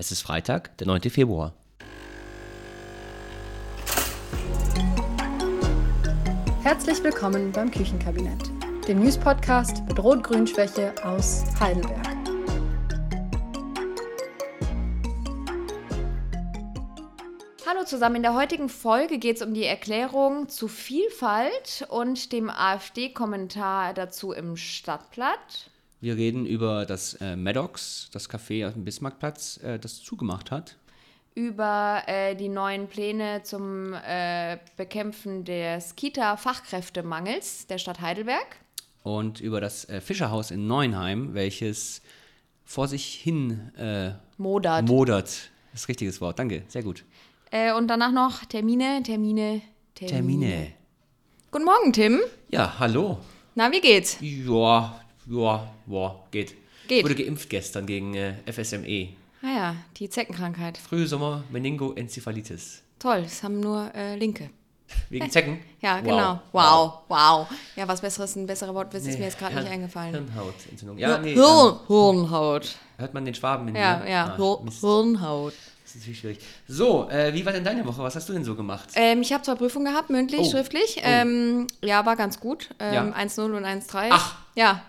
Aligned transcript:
Es 0.00 0.12
ist 0.12 0.22
Freitag, 0.22 0.78
der 0.78 0.86
9. 0.86 1.10
Februar. 1.10 1.54
Herzlich 6.62 7.02
willkommen 7.02 7.50
beim 7.50 7.68
Küchenkabinett, 7.68 8.48
dem 8.86 9.00
News-Podcast 9.00 9.82
mit 9.88 9.98
Rot-Grün-Schwäche 9.98 10.94
aus 11.04 11.42
Heidelberg. 11.58 12.06
Hallo 17.66 17.84
zusammen, 17.84 18.14
in 18.14 18.22
der 18.22 18.34
heutigen 18.34 18.68
Folge 18.68 19.18
geht 19.18 19.38
es 19.38 19.42
um 19.42 19.52
die 19.52 19.64
Erklärung 19.64 20.48
zu 20.48 20.68
Vielfalt 20.68 21.88
und 21.88 22.30
dem 22.30 22.50
AfD-Kommentar 22.50 23.94
dazu 23.94 24.30
im 24.30 24.56
Stadtblatt. 24.56 25.72
Wir 26.00 26.16
reden 26.16 26.46
über 26.46 26.86
das 26.86 27.14
äh, 27.14 27.34
Maddox, 27.34 28.08
das 28.12 28.30
Café 28.30 28.68
auf 28.68 28.74
dem 28.74 28.84
Bismarckplatz, 28.84 29.58
äh, 29.64 29.80
das 29.80 30.00
zugemacht 30.00 30.52
hat. 30.52 30.76
Über 31.34 32.02
äh, 32.06 32.36
die 32.36 32.48
neuen 32.48 32.86
Pläne 32.86 33.42
zum 33.42 33.94
äh, 33.94 34.58
Bekämpfen 34.76 35.44
des 35.44 35.96
Kita-Fachkräftemangels 35.96 37.66
der 37.66 37.78
Stadt 37.78 38.00
Heidelberg. 38.00 38.60
Und 39.02 39.40
über 39.40 39.60
das 39.60 39.88
äh, 39.88 40.00
Fischerhaus 40.00 40.52
in 40.52 40.68
Neuenheim, 40.68 41.34
welches 41.34 42.00
vor 42.64 42.86
sich 42.86 43.14
hin 43.14 43.72
äh, 43.76 44.12
Modert. 44.36 44.86
modert. 44.86 45.50
Das 45.72 45.82
ist 45.82 45.88
richtiges 45.88 46.20
Wort, 46.20 46.38
danke, 46.38 46.62
sehr 46.68 46.82
gut. 46.82 47.04
Und 47.78 47.88
danach 47.88 48.12
noch 48.12 48.44
Termine, 48.44 49.02
Termine, 49.02 49.62
Termine. 49.94 50.12
Termine. 50.12 50.72
Guten 51.50 51.64
Morgen, 51.64 51.94
Tim. 51.94 52.20
Ja, 52.50 52.78
hallo. 52.78 53.18
Na, 53.54 53.72
wie 53.72 53.80
geht's? 53.80 54.18
Ja, 54.20 55.00
ja, 55.28 55.68
ja, 55.86 56.14
geht. 56.30 56.54
Geht. 56.88 57.04
Wurde 57.04 57.14
geimpft 57.14 57.50
gestern 57.50 57.86
gegen 57.86 58.14
äh, 58.14 58.34
FSME. 58.50 59.08
Naja, 59.42 59.76
die 59.98 60.08
Zeckenkrankheit. 60.08 60.78
Frühsommer 60.78 61.44
Meningoenzephalitis. 61.50 62.82
Toll, 62.98 63.22
das 63.22 63.42
haben 63.42 63.60
nur 63.60 63.94
äh, 63.94 64.16
Linke. 64.16 64.50
Wegen 65.10 65.30
Zecken? 65.30 65.58
Ja, 65.80 65.96
Wow. 65.98 66.02
genau. 66.04 66.40
Wow, 66.52 66.92
wow. 67.08 67.46
Ja, 67.76 67.86
was 67.86 68.00
besseres, 68.00 68.34
ein 68.34 68.46
besserer 68.46 68.74
Wortwitz 68.74 69.06
ist 69.06 69.18
mir 69.18 69.26
jetzt 69.26 69.38
gerade 69.38 69.54
nicht 69.54 69.68
eingefallen. 69.68 70.12
Hirnhautentzündung. 70.12 70.98
Ja, 70.98 71.18
nee. 71.18 71.34
Hirn, 71.34 71.44
ähm, 71.44 71.86
Hirnhaut. 71.86 72.74
hört 72.96 73.14
man 73.14 73.24
den 73.24 73.34
Schwaben 73.34 73.68
in 73.68 73.76
Ja, 73.76 73.98
mir? 73.98 74.10
ja, 74.10 74.36
Ah, 74.36 74.58
Mist. 74.64 74.80
Hirnhaut. 74.80 75.52
Das 75.84 75.94
ist 75.94 76.00
natürlich 76.00 76.18
schwierig. 76.18 76.38
So, 76.66 77.08
äh, 77.10 77.32
wie 77.32 77.46
war 77.46 77.52
denn 77.52 77.62
deine 77.64 77.86
Woche? 77.86 78.02
Was 78.02 78.16
hast 78.16 78.28
du 78.28 78.32
denn 78.32 78.44
so 78.44 78.54
gemacht? 78.56 78.88
Ähm, 78.96 79.22
ich 79.22 79.32
habe 79.32 79.42
zwei 79.44 79.54
Prüfungen 79.54 79.86
gehabt, 79.92 80.10
mündlich, 80.10 80.40
Oh. 80.40 80.50
schriftlich. 80.50 80.96
Oh. 80.98 81.02
Ähm, 81.04 81.66
ja, 81.82 82.04
war 82.04 82.16
ganz 82.16 82.40
gut. 82.40 82.70
Ähm, 82.80 82.94
Ja. 82.94 83.02
1-0 83.12 83.54
und 83.56 83.64
1-3. 83.64 84.08
Ach. 84.10 84.36
Ja. 84.56 84.82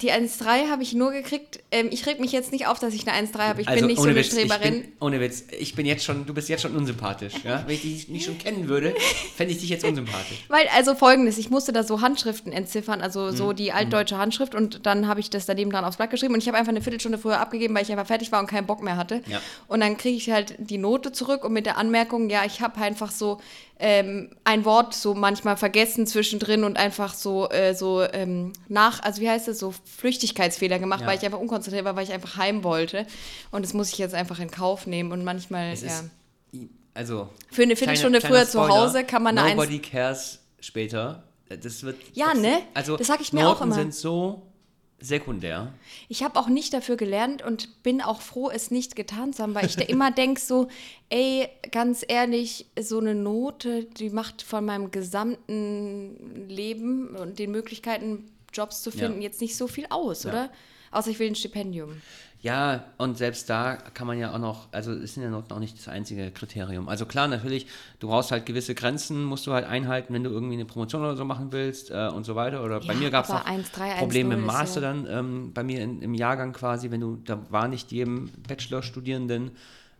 Die 0.00 0.12
1-3 0.12 0.70
habe 0.70 0.84
ich 0.84 0.92
nur 0.92 1.10
gekriegt. 1.10 1.58
Ähm, 1.72 1.88
ich 1.90 2.06
reg 2.06 2.20
mich 2.20 2.30
jetzt 2.30 2.52
nicht 2.52 2.68
auf, 2.68 2.78
dass 2.78 2.94
ich 2.94 3.08
eine 3.08 3.26
1-3 3.28 3.38
habe. 3.38 3.60
Ich 3.62 3.66
bin 3.66 3.86
nicht 3.86 3.98
so 3.98 4.04
eine 4.04 4.14
Witz, 4.14 4.26
Streberin. 4.28 4.82
bin, 4.82 4.92
ohne 5.00 5.20
Witz, 5.20 5.44
ich 5.58 5.74
bin 5.74 5.84
jetzt 5.84 6.04
schon, 6.04 6.26
du 6.26 6.32
bist 6.32 6.48
jetzt 6.48 6.62
schon 6.62 6.76
unsympathisch. 6.76 7.32
Ja? 7.42 7.64
Wenn 7.66 7.74
ich 7.74 7.82
dich 7.82 8.08
nicht 8.08 8.24
schon 8.26 8.38
kennen 8.38 8.68
würde, 8.68 8.94
fände 9.36 9.52
ich 9.52 9.58
dich 9.60 9.70
jetzt 9.70 9.84
unsympathisch. 9.84 10.44
Weil, 10.48 10.68
also 10.76 10.94
folgendes, 10.94 11.38
ich 11.38 11.50
musste 11.50 11.72
da 11.72 11.82
so 11.82 12.00
Handschriften 12.00 12.52
entziffern, 12.52 13.00
also 13.00 13.32
so 13.32 13.48
Mhm. 13.48 13.56
die 13.56 13.72
altdeutsche 13.72 14.16
Handschrift 14.16 14.54
und 14.54 14.86
dann 14.86 15.08
habe 15.08 15.18
ich 15.18 15.28
das 15.28 15.44
daneben 15.46 15.70
dran 15.72 15.84
aufs 15.84 15.96
Blatt 15.96 16.10
geschrieben 16.10 16.34
und 16.34 16.40
ich 16.40 16.46
habe 16.46 16.56
einfach 16.56 16.70
eine 16.70 16.80
Viertelstunde 16.80 17.18
früher 17.18 17.40
abgegeben, 17.40 17.74
weil 17.74 17.82
ich 17.82 17.90
einfach 17.90 18.06
fertig 18.06 18.30
war 18.30 18.38
und 18.38 18.46
keinen 18.46 18.66
Bock 18.66 18.80
mehr 18.80 18.96
hatte. 18.96 19.22
Ja. 19.26 19.40
Und 19.66 19.80
dann 19.80 19.96
kriege 19.96 20.16
ich 20.16 20.30
halt 20.30 20.54
die 20.58 20.78
Note 20.78 21.10
zurück 21.10 21.44
und 21.44 21.52
mit 21.52 21.66
der 21.66 21.78
Anmerkung, 21.78 22.30
ja, 22.30 22.44
ich 22.44 22.60
habe 22.60 22.80
einfach 22.80 23.10
so 23.10 23.40
ähm, 23.86 24.30
ein 24.44 24.64
Wort 24.64 24.94
so 24.94 25.12
manchmal 25.14 25.58
vergessen 25.58 26.06
zwischendrin 26.06 26.64
und 26.64 26.78
einfach 26.78 27.12
so, 27.12 27.50
äh, 27.50 27.74
so 27.74 28.02
ähm, 28.02 28.54
nach, 28.68 29.02
also 29.02 29.20
wie 29.20 29.28
heißt 29.28 29.46
das, 29.46 29.58
so 29.58 29.74
Flüchtigkeitsfehler 29.98 30.78
gemacht, 30.78 31.02
Ja. 31.02 31.06
weil 31.06 31.18
ich 31.18 31.24
einfach 31.24 31.38
unkonzentriert 31.38 31.84
war, 31.84 31.94
weil 31.94 32.04
ich 32.04 32.12
einfach 32.12 32.38
heim 32.38 32.64
wollte. 32.64 33.06
Und 33.50 33.62
das 33.62 33.74
muss 33.74 33.92
ich 33.92 33.98
jetzt 33.98 34.14
einfach 34.14 34.40
in 34.40 34.50
Kauf 34.50 34.86
nehmen 34.86 35.12
und 35.12 35.22
manchmal, 35.22 35.72
Es 35.72 35.82
ja. 35.82 35.88
ist, 35.88 36.04
also, 36.94 37.28
Für 37.52 37.62
eine 37.64 37.76
Viertelstunde 37.76 38.20
kleiner 38.20 38.34
früher 38.36 38.44
zu 38.46 38.58
Spoiler, 38.58 38.74
Hause 38.74 39.04
kann 39.04 39.22
man 39.22 39.36
eine 39.36 39.48
Eins 39.48 39.56
Nobody 39.56 39.80
cares 39.80 40.38
später. 40.60 41.24
Das 41.48 41.82
wird. 41.82 41.96
Ja, 42.14 42.30
das, 42.32 42.38
ne? 42.40 42.60
Also, 42.72 42.96
Das 42.96 43.06
sag 43.06 43.20
ich 43.20 43.32
mir 43.34 43.42
Noten 43.42 43.56
auch 43.58 43.62
immer. 43.66 43.74
sind 43.74 43.94
so 43.94 44.42
sekundär. 45.00 45.72
Ich 46.08 46.22
habe 46.22 46.38
auch 46.38 46.48
nicht 46.48 46.72
dafür 46.72 46.96
gelernt 46.96 47.42
und 47.42 47.82
bin 47.82 48.00
auch 48.00 48.20
froh, 48.22 48.50
es 48.50 48.70
nicht 48.70 48.96
getan 48.96 49.32
zu 49.32 49.42
haben, 49.42 49.54
weil 49.54 49.66
ich 49.66 49.76
da 49.76 49.82
immer 49.84 50.10
denke 50.12 50.40
so, 50.40 50.68
ey, 51.10 51.48
ganz 51.72 52.04
ehrlich, 52.06 52.66
so 52.80 52.98
eine 52.98 53.14
Note, 53.14 53.84
die 53.84 54.10
macht 54.10 54.42
von 54.42 54.64
meinem 54.64 54.90
gesamten 54.90 56.48
Leben 56.48 57.16
und 57.16 57.38
den 57.38 57.50
Möglichkeiten, 57.50 58.30
Jobs 58.52 58.82
zu 58.82 58.90
finden, 58.90 59.16
Ja. 59.20 59.24
jetzt 59.28 59.40
nicht 59.40 59.56
so 59.56 59.66
viel 59.66 59.86
aus, 59.90 60.22
Ja. 60.24 60.30
oder? 60.30 60.50
Außer 60.92 61.10
ich 61.10 61.18
will 61.18 61.26
ein 61.26 61.34
Stipendium. 61.34 62.00
Ja, 62.44 62.84
und 62.98 63.16
selbst 63.16 63.48
da 63.48 63.76
kann 63.94 64.06
man 64.06 64.18
ja 64.18 64.34
auch 64.34 64.38
noch, 64.38 64.68
also 64.70 64.92
es 64.92 65.14
sind 65.14 65.22
ja 65.22 65.30
Noten 65.30 65.50
auch 65.54 65.58
nicht 65.58 65.78
das 65.78 65.88
einzige 65.88 66.30
Kriterium. 66.30 66.90
Also 66.90 67.06
klar, 67.06 67.26
natürlich, 67.26 67.66
du 68.00 68.08
brauchst 68.08 68.32
halt 68.32 68.44
gewisse 68.44 68.74
Grenzen, 68.74 69.24
musst 69.24 69.46
du 69.46 69.52
halt 69.54 69.64
einhalten, 69.64 70.12
wenn 70.12 70.24
du 70.24 70.28
irgendwie 70.30 70.52
eine 70.52 70.66
Promotion 70.66 71.00
oder 71.00 71.16
so 71.16 71.24
machen 71.24 71.52
willst 71.52 71.90
äh, 71.90 72.06
und 72.08 72.24
so 72.24 72.34
weiter. 72.36 72.62
Oder 72.62 72.80
bei 72.80 72.92
Ja, 72.92 72.98
mir 73.00 73.10
gab 73.10 73.24
es 73.24 73.30
aber 73.30 73.40
auch 73.40 73.46
1,3, 73.48 73.98
Probleme 73.98 74.34
im 74.34 74.40
1,0 74.40 74.42
ist 74.42 74.46
Master 74.52 74.80
ja- 74.82 74.92
dann, 74.92 75.06
ähm, 75.08 75.52
bei 75.54 75.62
mir 75.64 75.80
in, 75.82 76.02
im 76.02 76.12
Jahrgang 76.12 76.52
quasi, 76.52 76.90
wenn 76.90 77.00
du, 77.00 77.16
da 77.24 77.38
war 77.48 77.66
nicht 77.66 77.90
jedem 77.92 78.30
Bachelorstudierenden 78.46 79.52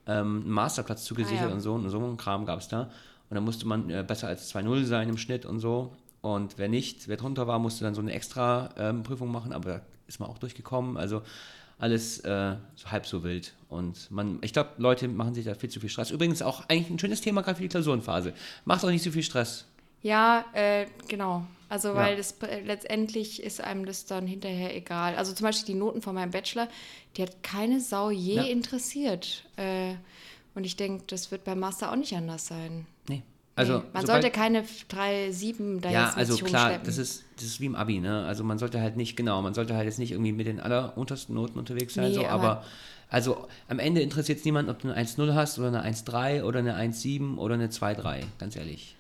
ähm, 0.07 0.43
ein 0.47 0.51
Masterplatz 0.51 1.05
zugesichert 1.05 1.47
Ah, 1.47 1.49
ja. 1.49 1.55
und 1.55 1.61
so, 1.63 1.73
und 1.73 1.89
so 1.89 1.99
ein 1.99 2.19
Kram 2.19 2.45
gab 2.45 2.59
es 2.61 2.69
da. 2.69 2.91
Und 3.31 3.37
dann 3.37 3.45
musste 3.45 3.67
man 3.67 3.89
äh, 3.89 4.05
besser 4.07 4.29
als 4.29 4.55
2-0 4.55 4.85
sein 4.85 5.09
im 5.09 5.17
Schnitt 5.17 5.47
und 5.47 5.61
so. 5.61 5.93
Und 6.21 6.59
wer 6.59 6.69
nicht, 6.69 7.09
wer 7.09 7.17
drunter 7.17 7.47
war, 7.47 7.59
musste 7.59 7.85
dann 7.85 7.95
so 7.95 8.03
eine 8.03 8.13
extra 8.13 8.69
ähm, 8.77 9.03
Prüfung 9.03 9.33
machen, 9.33 9.55
aber 9.55 9.69
da 9.71 9.81
ist 10.07 10.21
man 10.21 10.29
auch 10.29 10.37
durchgekommen. 10.37 10.99
Also 10.99 11.23
alles 11.85 12.19
äh, 12.21 12.57
so 12.77 12.91
halb 12.91 13.05
so 13.07 13.23
wild. 13.23 13.55
Und 13.69 14.11
man, 14.11 14.39
ich 14.43 14.53
glaube, 14.55 14.71
Leute 14.79 15.07
machen 15.07 15.35
sich 15.35 15.45
da 15.45 15.55
viel 15.55 15.69
zu 15.69 15.81
viel 15.81 15.91
Stress. 15.91 16.11
Übrigens 16.11 16.41
auch 16.41 16.67
eigentlich 16.69 16.89
ein 16.91 16.99
schönes 16.99 17.21
Thema 17.21 17.43
gerade 17.43 17.57
für 17.57 17.63
die 17.63 17.69
Klausurenphase. 17.69 18.33
Macht 18.65 18.83
auch 18.85 18.91
nicht 18.91 19.03
so 19.05 19.11
viel 19.11 19.23
Stress. 19.23 19.67
Ja, 20.03 20.45
äh, 20.55 20.87
genau. 21.09 21.47
Also, 21.69 21.89
Ja. 21.89 21.95
weil 21.97 22.17
das 22.17 22.33
äh, 22.43 22.61
letztendlich 22.61 23.43
ist 23.43 23.61
einem 23.61 23.85
das 23.85 24.07
dann 24.07 24.27
hinterher 24.27 24.75
egal. 24.75 25.15
Also 25.17 25.33
zum 25.35 25.45
Beispiel 25.45 25.75
die 25.75 25.79
Noten 25.79 26.01
von 26.03 26.15
meinem 26.15 26.31
Bachelor, 26.31 26.69
die 27.17 27.23
hat 27.23 27.43
keine 27.43 27.81
Sau 27.81 28.11
je 28.11 28.35
Ja. 28.37 28.43
interessiert. 28.45 29.45
Äh, 29.57 29.95
und 30.55 30.65
ich 30.65 30.77
denke, 30.77 31.05
das 31.09 31.31
wird 31.31 31.45
beim 31.45 31.59
Master 31.61 31.91
auch 31.93 31.97
nicht 31.97 32.15
anders 32.15 32.47
sein. 32.47 32.87
Nee. 33.09 33.23
Also, 33.57 33.79
nee. 33.79 33.85
Man 33.93 34.05
sobald- 34.07 34.23
sollte 34.23 34.31
keine 34.37 34.65
3, 34.89 35.31
7 35.31 35.81
da 35.81 35.91
Ja, 35.91 36.07
jetzt 36.07 36.17
also 36.17 36.37
klar, 36.39 36.63
rumschleppen. 36.63 36.87
das 36.87 36.99
ist, 36.99 37.25
das 37.37 37.45
ist 37.45 37.61
wie 37.61 37.67
im 37.67 37.77
Abi, 37.77 38.01
ne? 38.01 38.25
Also 38.27 38.43
man 38.43 38.59
sollte 38.59 38.81
halt 38.81 38.97
nicht, 38.97 39.17
genau, 39.17 39.41
man 39.43 39.55
sollte 39.55 39.75
halt 39.77 39.85
jetzt 39.87 39.99
nicht 40.01 40.11
irgendwie 40.13 40.33
mit 40.33 40.47
den 40.47 40.59
alleruntersten 40.61 41.35
Noten 41.35 41.59
unterwegs 41.59 41.95
sein, 41.95 42.09
Nee, 42.09 42.15
so, 42.15 42.27
aber- 42.27 42.43
aber, 42.43 42.65
also 43.11 43.47
am 43.69 43.79
Ende 43.79 44.01
interessiert 44.01 44.39
es 44.41 44.45
niemanden, 44.45 44.71
ob 44.73 44.81
du 44.81 44.89
eine 44.89 44.97
1-0 44.97 45.35
hast 45.35 45.59
oder 45.61 45.69
eine 45.69 45.83
1-3 45.85 46.43
oder 46.43 46.59
eine 46.59 46.75
1-7 46.75 47.39
oder 47.39 47.55
eine 47.55 47.69
2-3, 47.71 48.25
ganz 48.39 48.57
ehrlich. 48.57 48.97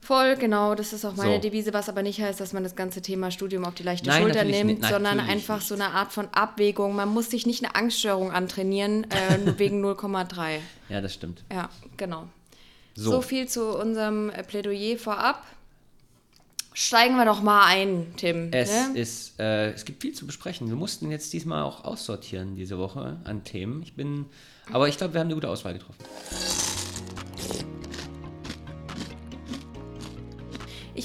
Voll, 0.00 0.36
genau, 0.36 0.76
das 0.76 0.92
ist 0.92 1.04
auch 1.04 1.16
meine 1.16 1.34
So. 1.36 1.40
Devise, 1.40 1.72
was 1.72 1.88
aber 1.88 2.04
nicht 2.04 2.20
heißt, 2.20 2.38
dass 2.38 2.52
man 2.52 2.62
das 2.62 2.76
ganze 2.76 3.02
Thema 3.02 3.32
Studium 3.32 3.64
auf 3.64 3.74
die 3.74 3.82
leichte 3.82 4.08
Nein, 4.08 4.22
Schulter 4.22 4.44
nimmt, 4.44 4.78
nicht, 4.80 4.88
sondern 4.88 5.18
einfach 5.18 5.56
nicht. 5.56 5.66
so 5.66 5.74
eine 5.74 5.86
Art 5.88 6.12
von 6.12 6.28
Abwägung. 6.30 6.94
Man 6.94 7.08
muss 7.08 7.30
sich 7.30 7.44
nicht 7.44 7.64
eine 7.64 7.74
Angststörung 7.74 8.30
antrainieren, 8.30 9.04
äh, 9.10 9.38
nur 9.38 9.58
wegen 9.58 9.84
0,3. 9.84 10.60
Ja, 10.88 11.00
das 11.00 11.12
stimmt. 11.14 11.42
Ja, 11.52 11.68
genau. 11.96 12.28
So. 12.96 13.12
So. 13.12 13.20
viel 13.20 13.46
zu 13.46 13.78
unserem 13.78 14.30
äh, 14.30 14.42
Plädoyer 14.42 14.98
vorab. 14.98 15.44
Steigen 16.72 17.16
wir 17.16 17.24
doch 17.24 17.42
mal 17.42 17.64
ein, 17.66 18.14
Tim. 18.16 18.50
Es 18.52 18.70
ne? 18.70 18.98
ist, 18.98 19.38
äh, 19.38 19.72
es 19.72 19.84
gibt 19.84 20.02
viel 20.02 20.12
zu 20.12 20.26
besprechen. 20.26 20.68
Wir 20.68 20.76
mussten 20.76 21.10
jetzt 21.10 21.32
diesmal 21.32 21.62
auch 21.62 21.84
aussortieren 21.84 22.54
diese 22.54 22.76
Woche 22.78 23.18
an 23.24 23.44
Themen. 23.44 23.82
Ich 23.82 23.94
bin, 23.94 24.26
aber 24.72 24.88
ich 24.88 24.98
glaube, 24.98 25.14
wir 25.14 25.20
haben 25.20 25.28
eine 25.28 25.34
gute 25.34 25.48
Auswahl 25.48 25.74
getroffen. 25.74 26.04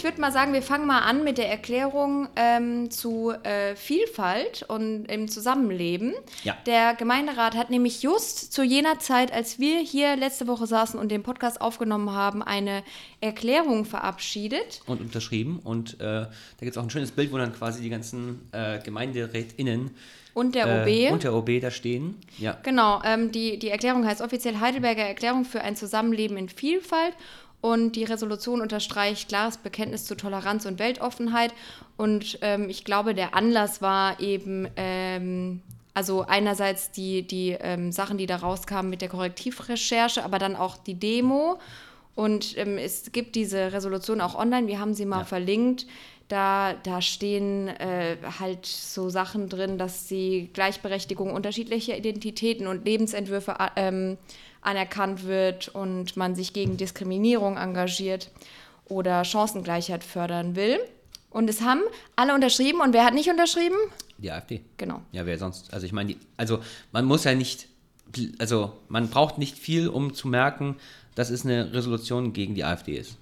Ich 0.02 0.04
würde 0.04 0.20
mal 0.20 0.32
sagen, 0.32 0.52
wir 0.52 0.64
fangen 0.64 0.88
mal 0.88 1.02
an 1.02 1.24
mit 1.24 1.38
der 1.38 1.48
Erklärung 1.48 2.28
ähm, 2.36 2.90
zu 2.90 3.34
äh, 3.44 3.76
Vielfalt 3.76 4.66
und 4.68 5.06
im 5.06 5.28
Zusammenleben. 5.28 6.16
Ja. 6.44 6.58
Der 6.66 6.96
Gemeinderat 6.96 7.56
hat 7.56 7.70
nämlich 7.70 8.02
just 8.02 8.52
zu 8.52 8.64
jener 8.64 8.98
Zeit, 8.98 9.32
als 9.32 9.60
wir 9.60 9.78
hier 9.78 10.16
letzte 10.16 10.48
Woche 10.48 10.66
saßen 10.66 11.00
und 11.00 11.10
den 11.10 11.22
Podcast 11.22 11.62
aufgenommen 11.62 12.10
haben, 12.10 12.42
eine 12.42 12.82
Erklärung 13.20 13.86
verabschiedet. 13.86 14.82
und 14.88 15.02
unterschrieben. 15.02 15.60
Und 15.64 16.00
äh, 16.00 16.00
da 16.00 16.28
gibt 16.62 16.72
es 16.72 16.78
auch 16.80 16.84
ein 16.84 16.90
schönes 16.90 17.12
Bild, 17.12 17.32
wo 17.32 17.38
dann 17.38 17.54
quasi 17.54 17.84
die 17.84 17.92
ganzen 17.92 18.50
äh, 18.54 18.80
GemeinderätInnen 18.80 19.92
Und 20.34 20.56
der 20.56 20.88
äh, 20.88 21.10
OB. 21.10 21.14
und 21.14 21.24
der 21.24 21.36
OB 21.36 21.62
da 21.62 21.70
stehen. 21.70 22.16
Ja. 22.40 22.58
Genau, 22.64 23.04
ähm, 23.06 23.32
die, 23.32 23.60
die 23.60 23.70
Erklärung 23.70 24.04
heißt 24.08 24.22
offiziell 24.22 24.62
Heidelberger 24.62 25.04
Erklärung 25.04 25.46
für 25.46 25.62
ein 25.62 25.76
Zusammenleben 25.76 26.38
in 26.38 26.50
Vielfalt. 26.50 27.14
Und 27.62 27.96
die 27.96 28.04
Resolution 28.04 28.60
unterstreicht 28.60 29.30
klares 29.30 29.58
Bekenntnis 29.58 30.06
zu 30.06 30.16
Toleranz 30.16 30.66
und 30.66 30.80
Weltoffenheit. 30.80 31.54
Und 31.96 32.40
ähm, 32.42 32.70
ich 32.70 32.84
glaube, 32.84 33.14
der 33.14 33.36
Anlass 33.36 33.82
war 33.84 34.20
eben, 34.20 34.68
ähm, 34.76 35.62
also 35.94 36.26
einerseits 36.28 36.90
die, 36.92 37.22
die 37.22 37.52
ähm, 37.60 37.92
Sachen, 37.92 38.18
die 38.18 38.26
da 38.26 38.38
rauskamen 38.38 38.90
mit 38.90 39.02
der 39.02 39.10
Korrektivrecherche, 39.10 40.24
aber 40.24 40.40
dann 40.40 40.56
auch 40.56 40.78
die 40.78 40.96
Demo. 40.96 41.60
Und 42.16 42.58
ähm, 42.58 42.78
es 42.78 43.12
gibt 43.12 43.36
diese 43.36 43.72
Resolution 43.74 44.22
auch 44.22 44.36
online, 44.36 44.68
wir 44.68 44.80
haben 44.80 44.94
sie 44.96 45.06
mal 45.06 45.20
Ja. 45.20 45.26
verlinkt. 45.26 45.86
Da, 46.30 46.76
da 46.84 47.02
stehen 47.02 47.68
äh, 47.68 48.16
halt 48.40 48.66
so 48.66 49.10
Sachen 49.10 49.50
drin, 49.50 49.78
dass 49.78 50.08
die 50.08 50.50
Gleichberechtigung 50.54 51.32
unterschiedlicher 51.34 51.98
Identitäten 51.98 52.68
und 52.68 52.86
Lebensentwürfe 52.86 53.56
äh, 53.60 53.68
ähm, 53.76 54.18
anerkannt 54.62 55.26
wird 55.26 55.70
und 55.70 56.16
man 56.18 56.36
sich 56.36 56.54
gegen 56.54 56.78
Diskriminierung 56.78 57.58
engagiert 57.58 58.30
oder 58.86 59.24
Chancengleichheit 59.24 60.04
fördern 60.04 60.56
will. 60.56 60.80
Und 61.30 61.50
es 61.50 61.62
haben 61.62 61.82
alle 62.16 62.36
unterschrieben. 62.36 62.82
Und 62.82 62.94
wer 62.94 63.06
hat 63.06 63.14
nicht 63.14 63.30
unterschrieben? 63.30 63.76
Die 64.18 64.32
AfD. 64.32 64.62
Genau. 64.78 65.02
Ja, 65.12 65.26
wer 65.26 65.38
sonst? 65.38 65.74
Also 65.74 65.86
ich 65.86 65.94
meine, 65.94 66.14
die, 66.14 66.18
also 66.38 66.60
man 66.92 67.06
muss 67.06 67.24
ja 67.24 67.34
nicht, 67.34 67.68
also 68.38 68.74
man 68.90 69.10
braucht 69.10 69.38
nicht 69.38 69.58
viel, 69.58 69.88
um 69.88 70.14
zu 70.14 70.28
merken, 70.28 70.76
dass 71.16 71.30
es 71.30 71.46
eine 71.46 71.74
Resolution 71.74 72.34
gegen 72.34 72.54
die 72.54 72.64
AfD 72.64 72.96
ist. 72.96 73.18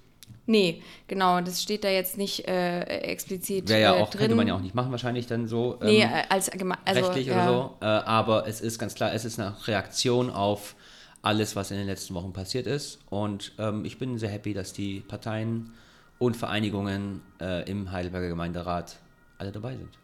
Nee, 0.46 0.82
genau, 1.06 1.40
das 1.40 1.62
steht 1.62 1.84
da 1.84 1.88
jetzt 1.88 2.18
nicht 2.18 2.48
äh, 2.48 2.80
explizit 2.82 3.68
Wäre 3.68 3.80
ja 3.80 3.96
äh, 3.96 4.00
auch, 4.00 4.10
drin. 4.10 4.20
könnte 4.20 4.34
man 4.34 4.48
ja 4.48 4.56
auch 4.56 4.60
nicht 4.60 4.74
machen, 4.74 4.90
wahrscheinlich 4.90 5.28
dann 5.28 5.46
so. 5.46 5.78
Ähm, 5.80 5.86
Nee, 5.86 6.02
äh, 6.02 6.24
als 6.28 6.50
also, 6.50 6.66
rechtlich 7.06 7.28
ja. 7.28 7.34
oder 7.34 7.46
so. 7.46 7.76
Äh, 7.80 7.84
aber 7.86 8.48
es 8.48 8.60
ist 8.60 8.78
ganz 8.80 8.96
klar, 8.96 9.14
es 9.14 9.24
ist 9.24 9.38
eine 9.38 9.54
Reaktion 9.68 10.28
auf 10.28 10.74
alles, 11.22 11.56
was 11.56 11.70
in 11.70 11.76
den 11.76 11.86
letzten 11.86 12.14
Wochen 12.14 12.32
passiert 12.32 12.66
ist. 12.66 12.98
Und 13.10 13.52
ähm, 13.58 13.84
ich 13.84 13.98
bin 13.98 14.18
sehr 14.18 14.30
happy, 14.30 14.54
dass 14.54 14.72
die 14.72 15.00
Parteien 15.00 15.72
und 16.18 16.36
Vereinigungen 16.36 17.22
äh, 17.40 17.68
im 17.70 17.92
Heidelberger 17.92 18.28
Gemeinderat 18.28 18.96
alle 19.38 19.52
dabei 19.52 19.76
sind. 19.76 19.98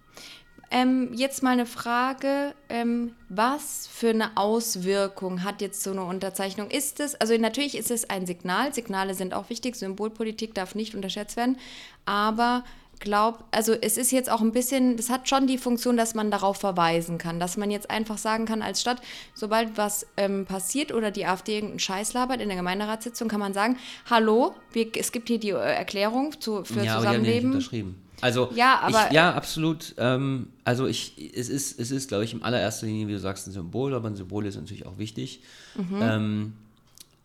Ähm, 0.71 1.13
jetzt 1.15 1.45
mal 1.45 1.53
eine 1.53 1.67
Frage, 1.67 2.53
ähm, 2.69 3.13
was 3.29 3.87
für 3.87 4.11
eine 4.11 4.37
Auswirkung 4.37 5.45
hat 5.45 5.61
jetzt 5.61 5.83
so 5.83 5.93
eine 5.93 6.03
Unterzeichnung? 6.03 6.71
Ist 6.71 6.99
es, 6.99 7.15
also 7.15 7.37
natürlich 7.39 7.77
ist 7.77 7.93
es 7.93 8.11
ein 8.11 8.27
Signal, 8.27 8.75
Signale 8.75 9.15
sind 9.15 9.33
auch 9.33 9.49
wichtig, 9.49 9.77
Symbolpolitik 9.77 10.55
darf 10.55 10.75
nicht 10.75 10.97
unterschätzt 10.97 11.37
werden, 11.37 11.57
aber 12.05 12.65
glaub, 13.00 13.44
also 13.50 13.72
es 13.72 13.96
ist 13.96 14.10
jetzt 14.10 14.31
auch 14.31 14.40
ein 14.40 14.52
bisschen, 14.52 14.96
das 14.96 15.10
hat 15.10 15.28
schon 15.28 15.46
die 15.46 15.58
Funktion, 15.58 15.96
dass 15.96 16.14
man 16.14 16.31
darauf 16.31 16.56
verweisen 16.58 17.19
kann, 17.19 17.38
dass 17.40 17.56
man 17.56 17.70
jetzt 17.70 17.90
einfach 17.90 18.19
sagen 18.19 18.44
kann 18.46 18.62
als 18.62 18.81
Stadt, 18.81 19.00
sobald 19.34 19.76
was 19.76 20.06
ähm, 20.16 20.46
passiert 20.46 20.93
oder 20.93 21.10
die 21.10 21.26
AfD 21.26 21.54
irgendeinen 21.56 21.78
Scheiß 21.78 22.12
labert 22.14 22.40
in 22.40 22.48
der 22.48 22.56
Gemeinderatssitzung, 22.56 23.28
kann 23.28 23.40
man 23.40 23.52
sagen, 23.52 23.76
hallo, 24.10 24.54
wir, 24.72 24.88
es 24.96 25.12
gibt 25.12 25.28
hier 25.28 25.38
die 25.38 25.50
äh, 25.50 25.54
Erklärung 25.54 26.40
zu, 26.40 26.64
für 26.64 26.82
ja, 26.82 26.96
aber 26.96 27.02
die 27.02 27.06
haben 27.08 27.22
nicht 27.22 27.31
Zusammenleben. 27.31 27.50
unterschrieben. 27.52 28.02
Also, 28.22 28.48
Ja, 28.54 28.78
aber- 28.81 29.06
ich, 29.08 29.12
ja, 29.12 29.34
absolut. 29.34 29.94
Ähm, 29.98 30.48
also 30.64 30.87
ich, 30.87 31.32
es 31.37 31.50
ist, 31.50 31.78
es 31.78 31.90
ist, 31.90 32.08
glaube 32.08 32.25
ich, 32.25 32.32
in 32.32 32.43
allererster 32.43 32.87
Linie, 32.87 33.08
wie 33.08 33.12
du 33.12 33.19
sagst, 33.20 33.46
ein 33.46 33.52
Symbol, 33.52 33.93
aber 33.94 34.08
ein 34.08 34.16
Symbol 34.16 34.46
ist 34.46 34.56
natürlich 34.56 34.87
auch 34.87 34.96
wichtig. 34.96 35.43
Ähm, 36.00 36.54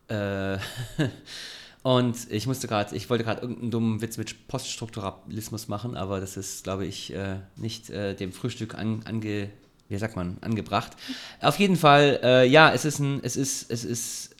äh, 0.10 0.58
und 1.84 2.30
ich 2.30 2.46
musste 2.46 2.68
gerade, 2.68 2.96
ich 2.96 3.10
wollte 3.10 3.24
gerade 3.24 3.42
irgendeinen 3.42 3.72
dummen 3.72 4.02
Witz 4.02 4.18
mit 4.18 4.48
Poststrukturalismus 4.48 5.68
machen, 5.68 5.96
aber 5.96 6.20
das 6.20 6.38
ist, 6.38 6.64
glaube 6.64 6.86
ich, 6.86 7.14
äh, 7.14 7.40
nicht 7.56 7.90
äh, 7.90 8.16
dem 8.16 8.32
Frühstück 8.32 8.76
an, 8.76 9.02
ange, 9.06 9.50
wie 9.90 9.98
sagt 9.98 10.16
man, 10.16 10.38
angebracht. 10.42 10.96
Auf 11.42 11.58
jeden 11.58 11.76
Fall, 11.76 12.20
äh, 12.24 12.48
ja, 12.48 12.72
es 12.72 12.86
ist 12.86 13.00
ein, 13.00 13.20
es 13.24 13.36
ist, 13.36 13.72
es 13.72 13.84
ist, 13.84 14.36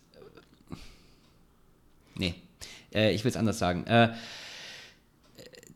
nee, 2.16 2.36
äh, 2.94 3.12
ich 3.14 3.24
will 3.24 3.32
es 3.32 3.38
anders 3.38 3.58
sagen. 3.58 3.88
Äh, 3.88 4.14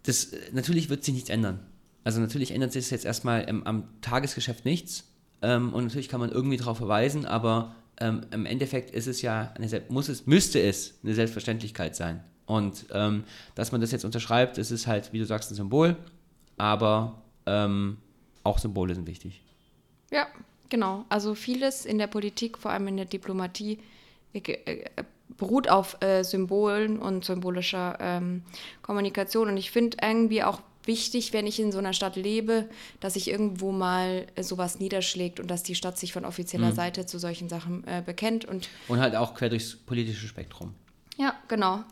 das, 0.04 0.30
natürlich 0.52 0.90
wird 0.90 1.04
sich 1.04 1.16
nichts 1.16 1.32
ändern. 1.32 1.60
Also 2.04 2.22
natürlich 2.22 2.52
ändert 2.52 2.74
sich 2.74 2.92
jetzt 2.92 3.06
erstmal 3.06 3.42
im, 3.46 3.66
am 3.66 3.86
Tagesgeschäft 4.02 4.66
nichts. 4.66 5.06
Ähm, 5.42 5.74
und 5.74 5.86
natürlich 5.86 6.10
kann 6.10 6.20
man 6.20 6.32
irgendwie 6.32 6.58
darauf 6.58 6.78
verweisen, 6.78 7.26
aber 7.26 7.76
ähm, 8.00 8.26
im 8.32 8.46
Endeffekt 8.46 8.92
ist 8.92 9.08
es 9.08 9.22
ja, 9.22 9.54
muss 9.90 10.10
es, 10.10 10.26
müsste 10.26 10.60
es 10.62 10.96
eine 11.04 11.14
Selbstverständlichkeit 11.14 11.96
sein. 11.96 12.24
Und 12.46 12.86
ähm, 12.94 13.24
dass 13.56 13.72
man 13.72 13.82
das 13.82 13.92
jetzt 13.92 14.06
unterschreibt, 14.06 14.58
das 14.58 14.72
ist 14.72 14.88
halt, 14.88 15.14
wie 15.14 15.20
du 15.20 15.26
sagst, 15.26 15.52
ein 15.52 15.56
Symbol, 15.56 15.96
aber 16.58 17.22
ähm, 17.46 17.98
auch 18.44 18.60
Symbole 18.60 18.94
sind 18.94 19.08
wichtig. 19.08 19.42
Ja, 20.12 20.28
genau. 20.70 21.06
Also 21.10 21.34
vieles 21.34 21.86
in 21.86 21.98
der 21.98 22.08
Politik, 22.08 22.58
vor 22.58 22.72
allem 22.72 22.88
in 22.88 22.98
der 22.98 23.06
Diplomatie, 23.06 23.80
äh, 24.34 24.40
äh, 24.40 24.86
beruht 25.38 25.70
auf 25.70 26.02
äh, 26.02 26.24
Symbolen 26.24 27.00
und 27.00 27.26
symbolischer 27.26 27.98
ähm, 28.00 28.44
Kommunikation. 28.84 29.50
Und 29.50 29.58
ich 29.58 29.72
finde 29.72 29.98
irgendwie 30.02 30.44
auch 30.44 30.62
wichtig, 30.88 31.34
wenn 31.34 31.48
ich 31.48 31.60
in 31.60 31.72
so 31.72 31.80
einer 31.80 31.94
Stadt 31.94 32.16
lebe, 32.16 32.70
dass 33.00 33.14
sich 33.14 33.30
irgendwo 33.30 33.72
mal 33.72 34.28
äh, 34.36 34.44
sowas 34.44 34.80
niederschlägt 34.80 35.40
und 35.40 35.50
dass 35.50 35.64
die 35.64 35.76
Stadt 35.76 35.98
sich 35.98 36.14
von 36.14 36.26
offizieller 36.26 36.72
Seite 36.72 37.06
zu 37.06 37.20
solchen 37.20 37.50
Sachen 37.50 37.86
äh, 37.88 38.02
bekennt. 38.06 38.46
Und 38.46 38.70
Und 38.88 39.00
halt 39.00 39.16
auch 39.16 39.34
quer 39.34 39.50
durchs 39.50 39.76
politische 39.76 40.28
Spektrum. 40.28 40.74
ja, 41.18 41.34
genau. 41.48 41.84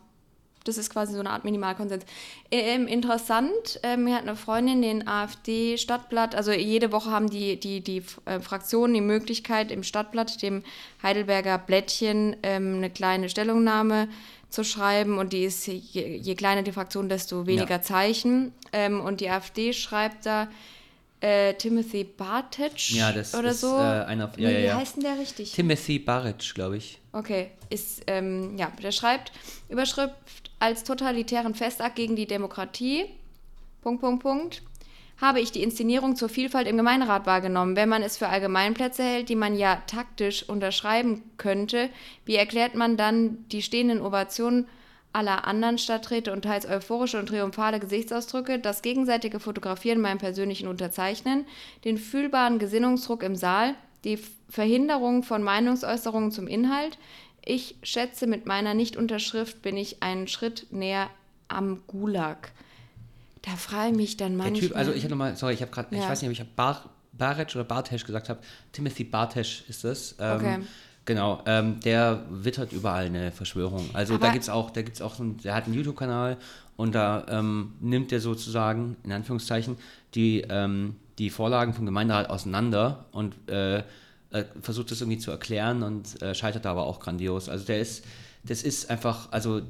Das 0.66 0.78
ist 0.78 0.88
quasi 0.88 1.12
so 1.12 1.20
eine 1.20 1.28
Art 1.28 1.44
Minimalkonsens. 1.44 2.04
Ähm, 2.50 2.86
interessant, 2.86 3.80
ähm, 3.82 4.04
mir 4.04 4.14
hat 4.14 4.22
eine 4.22 4.34
Freundin 4.34 4.80
den 4.80 5.06
AfD-Stadtblatt, 5.06 6.34
also 6.34 6.52
jede 6.52 6.90
Woche 6.90 7.10
haben 7.10 7.28
die, 7.28 7.60
die, 7.60 7.82
die 7.82 8.02
äh, 8.24 8.40
Fraktionen 8.40 8.94
die 8.94 9.02
Möglichkeit, 9.02 9.70
im 9.70 9.82
Stadtblatt, 9.82 10.40
dem 10.40 10.62
Heidelberger 11.02 11.58
Blättchen, 11.58 12.36
ähm, 12.42 12.76
eine 12.76 12.88
kleine 12.88 13.28
Stellungnahme 13.28 14.08
zu 14.54 14.64
schreiben 14.64 15.18
und 15.18 15.32
die 15.32 15.44
ist, 15.44 15.66
je, 15.66 15.80
je 16.16 16.34
kleiner 16.34 16.62
die 16.62 16.72
Fraktion, 16.72 17.08
desto 17.08 17.46
weniger 17.46 17.76
Ja. 17.76 17.82
Zeichen. 17.82 18.52
Ähm, 18.72 19.00
und 19.00 19.20
die 19.20 19.28
AfD 19.28 19.72
schreibt 19.72 20.24
da 20.26 20.48
äh, 21.20 21.54
Timothy 21.54 22.04
Bartic 22.04 22.90
Ja, 22.90 23.12
das 23.12 23.34
oder 23.34 23.50
ist 23.50 23.60
so. 23.60 23.76
äh, 23.76 23.80
einer. 24.04 24.30
Ja, 24.36 24.48
Nee, 24.48 24.52
ja, 24.54 24.58
wie 24.60 24.64
ja. 24.66 24.76
heißt 24.76 24.96
denn 24.96 25.04
der 25.04 25.18
richtig? 25.18 25.52
Timothy 25.52 25.98
Baric, 25.98 26.54
glaube 26.54 26.76
ich. 26.76 26.98
Okay, 27.12 27.50
ist, 27.70 28.02
ähm, 28.06 28.56
ja, 28.56 28.70
der 28.82 28.92
schreibt, 28.92 29.32
Überschrift 29.68 30.12
als 30.58 30.84
totalitären 30.84 31.54
Festakt 31.54 31.96
gegen 31.96 32.16
die 32.16 32.26
Demokratie, 32.26 33.04
Punkt, 33.82 34.00
Punkt, 34.00 34.22
Punkt, 34.22 34.62
habe 35.20 35.40
ich 35.40 35.52
die 35.52 35.62
Inszenierung 35.62 36.16
zur 36.16 36.28
Vielfalt 36.28 36.66
im 36.66 36.76
Gemeinderat 36.76 37.26
wahrgenommen. 37.26 37.76
Wenn 37.76 37.88
man 37.88 38.02
es 38.02 38.16
für 38.16 38.28
Allgemeinplätze 38.28 39.02
hält, 39.02 39.28
die 39.28 39.36
man 39.36 39.56
ja 39.56 39.82
taktisch 39.86 40.48
unterschreiben 40.48 41.22
könnte, 41.36 41.88
wie 42.24 42.36
erklärt 42.36 42.74
man 42.74 42.96
dann 42.96 43.48
die 43.48 43.62
stehenden 43.62 44.00
Ovationen 44.00 44.66
aller 45.12 45.46
anderen 45.46 45.78
Stadträte 45.78 46.32
und 46.32 46.42
teils 46.42 46.66
euphorische 46.66 47.20
und 47.20 47.28
triumphale 47.28 47.78
Gesichtsausdrücke, 47.78 48.58
das 48.58 48.82
gegenseitige 48.82 49.38
Fotografieren 49.38 50.02
beim 50.02 50.18
persönlichen 50.18 50.66
Unterzeichnen, 50.66 51.46
den 51.84 51.98
fühlbaren 51.98 52.58
Gesinnungsdruck 52.58 53.22
im 53.22 53.36
Saal, 53.36 53.76
die 54.02 54.18
Verhinderung 54.48 55.22
von 55.22 55.42
Meinungsäußerungen 55.42 56.32
zum 56.32 56.48
Inhalt. 56.48 56.98
Ich 57.44 57.76
schätze, 57.84 58.26
mit 58.26 58.46
meiner 58.46 58.74
Nicht-Unterschrift 58.74 59.62
bin 59.62 59.76
ich 59.76 60.02
einen 60.02 60.26
Schritt 60.26 60.66
näher 60.70 61.08
am 61.46 61.82
Gulag. 61.86 62.50
Da 63.44 63.56
frage 63.56 63.90
ich 63.90 63.96
mich 63.96 64.16
dann 64.16 64.30
Der 64.36 64.38
manchmal. 64.38 64.60
Typ, 64.60 64.76
also 64.76 64.92
ich 64.92 65.02
habe 65.02 65.10
nochmal, 65.10 65.36
sorry, 65.36 65.54
ich 65.54 65.60
habe 65.62 65.70
gerade, 65.70 65.88
ich 65.94 66.00
Ja. 66.00 66.08
weiß 66.08 66.22
nicht, 66.22 66.30
ob 66.40 66.46
ich 66.46 66.54
Bar, 66.56 66.88
Baric 67.12 67.54
oder 67.54 67.64
Bartesch 67.64 68.04
gesagt 68.04 68.28
habe. 68.28 68.40
Timothy 68.72 69.04
Bartesch 69.04 69.64
ist 69.68 69.84
das. 69.84 70.14
Ähm, 70.18 70.36
Okay. 70.36 70.58
Genau, 71.06 71.42
ähm, 71.44 71.80
der 71.80 72.24
wittert 72.30 72.72
überall 72.72 73.04
eine 73.04 73.30
Verschwörung. 73.30 73.90
Also 73.92 74.16
da 74.16 74.24
Aber- 74.24 74.32
gibt 74.32 74.44
es 74.44 74.48
auch, 74.48 74.70
da 74.70 74.80
gibt's 74.80 75.02
auch 75.02 75.20
einen, 75.20 75.36
der 75.36 75.54
hat 75.54 75.66
einen 75.66 75.74
YouTube-Kanal 75.74 76.38
und 76.76 76.94
da 76.94 77.26
ähm, 77.28 77.74
nimmt 77.80 78.10
er 78.10 78.20
sozusagen, 78.20 78.96
in 79.04 79.12
Anführungszeichen, 79.12 79.76
die, 80.14 80.40
ähm, 80.48 80.96
die 81.18 81.28
Vorlagen 81.28 81.74
vom 81.74 81.84
Gemeinderat 81.84 82.30
auseinander 82.30 83.04
und 83.12 83.34
äh, 83.50 83.80
äh, 83.80 83.82
versucht 84.62 84.90
das 84.92 85.02
irgendwie 85.02 85.18
zu 85.18 85.30
erklären 85.30 85.82
und 85.82 86.22
äh, 86.22 86.34
scheitert 86.34 86.64
da 86.64 86.70
aber 86.70 86.86
auch 86.86 87.00
grandios. 87.00 87.50
Also 87.50 87.66
der 87.66 87.80
ist, 87.80 88.02
das 88.42 88.62
ist 88.62 88.88
einfach, 88.88 89.30
also 89.30 89.60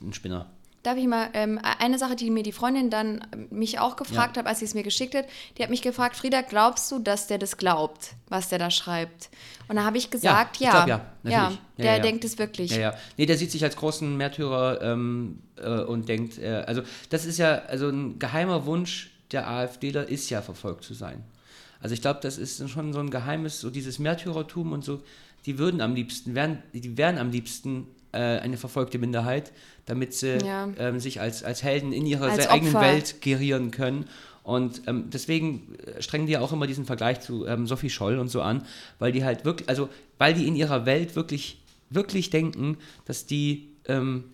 ein 0.00 0.12
Spinner. 0.12 0.46
Darf 0.86 0.98
ich 0.98 1.08
mal, 1.08 1.30
ähm, 1.34 1.58
eine 1.80 1.98
Sache, 1.98 2.14
die 2.14 2.30
mir 2.30 2.44
die 2.44 2.52
Freundin 2.52 2.90
dann 2.90 3.26
ähm, 3.32 3.48
mich 3.50 3.80
auch 3.80 3.96
gefragt 3.96 4.36
Ja. 4.36 4.42
hat, 4.42 4.48
als 4.48 4.60
sie 4.60 4.66
es 4.66 4.74
mir 4.74 4.84
geschickt 4.84 5.16
hat, 5.16 5.24
die 5.58 5.64
hat 5.64 5.68
mich 5.68 5.82
gefragt, 5.82 6.14
Frieda, 6.14 6.42
glaubst 6.42 6.92
du, 6.92 7.00
dass 7.00 7.26
der 7.26 7.38
das 7.38 7.56
glaubt, 7.56 8.14
was 8.28 8.50
der 8.50 8.60
da 8.60 8.70
schreibt? 8.70 9.28
Und 9.66 9.74
da 9.74 9.84
habe 9.84 9.98
ich 9.98 10.10
gesagt, 10.10 10.58
ich 10.58 10.62
ja. 10.62 10.84
glaub, 10.84 10.86
ja, 10.86 11.06
ja. 11.24 11.30
Ja, 11.32 11.52
der 11.76 11.96
ja. 11.96 11.98
denkt 11.98 12.24
es 12.24 12.38
wirklich. 12.38 12.70
Ja, 12.70 12.78
ja. 12.78 12.94
Nee, 13.16 13.26
der 13.26 13.36
sieht 13.36 13.50
sich 13.50 13.64
als 13.64 13.74
großen 13.74 14.16
Märtyrer 14.16 14.80
ähm, 14.80 15.40
äh, 15.56 15.80
und 15.80 16.08
denkt, 16.08 16.38
äh, 16.38 16.62
also 16.68 16.82
das 17.10 17.24
ist 17.26 17.38
ja, 17.38 17.62
also 17.64 17.88
ein 17.88 18.20
geheimer 18.20 18.64
Wunsch 18.64 19.10
der 19.32 19.50
AfDler 19.50 20.08
ist 20.08 20.30
ja 20.30 20.40
verfolgt 20.40 20.84
zu 20.84 20.94
sein. 20.94 21.24
Also 21.80 21.94
ich 21.94 22.00
glaube, 22.00 22.20
das 22.22 22.38
ist 22.38 22.70
schon 22.70 22.92
so 22.92 23.00
ein 23.00 23.10
geheimes, 23.10 23.60
so 23.60 23.70
dieses 23.70 23.98
Märtyrertum 23.98 24.70
und 24.70 24.84
so, 24.84 25.02
die 25.46 25.58
würden 25.58 25.80
am 25.80 25.96
liebsten, 25.96 26.36
wären, 26.36 26.62
die 26.72 26.96
wären 26.96 27.18
am 27.18 27.32
liebsten 27.32 27.88
äh, 28.16 28.40
eine 28.40 28.56
verfolgte 28.56 28.98
Minderheit, 28.98 29.52
damit 29.84 30.14
sie 30.14 30.38
Ja. 30.38 30.68
ähm, 30.78 30.98
sich 31.00 31.20
als, 31.20 31.44
als 31.44 31.62
Helden 31.62 31.92
in 31.92 32.06
ihrer 32.06 32.30
Als 32.30 32.48
eigenen. 32.48 32.74
Welt 32.74 33.20
gerieren 33.20 33.70
können. 33.70 34.06
Und 34.42 34.82
ähm, 34.86 35.10
deswegen 35.10 35.74
äh, 35.84 36.00
strengen 36.02 36.26
die 36.26 36.32
ja 36.32 36.40
auch 36.40 36.52
immer 36.52 36.66
diesen 36.66 36.84
Vergleich 36.86 37.20
zu 37.20 37.46
ähm, 37.46 37.66
Sophie 37.66 37.90
Scholl 37.90 38.18
und 38.18 38.28
so 38.28 38.42
an, 38.42 38.64
weil 38.98 39.12
die 39.12 39.24
halt 39.24 39.44
wirklich, 39.44 39.68
also 39.68 39.88
weil 40.18 40.34
die 40.34 40.46
in 40.46 40.54
ihrer 40.56 40.86
Welt 40.86 41.16
wirklich, 41.16 41.58
wirklich 41.90 42.30
denken, 42.30 42.78
dass 43.06 43.26
die 43.26 43.68
ähm, 43.88 44.24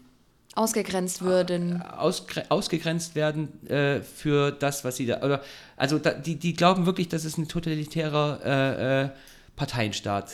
Ausgegrenzt 0.54 1.22
würden. 1.22 1.80
ausgre 1.80 2.44
ausgegrenzt 2.50 3.14
werden 3.14 3.48
äh, 3.70 4.02
für 4.02 4.50
das, 4.52 4.84
was 4.84 4.96
sie 4.98 5.06
da, 5.06 5.22
oder, 5.22 5.40
also 5.78 5.98
da, 5.98 6.12
die, 6.12 6.36
die 6.36 6.52
glauben 6.52 6.84
wirklich, 6.84 7.08
dass 7.08 7.24
es 7.24 7.38
ein 7.38 7.48
totalitärer 7.48 8.40
äh, 8.44 9.04
äh, 9.04 9.08
Parteienstaat 9.56 10.30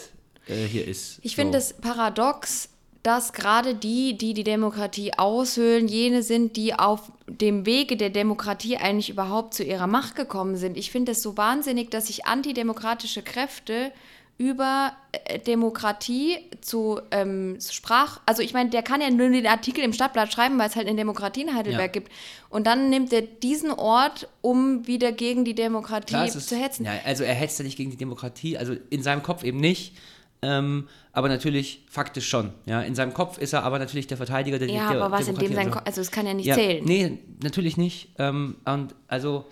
äh, 0.48 0.64
hier 0.66 0.88
ist. 0.88 1.20
Ich 1.22 1.36
So. 1.36 1.42
finde 1.42 1.58
es 1.58 1.72
paradox, 1.72 2.68
dass 3.02 3.32
gerade 3.32 3.74
die, 3.74 4.18
die 4.18 4.34
die 4.34 4.44
Demokratie 4.44 5.12
aushöhlen, 5.14 5.88
jene 5.88 6.22
sind, 6.22 6.56
die 6.56 6.74
auf 6.74 7.12
dem 7.26 7.64
Wege 7.64 7.96
der 7.96 8.10
Demokratie 8.10 8.76
eigentlich 8.76 9.10
überhaupt 9.10 9.54
zu 9.54 9.62
ihrer 9.62 9.86
Macht 9.86 10.16
gekommen 10.16 10.56
sind. 10.56 10.76
Ich 10.76 10.90
finde 10.90 11.12
es 11.12 11.22
so 11.22 11.36
wahnsinnig, 11.36 11.90
dass 11.90 12.08
sich 12.08 12.26
antidemokratische 12.26 13.22
Kräfte 13.22 13.92
über 14.38 14.92
äh, 15.12 15.40
Demokratie 15.40 16.38
zu 16.60 17.00
ähm, 17.10 17.58
Sprach, 17.60 18.20
also 18.24 18.40
ich 18.40 18.54
meine, 18.54 18.70
der 18.70 18.82
kann 18.82 19.00
ja 19.00 19.10
nur 19.10 19.28
den 19.28 19.46
Artikel 19.48 19.82
im 19.82 19.92
Stadtblatt 19.92 20.32
schreiben, 20.32 20.58
weil 20.58 20.68
es 20.68 20.76
halt 20.76 20.86
eine 20.86 20.96
Demokratie 20.96 21.42
in 21.42 21.54
Heidelberg 21.54 21.80
Ja. 21.94 22.00
gibt. 22.00 22.12
Und 22.48 22.66
dann 22.68 22.88
nimmt 22.88 23.12
er 23.12 23.22
diesen 23.22 23.72
Ort, 23.72 24.28
um 24.40 24.86
wieder 24.86 25.10
gegen 25.10 25.44
die 25.44 25.56
Demokratie 25.56 26.14
Klar, 26.14 26.26
ist, 26.26 26.48
zu 26.48 26.56
hetzen. 26.56 26.84
Ja, 26.84 26.92
also 27.04 27.24
er 27.24 27.34
hetzt 27.34 27.58
ja 27.58 27.64
nicht 27.64 27.76
gegen 27.76 27.90
die 27.90 27.96
Demokratie, 27.96 28.56
also 28.56 28.76
in 28.90 29.02
seinem 29.02 29.24
Kopf 29.24 29.42
eben 29.42 29.58
nicht, 29.58 29.94
ähm, 30.40 30.88
aber 31.18 31.28
natürlich 31.28 31.84
faktisch 31.90 32.28
schon. 32.28 32.52
Ja, 32.64 32.80
in 32.80 32.94
seinem 32.94 33.12
Kopf 33.12 33.38
ist 33.38 33.52
er 33.52 33.64
aber 33.64 33.80
natürlich 33.80 34.06
der 34.06 34.16
Verteidiger 34.16 34.58
der, 34.60 34.68
Ja, 34.68 34.92
der 34.92 35.02
aber 35.02 35.10
was 35.18 35.26
in 35.26 35.34
dem 35.34 35.48
Demokratie 35.50 35.54
sein, 35.54 35.66
und 35.66 35.72
so. 35.72 35.78
Ko- 35.80 35.84
also 35.84 36.00
es 36.00 36.10
kann 36.12 36.26
ja 36.26 36.32
nicht 36.34 36.46
Ja, 36.46 36.54
zählen. 36.54 36.84
Nee, 36.84 37.18
natürlich 37.42 37.76
nicht. 37.76 38.10
Ähm, 38.18 38.54
und 38.64 38.94
also 39.08 39.46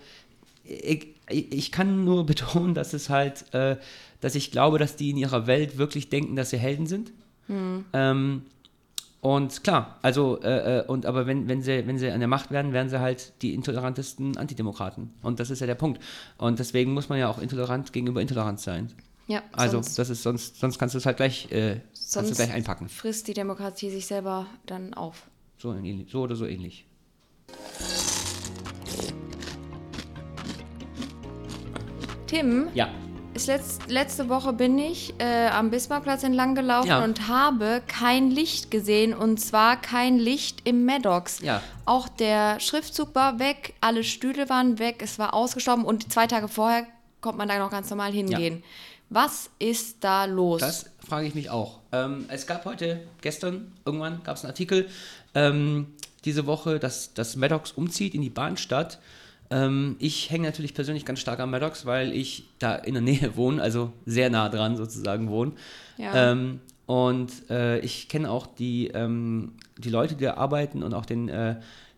ich, 0.63 1.07
ich 1.29 1.71
kann 1.73 2.05
nur 2.05 2.25
betonen, 2.31 2.73
dass 2.73 2.93
es 2.93 3.09
halt, 3.09 3.53
äh, 3.53 3.75
dass 4.21 4.35
ich 4.35 4.51
glaube, 4.51 4.79
dass 4.79 4.95
die 4.95 5.09
in 5.09 5.17
ihrer 5.17 5.45
Welt 5.45 5.77
wirklich 5.77 6.09
denken, 6.09 6.37
dass 6.37 6.51
sie 6.51 6.57
Helden 6.57 6.87
sind. 6.87 7.11
Hm. 7.47 7.83
Ähm, 7.91 8.41
und 9.19 9.63
klar, 9.63 9.97
also, 10.03 10.39
äh, 10.41 10.79
äh, 10.79 10.85
und 10.85 11.05
aber 11.05 11.25
wenn, 11.27 11.49
wenn, 11.49 11.61
sie, 11.61 11.85
wenn 11.85 11.97
sie 11.97 12.09
an 12.09 12.19
der 12.19 12.29
Macht 12.29 12.49
werden, 12.51 12.71
werden 12.71 12.89
sie 12.89 13.01
halt 13.01 13.33
die 13.41 13.53
intolerantesten 13.53 14.37
Antidemokraten. 14.37 15.09
Und 15.21 15.41
das 15.41 15.49
ist 15.49 15.59
ja 15.59 15.67
der 15.67 15.75
Punkt. 15.75 16.01
Und 16.37 16.59
deswegen 16.59 16.93
muss 16.93 17.09
man 17.09 17.19
ja 17.19 17.27
auch 17.27 17.39
intolerant 17.39 17.91
gegenüber 17.91 18.21
Intoleranz 18.21 18.63
sein. 18.63 18.91
Ja, 19.27 19.43
Also, 19.51 19.73
sonst, 19.77 19.99
das 19.99 20.09
ist 20.09 20.23
sonst, 20.23 20.57
sonst 20.59 20.79
kannst 20.79 20.95
du 20.95 20.99
es 20.99 21.05
halt 21.05 21.17
gleich, 21.17 21.51
äh, 21.51 21.81
kannst 21.81 22.15
du 22.15 22.19
sonst 22.21 22.35
gleich 22.37 22.51
einpacken. 22.51 22.87
frisst 22.87 23.27
die 23.27 23.33
Demokratie 23.33 23.89
sich 23.89 24.05
selber 24.07 24.45
dann 24.65 24.93
auf. 24.93 25.23
So, 25.57 25.75
so 26.07 26.21
oder 26.21 26.35
so 26.35 26.45
ähnlich. 26.45 26.85
Tim, 32.27 32.67
Ja. 32.73 32.89
ist 33.33 33.47
letzt, 33.47 33.89
letzte 33.89 34.29
Woche 34.29 34.51
bin 34.53 34.77
ich 34.77 35.13
äh, 35.19 35.47
am 35.47 35.69
Bismarckplatz 35.69 36.23
entlang 36.23 36.55
gelaufen 36.55 36.87
Ja. 36.89 37.03
und 37.03 37.27
habe 37.27 37.81
kein 37.87 38.31
Licht 38.31 38.69
gesehen 38.71 39.13
und 39.13 39.39
zwar 39.39 39.79
kein 39.79 40.17
Licht 40.17 40.61
im 40.67 40.85
Maddox. 40.85 41.39
Ja. 41.41 41.61
Auch 41.85 42.07
der 42.09 42.59
Schriftzug 42.59 43.15
war 43.15 43.39
weg, 43.39 43.73
alle 43.81 44.03
Stühle 44.03 44.49
waren 44.49 44.79
weg, 44.79 44.97
es 45.01 45.19
war 45.19 45.33
ausgestorben 45.33 45.85
und 45.85 46.11
zwei 46.11 46.27
Tage 46.27 46.47
vorher 46.47 46.85
konnte 47.21 47.37
man 47.37 47.47
da 47.47 47.57
noch 47.59 47.71
ganz 47.71 47.89
normal 47.89 48.11
hingehen. 48.11 48.63
Was 49.09 49.49
ist 49.59 50.03
da 50.03 50.25
los? 50.25 50.59
Das 50.59 50.89
frage 51.07 51.27
ich 51.27 51.35
mich 51.35 51.49
auch. 51.49 51.79
Ähm, 51.91 52.25
es 52.29 52.45
gab 52.45 52.65
heute, 52.65 53.01
gestern, 53.21 53.71
irgendwann 53.85 54.21
gab 54.23 54.35
es 54.35 54.43
einen 54.43 54.51
Artikel, 54.51 54.87
ähm, 55.33 55.87
diese 56.25 56.45
Woche, 56.45 56.79
dass, 56.79 57.13
dass 57.13 57.35
Maddox 57.35 57.71
umzieht 57.71 58.13
in 58.13 58.21
die 58.21 58.29
Bahnstadt. 58.29 58.99
Ähm, 59.49 59.95
ich 59.99 60.29
hänge 60.29 60.45
natürlich 60.45 60.73
persönlich 60.73 61.05
ganz 61.05 61.19
stark 61.19 61.39
am 61.39 61.51
Maddox, 61.51 61.85
weil 61.85 62.11
ich 62.11 62.49
da 62.59 62.75
in 62.75 62.95
der 62.95 63.01
Nähe 63.01 63.37
wohne, 63.37 63.61
also 63.61 63.93
sehr 64.05 64.29
nah 64.29 64.49
dran 64.49 64.75
sozusagen 64.75 65.29
wohne. 65.29 65.53
Ja. 65.97 66.31
Ähm, 66.31 66.59
und 66.85 67.49
äh, 67.49 67.79
ich 67.79 68.09
kenne 68.09 68.29
auch 68.29 68.47
die, 68.47 68.87
ähm, 68.87 69.53
die 69.77 69.89
Leute, 69.89 70.15
die 70.15 70.23
da 70.25 70.35
arbeiten 70.35 70.83
und 70.83 70.93
auch 70.93 71.05
den, 71.05 71.29
äh, 71.29 71.57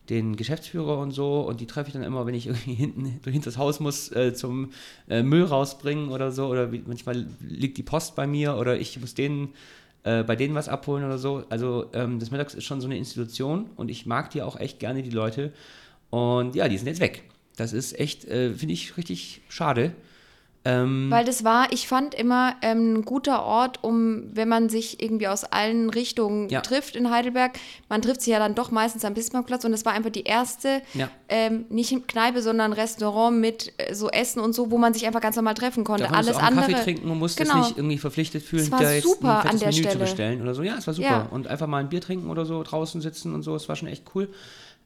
den 0.10 0.36
Geschäftsführer 0.36 0.98
und 0.98 1.12
so. 1.12 1.42
Und 1.42 1.62
die 1.62 1.68
treffe 1.68 1.90
ich 1.90 1.94
dann 1.94 2.04
immer, 2.04 2.26
wenn 2.26 2.36
ich 2.36 2.48
irgendwie 2.48 2.74
hinten 2.76 3.20
durch 3.22 3.40
das 3.42 3.58
Haus 3.58 3.80
muss 3.80 4.12
äh, 4.12 4.34
zum 4.34 4.72
äh, 5.10 5.24
Müll 5.24 5.44
rausbringen 5.44 6.10
oder 6.10 6.32
so. 6.32 6.48
Oder 6.48 6.72
wie, 6.72 6.84
manchmal 6.86 7.28
liegt 7.42 7.78
die 7.78 7.84
Post 7.84 8.16
bei 8.16 8.28
mir 8.28 8.56
oder 8.56 8.80
ich 8.80 9.00
muss 9.00 9.14
denen 9.14 9.50
äh, 10.04 10.24
bei 10.24 10.36
denen 10.36 10.56
was 10.56 10.70
abholen 10.70 11.04
oder 11.04 11.18
so. 11.18 11.44
Also 11.50 11.88
ähm, 11.94 12.20
das 12.20 12.32
Mittags 12.32 12.54
ist 12.54 12.64
schon 12.64 12.82
so 12.82 12.88
eine 12.88 12.98
Institution 12.98 13.70
und 13.76 13.90
ich 13.90 14.06
mag 14.06 14.30
die 14.32 14.42
auch 14.42 14.60
echt 14.60 14.80
gerne, 14.80 15.04
die 15.04 15.10
Leute. 15.10 15.52
Und 16.10 16.56
ja, 16.56 16.68
die 16.68 16.78
sind 16.78 16.88
jetzt 16.88 17.02
weg. 17.02 17.24
Das 17.56 17.74
ist 17.74 18.00
echt, 18.00 18.26
äh, 18.26 18.54
finde 18.54 18.74
ich, 18.74 18.98
richtig 18.98 19.42
schade. 19.50 19.94
Ähm, 20.66 21.08
Weil 21.10 21.24
das 21.24 21.46
war, 21.46 21.72
ich 21.72 21.88
fand 21.88 22.14
immer 22.14 22.54
ähm, 22.62 22.96
ein 22.96 23.02
guter 23.06 23.44
Ort, 23.44 23.82
um, 23.82 24.24
wenn 24.36 24.50
man 24.50 24.68
sich 24.68 25.02
irgendwie 25.02 25.30
aus 25.30 25.46
allen 25.46 25.90
Richtungen 25.90 26.50
Ja. 26.50 26.60
trifft 26.60 26.98
in 26.98 27.10
Heidelberg. 27.10 27.58
Man 27.88 28.02
trifft 28.02 28.22
sich 28.22 28.34
ja 28.34 28.40
dann 28.40 28.56
doch 28.56 28.70
meistens 28.70 29.06
am 29.06 29.14
Bismarckplatz 29.14 29.64
und 29.64 29.72
das 29.72 29.86
war 29.86 29.94
einfach 29.94 30.10
die 30.10 30.24
erste, 30.24 30.82
Ja. 30.96 31.10
ähm, 31.30 31.64
nicht 31.70 32.08
Kneipe, 32.10 32.42
sondern 32.42 32.74
Restaurant 32.74 33.38
mit 33.38 33.72
äh, 33.78 33.96
so 33.96 34.10
Essen 34.10 34.42
und 34.42 34.52
so, 34.54 34.70
wo 34.70 34.78
man 34.78 34.94
sich 34.94 35.08
einfach 35.08 35.22
ganz 35.22 35.38
normal 35.38 35.54
treffen 35.54 35.86
konnte. 35.86 36.04
Da 36.04 36.10
Alles 36.12 36.36
auch 36.36 36.42
andere. 36.44 36.68
Kaffee 36.72 36.84
trinken 36.84 37.10
und 37.10 37.20
musstest 37.20 37.50
Genau. 37.52 37.64
nicht 37.66 37.78
irgendwie 37.78 37.98
verpflichtet 37.98 38.44
fühlen, 38.44 38.64
Es 38.64 38.72
war 38.72 38.82
da 38.82 38.92
jetzt 38.92 39.04
super 39.06 39.42
ein 39.44 39.48
an 39.52 39.60
der 39.60 39.70
Menü 39.70 39.82
zu 39.82 39.90
Stelle. 39.90 40.00
bestellen 40.00 40.42
oder 40.42 40.54
so. 40.56 40.64
Ja, 40.64 40.76
es 40.78 40.86
war 40.88 40.94
super. 40.94 41.08
Ja. 41.08 41.28
Und 41.32 41.48
einfach 41.48 41.68
mal 41.68 41.78
ein 41.78 41.88
Bier 41.90 42.02
trinken 42.02 42.30
oder 42.30 42.46
so, 42.46 42.62
draußen 42.64 43.00
sitzen 43.00 43.34
und 43.34 43.44
so, 43.44 43.56
es 43.56 43.70
war 43.70 43.78
schon 43.78 43.88
echt 43.88 44.04
cool. 44.14 44.28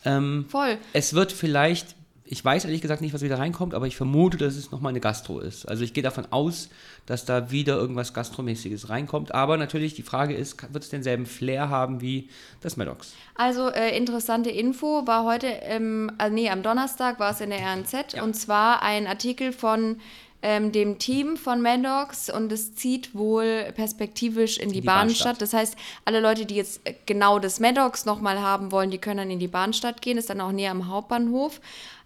Ähm, 0.06 0.46
Voll. 0.50 0.78
es 0.94 1.14
wird 1.16 1.32
vielleicht, 1.32 1.96
ich 2.34 2.44
weiß 2.44 2.66
ehrlich 2.66 2.82
gesagt 2.82 3.02
nicht, 3.02 3.14
was 3.14 3.22
wieder 3.22 3.38
reinkommt, 3.38 3.76
aber 3.76 3.86
ich 3.86 3.96
vermute, 3.96 4.38
dass 4.38 4.56
es 4.56 4.72
nochmal 4.72 4.90
eine 4.90 5.00
Gastro 5.00 5.40
ist. 5.40 5.68
Also 5.68 5.84
ich 5.84 5.94
gehe 5.94 6.02
davon 6.02 6.26
aus, 6.32 6.70
dass 7.06 7.26
da 7.26 7.52
wieder 7.52 7.76
irgendwas 7.76 8.16
Gastromäßiges 8.16 8.90
reinkommt. 8.90 9.36
Aber 9.36 9.56
natürlich, 9.58 9.94
die 9.94 10.02
Frage 10.02 10.34
ist, 10.34 10.74
wird 10.74 10.84
es 10.84 10.90
denselben 10.90 11.28
Flair 11.28 11.70
haben 11.70 12.02
wie 12.02 12.30
das 12.62 12.76
Maddox? 12.76 13.14
Also 13.36 13.70
äh, 13.70 13.96
interessante 13.96 14.50
Info 14.50 15.06
war 15.06 15.26
heute, 15.26 15.46
ähm, 15.46 16.12
also 16.18 16.34
nee, 16.34 16.50
am 16.50 16.64
Donnerstag 16.64 17.20
war 17.20 17.32
es 17.32 17.40
in 17.40 17.52
der 17.52 17.60
RNZ 17.60 18.14
Ja. 18.14 18.24
und 18.24 18.34
zwar 18.34 18.82
ein 18.82 19.06
Artikel 19.06 19.54
von 19.54 19.98
ähm, 20.42 20.72
dem 20.72 20.98
Team 20.98 21.38
von 21.38 21.62
Maddox 21.62 22.32
und 22.32 22.52
es 22.52 22.74
zieht 22.74 23.14
wohl 23.14 23.72
perspektivisch 23.76 24.58
in 24.58 24.70
die, 24.70 24.82
die 24.82 24.88
Bahnstadt. 24.88 25.38
Bahnstadt. 25.38 25.42
Das 25.44 25.54
heißt, 25.54 25.76
alle 26.04 26.20
Leute, 26.20 26.48
die 26.48 26.56
jetzt 26.56 26.82
äh, 26.84 26.96
genau 27.06 27.38
das 27.38 27.60
Maddox 27.60 28.06
nochmal 28.06 28.42
haben 28.42 28.72
wollen, 28.72 28.90
die 28.90 28.98
können 28.98 29.18
dann 29.20 29.30
in 29.30 29.40
die 29.40 29.48
Bahnstadt 29.48 30.02
gehen, 30.02 30.18
ist 30.18 30.32
dann 30.32 30.42
auch 30.42 30.52
näher 30.52 30.72
am 30.72 30.88
Hauptbahnhof. 30.88 31.62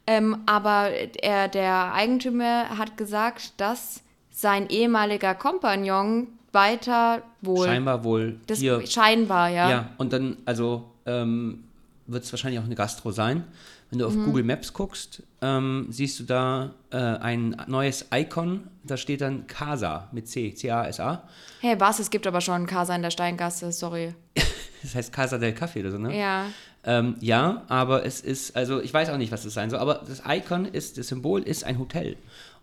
Ähm, 0.08 0.38
aber 0.46 0.90
er, 1.22 1.48
der 1.50 1.94
Eigentümer 1.94 2.78
hat 2.78 2.96
gesagt, 2.98 3.54
dass 3.58 4.02
sein 4.32 4.70
ehemaliger 4.70 5.36
Kompagnon 5.36 6.28
weiter 6.54 7.22
wohl. 7.42 7.68
Scheinbar 7.68 8.04
wohl 8.04 8.40
Das 8.48 8.60
hier 8.60 8.86
scheinbar, 8.88 9.50
ja. 9.50 9.70
Ja, 9.70 9.90
und 9.98 10.14
dann, 10.14 10.38
also 10.46 10.90
ähm, 11.06 11.64
wird 12.08 12.24
es 12.24 12.32
wahrscheinlich 12.32 12.60
auch 12.60 12.66
eine 12.66 12.76
Gastro 12.76 13.12
sein. 13.12 13.44
Wenn 13.90 14.00
du 14.00 14.10
Mhm. 14.10 14.20
auf 14.20 14.26
Google 14.26 14.44
Maps 14.44 14.74
guckst, 14.74 15.24
ähm, 15.42 15.88
siehst 15.90 16.20
du 16.20 16.24
da 16.24 16.72
äh, 16.92 16.98
ein 16.98 17.56
neues 17.68 18.06
Icon, 18.14 18.68
da 18.84 18.98
steht 18.98 19.22
dann 19.22 19.48
Casa 19.48 20.08
mit 20.12 20.28
C, 20.28 20.54
C-A-S-A. 20.54 21.24
Hey, 21.62 21.76
was? 21.80 22.00
Es 22.00 22.10
gibt 22.10 22.28
aber 22.28 22.42
schon 22.42 22.66
Casa 22.66 22.96
in 22.96 23.02
der 23.02 23.12
Steingasse, 23.12 23.72
sorry. 23.72 24.14
Das 24.84 24.94
heißt 24.94 25.12
Casa 25.12 25.40
del 25.40 25.54
Café 25.54 25.80
oder 25.80 25.92
so, 25.92 25.98
ne? 25.98 26.18
Ja. 26.18 26.46
Ähm, 26.88 27.16
ja, 27.20 27.64
aber 27.68 28.06
es 28.06 28.22
ist, 28.22 28.56
also 28.56 28.82
ich 28.82 28.94
weiß 28.94 29.10
auch 29.10 29.18
nicht, 29.18 29.32
was 29.32 29.44
das 29.44 29.54
sein 29.54 29.70
soll, 29.70 29.80
aber 29.80 30.02
das 30.08 30.24
Icon 30.26 30.66
ist, 30.66 30.98
das 30.98 31.10
Symbol 31.10 31.44
ist 31.44 31.66
ein 31.66 31.78
Hotel. 31.78 32.16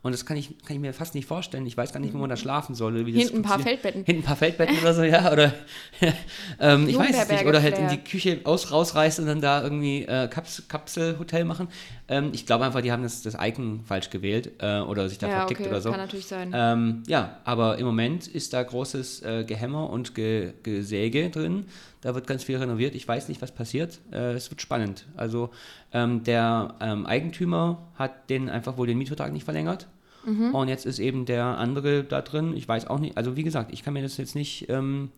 Und 0.04 0.12
das 0.12 0.26
kann 0.26 0.37
ich, 0.37 0.49
kann 0.66 0.76
ich 0.76 0.81
mir 0.81 0.93
fast 0.93 1.14
nicht 1.14 1.26
vorstellen. 1.26 1.64
Ich 1.66 1.78
weiß 1.78 1.95
gar 1.95 1.99
nicht, 1.99 2.12
wo 2.12 2.19
man 2.19 2.28
da 2.28 2.37
schlafen 2.37 2.75
soll. 2.75 3.07
Wie 3.07 3.12
das 3.12 3.23
Hinten 3.23 3.38
ein 3.38 3.43
paar. 3.43 3.59
Feldbetten. 3.59 4.04
Hinten 4.04 4.21
ein 4.21 4.26
paar 4.26 4.37
Feldbetten 4.37 4.76
oder 4.78 4.93
so, 4.93 5.02
ja. 5.02 5.33
Oder 5.33 5.54
ähm, 6.61 6.87
ich 6.87 6.99
weiß 6.99 7.23
es 7.23 7.28
nicht. 7.31 7.47
Oder 7.47 7.62
halt 7.62 7.78
in 7.78 7.88
die 7.88 7.97
Küche 7.97 8.40
aus, 8.45 8.71
rausreißen 8.71 9.25
und 9.25 9.28
dann 9.28 9.40
da 9.40 9.62
irgendwie 9.62 10.02
äh, 10.02 10.28
Kaps, 10.28 10.64
Kapselhotel 10.69 11.47
machen. 11.47 11.69
Ähm, 12.09 12.33
ich 12.35 12.45
glaube 12.45 12.66
einfach, 12.66 12.83
die 12.83 12.93
haben 12.93 13.02
das, 13.02 13.23
das 13.23 13.35
Icon 13.40 13.81
falsch 13.87 14.11
gewählt 14.11 14.50
äh, 14.59 14.81
oder 14.81 15.09
sich 15.09 15.16
da 15.16 15.26
Ja, 15.26 15.37
vertickt 15.38 15.61
okay, 15.61 15.71
oder 15.71 15.81
so. 15.81 15.90
kann 15.90 16.00
natürlich 16.00 16.26
sein. 16.26 16.52
Ähm, 16.54 17.02
ja, 17.07 17.38
aber 17.45 17.78
im 17.78 17.87
Moment 17.87 18.26
ist 18.26 18.52
da 18.52 18.62
großes 18.62 19.23
äh, 19.23 19.45
Gehämmer 19.45 19.88
und 19.88 20.14
Ge 20.14 20.52
Gesäge 20.62 21.31
drin. 21.31 21.64
Da 22.05 22.15
wird 22.15 22.27
ganz 22.27 22.45
viel 22.45 22.59
renoviert. 22.59 22.95
Ich 22.95 23.09
weiß 23.09 23.31
nicht, 23.31 23.41
was 23.41 23.51
passiert. 23.51 23.99
Äh, 24.13 24.35
es 24.35 24.51
wird 24.51 24.61
spannend. 24.61 25.07
Also 25.17 25.49
ähm, 25.91 26.23
der 26.23 26.75
ähm, 26.79 27.07
Eigentümer 27.07 27.79
hat 27.95 28.29
den 28.29 28.51
einfach 28.51 28.77
wohl 28.77 28.87
den 28.87 28.99
Mietvertrag 28.99 29.33
nicht 29.33 29.45
verlängert. 29.45 29.89
Mhm. 30.27 30.55
Und 30.55 30.69
jetzt 30.69 30.85
ist 30.85 30.99
eben 30.99 31.25
der 31.25 31.47
andere 31.47 32.05
da 32.05 32.21
drin. 32.21 32.55
Ich 32.55 32.69
weiß 32.69 32.89
auch 32.89 32.99
nicht. 32.99 33.17
Also 33.17 33.37
wie 33.37 33.43
gesagt, 33.43 33.73
ich 33.73 33.83
kann 33.83 33.95
mir 33.95 34.03
das 34.03 34.19
jetzt 34.19 34.35
nicht. 34.35 34.69
Ähm, 34.69 35.13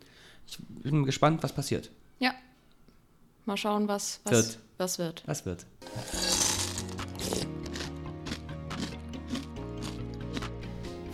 ich 0.46 0.58
bin 0.84 1.04
gespannt, 1.04 1.42
was 1.42 1.52
passiert. 1.52 1.90
Ja. 2.20 2.32
Mal 3.46 3.56
schauen, 3.56 3.88
was, 3.88 4.20
was 4.22 4.32
Wird. 4.32 4.58
was 4.78 4.98
wird. 5.00 5.22
Was 5.26 5.44
wird? 5.44 5.66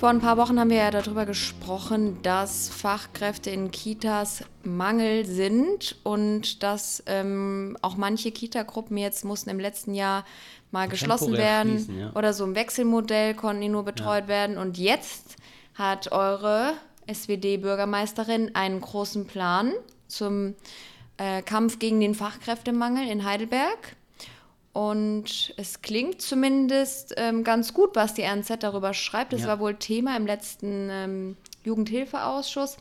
Vor 0.02 0.11
ein 0.11 0.18
paar 0.18 0.37
Wochen 0.37 0.59
haben 0.59 0.71
wir 0.71 0.78
ja 0.78 0.90
darüber 0.90 1.26
gesprochen, 1.26 2.21
dass 2.25 2.68
Fachkräfte 2.68 3.50
in 3.50 3.71
Kitas 3.71 4.42
Mangel 4.64 5.25
sind 5.25 5.94
und 6.02 6.64
dass 6.64 7.04
ähm, 7.06 7.78
auch 7.82 7.97
manche 7.97 8.32
Kitagruppen 8.32 8.97
jetzt 8.97 9.25
mussten 9.25 9.50
im 9.50 9.61
letzten 9.61 9.94
Jahr 9.94 10.25
mal 10.73 10.88
geschlossen 10.88 11.35
werden 11.35 11.75
schließen, 11.75 12.00
ja. 12.00 12.12
oder 12.16 12.32
so 12.32 12.42
im 12.42 12.56
Wechselmodell 12.56 13.35
konnten 13.35 13.62
die 13.62 13.68
nur 13.68 13.85
betreut 13.85 14.26
werden. 14.26 14.59
Und 14.59 14.76
jetzt 14.76 15.37
hat 15.75 16.11
eure 16.11 16.73
SWD-Bürgermeisterin 17.09 18.56
einen 18.56 18.80
großen 18.80 19.28
Plan 19.28 19.71
zum 20.09 20.56
äh, 21.16 21.42
Kampf 21.42 21.78
gegen 21.78 22.00
den 22.00 22.16
Fachkräftemangel 22.16 23.09
in 23.09 23.25
Heidelberg. 23.25 23.94
Und 24.73 25.52
es 25.59 25.83
klingt 25.83 26.23
zumindest 26.23 27.14
ähm, 27.19 27.45
ganz 27.45 27.75
gut, 27.75 27.91
was 27.95 28.14
die 28.14 28.23
RNZ 28.23 28.62
darüber 28.62 28.95
schreibt. 28.95 29.33
Das 29.35 29.43
Ja. 29.43 29.49
war 29.49 29.61
wohl 29.61 29.75
Thema 29.75 30.17
im 30.17 30.26
letzten 30.26 30.88
ähm, 30.91 31.37
Jugendhilfeausschuss. 31.64 32.79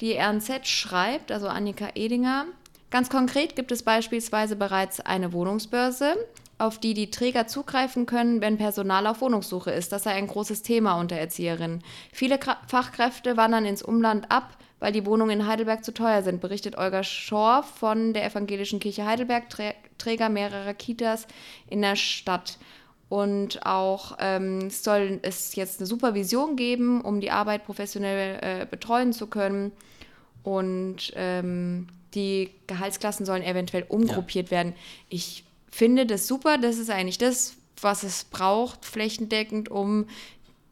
Die 0.00 0.16
RNZ 0.16 0.66
schreibt, 0.66 1.30
also 1.30 1.46
Annika 1.46 1.90
Edinger, 1.94 2.46
ganz 2.90 3.08
konkret 3.08 3.54
gibt 3.54 3.70
es 3.70 3.82
beispielsweise 3.82 4.56
bereits 4.56 4.98
eine 5.00 5.32
Wohnungsbörse, 5.32 6.16
auf 6.58 6.78
die 6.78 6.94
die 6.94 7.10
Träger 7.10 7.46
zugreifen 7.46 8.06
können, 8.06 8.40
wenn 8.40 8.58
Personal 8.58 9.06
auf 9.06 9.20
Wohnungssuche 9.20 9.70
ist. 9.70 9.92
Das 9.92 10.02
sei 10.02 10.12
ein 10.12 10.26
großes 10.26 10.62
Thema 10.62 10.98
unter 10.98 11.16
Erzieherinnen. 11.16 11.84
Viele 12.12 12.38
Kra 12.38 12.56
Fachkräfte 12.66 13.36
wandern 13.36 13.64
ins 13.64 13.82
Umland 13.82 14.30
ab, 14.30 14.56
weil 14.80 14.92
die 14.92 15.06
Wohnungen 15.06 15.40
in 15.40 15.46
Heidelberg 15.46 15.84
zu 15.84 15.92
teuer 15.92 16.22
sind, 16.22 16.40
berichtet 16.40 16.76
Olga 16.78 17.02
Schor 17.04 17.62
von 17.62 18.12
der 18.14 18.24
Evangelischen 18.24 18.80
Kirche 18.80 19.04
Heidelberg, 19.06 19.50
Träger 20.00 20.28
mehrerer 20.28 20.74
Kitas 20.74 21.26
in 21.68 21.82
der 21.82 21.96
Stadt. 21.96 22.58
Und 23.08 23.66
auch 23.66 24.16
ähm, 24.20 24.70
soll 24.70 25.18
es 25.22 25.56
jetzt 25.56 25.80
eine 25.80 25.86
Supervision 25.86 26.54
geben, 26.54 27.00
um 27.00 27.20
die 27.20 27.32
Arbeit 27.32 27.64
professionell 27.64 28.38
äh, 28.40 28.66
betreuen 28.66 29.12
zu 29.12 29.26
können. 29.26 29.72
Und 30.44 31.12
ähm, 31.16 31.88
die 32.14 32.50
Gehaltsklassen 32.66 33.26
sollen 33.26 33.42
eventuell 33.42 33.84
umgruppiert 33.88 34.46
ja. 34.48 34.52
werden. 34.52 34.74
Ich 35.08 35.44
finde 35.70 36.06
das 36.06 36.26
super. 36.26 36.56
Das 36.56 36.78
ist 36.78 36.90
eigentlich 36.90 37.18
das, 37.18 37.54
was 37.80 38.02
es 38.04 38.24
braucht, 38.24 38.84
flächendeckend, 38.84 39.70
um 39.70 40.06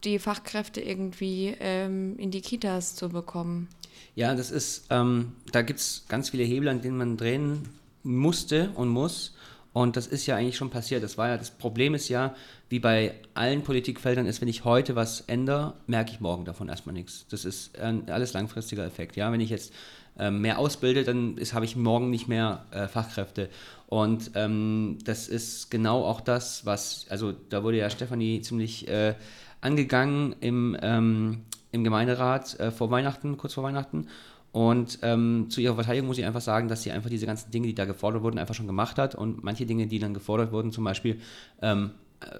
die 0.03 0.19
Fachkräfte 0.19 0.79
irgendwie 0.79 1.55
ähm, 1.59 2.17
in 2.17 2.31
die 2.31 2.41
Kitas 2.41 2.95
zu 2.95 3.09
bekommen. 3.09 3.67
Ja, 4.15 4.33
das 4.33 4.51
ist, 4.51 4.85
ähm, 4.89 5.33
da 5.51 5.61
gibt 5.61 5.79
es 5.79 6.05
ganz 6.07 6.29
viele 6.29 6.43
Hebel, 6.43 6.69
an 6.69 6.81
denen 6.81 6.97
man 6.97 7.17
drehen 7.17 7.67
musste 8.03 8.71
und 8.75 8.89
muss. 8.89 9.33
Und 9.71 9.95
das 9.95 10.07
ist 10.07 10.25
ja 10.25 10.35
eigentlich 10.35 10.57
schon 10.57 10.71
passiert. 10.71 11.03
Das 11.03 11.17
war 11.17 11.29
ja, 11.29 11.37
das 11.37 11.51
Problem 11.51 11.93
ist 11.93 12.09
ja, 12.09 12.35
wie 12.69 12.79
bei 12.79 13.13
allen 13.33 13.63
Politikfeldern 13.63 14.25
ist, 14.25 14.41
wenn 14.41 14.47
ich 14.47 14.65
heute 14.65 14.95
was 14.95 15.21
ändere, 15.21 15.75
merke 15.87 16.11
ich 16.11 16.19
morgen 16.19 16.43
davon 16.43 16.69
erstmal 16.69 16.93
nichts. 16.93 17.27
Das 17.29 17.45
ist 17.45 17.77
ein 17.79 18.09
alles 18.09 18.33
langfristiger 18.33 18.85
Effekt. 18.85 19.15
Ja, 19.15 19.31
wenn 19.31 19.41
ich 19.41 19.49
jetzt 19.49 19.73
ähm, 20.17 20.41
mehr 20.41 20.59
ausbilde, 20.59 21.03
dann 21.03 21.37
habe 21.53 21.65
ich 21.65 21.75
morgen 21.75 22.09
nicht 22.09 22.27
mehr 22.27 22.65
äh, 22.71 22.87
Fachkräfte. 22.87 23.49
Und 23.87 24.31
ähm, 24.35 24.97
das 25.03 25.27
ist 25.27 25.71
genau 25.71 26.03
auch 26.03 26.21
das, 26.21 26.65
was, 26.65 27.05
also 27.09 27.31
da 27.31 27.63
wurde 27.63 27.77
ja 27.77 27.89
Stefanie 27.89 28.41
ziemlich 28.41 28.87
äh, 28.87 29.15
angegangen 29.61 30.35
im, 30.41 30.77
ähm, 30.81 31.43
im 31.71 31.83
Gemeinderat 31.83 32.59
äh, 32.59 32.71
vor 32.71 32.91
Weihnachten, 32.91 33.37
kurz 33.37 33.53
vor 33.53 33.63
Weihnachten. 33.63 34.07
Und 34.51 34.99
ähm, 35.03 35.47
zu 35.49 35.61
ihrer 35.61 35.75
Verteidigung 35.75 36.07
muss 36.07 36.17
ich 36.17 36.25
einfach 36.25 36.41
sagen, 36.41 36.67
dass 36.67 36.81
sie 36.83 36.91
einfach 36.91 37.09
diese 37.09 37.25
ganzen 37.25 37.51
Dinge, 37.51 37.67
die 37.67 37.75
da 37.75 37.85
gefordert 37.85 38.23
wurden, 38.23 38.39
einfach 38.39 38.55
schon 38.55 38.67
gemacht 38.67 38.97
hat. 38.97 39.15
Und 39.15 39.43
manche 39.43 39.65
Dinge, 39.65 39.87
die 39.87 39.99
dann 39.99 40.13
gefordert 40.13 40.51
wurden, 40.51 40.71
zum 40.71 40.83
Beispiel 40.83 41.19
ähm, 41.61 41.91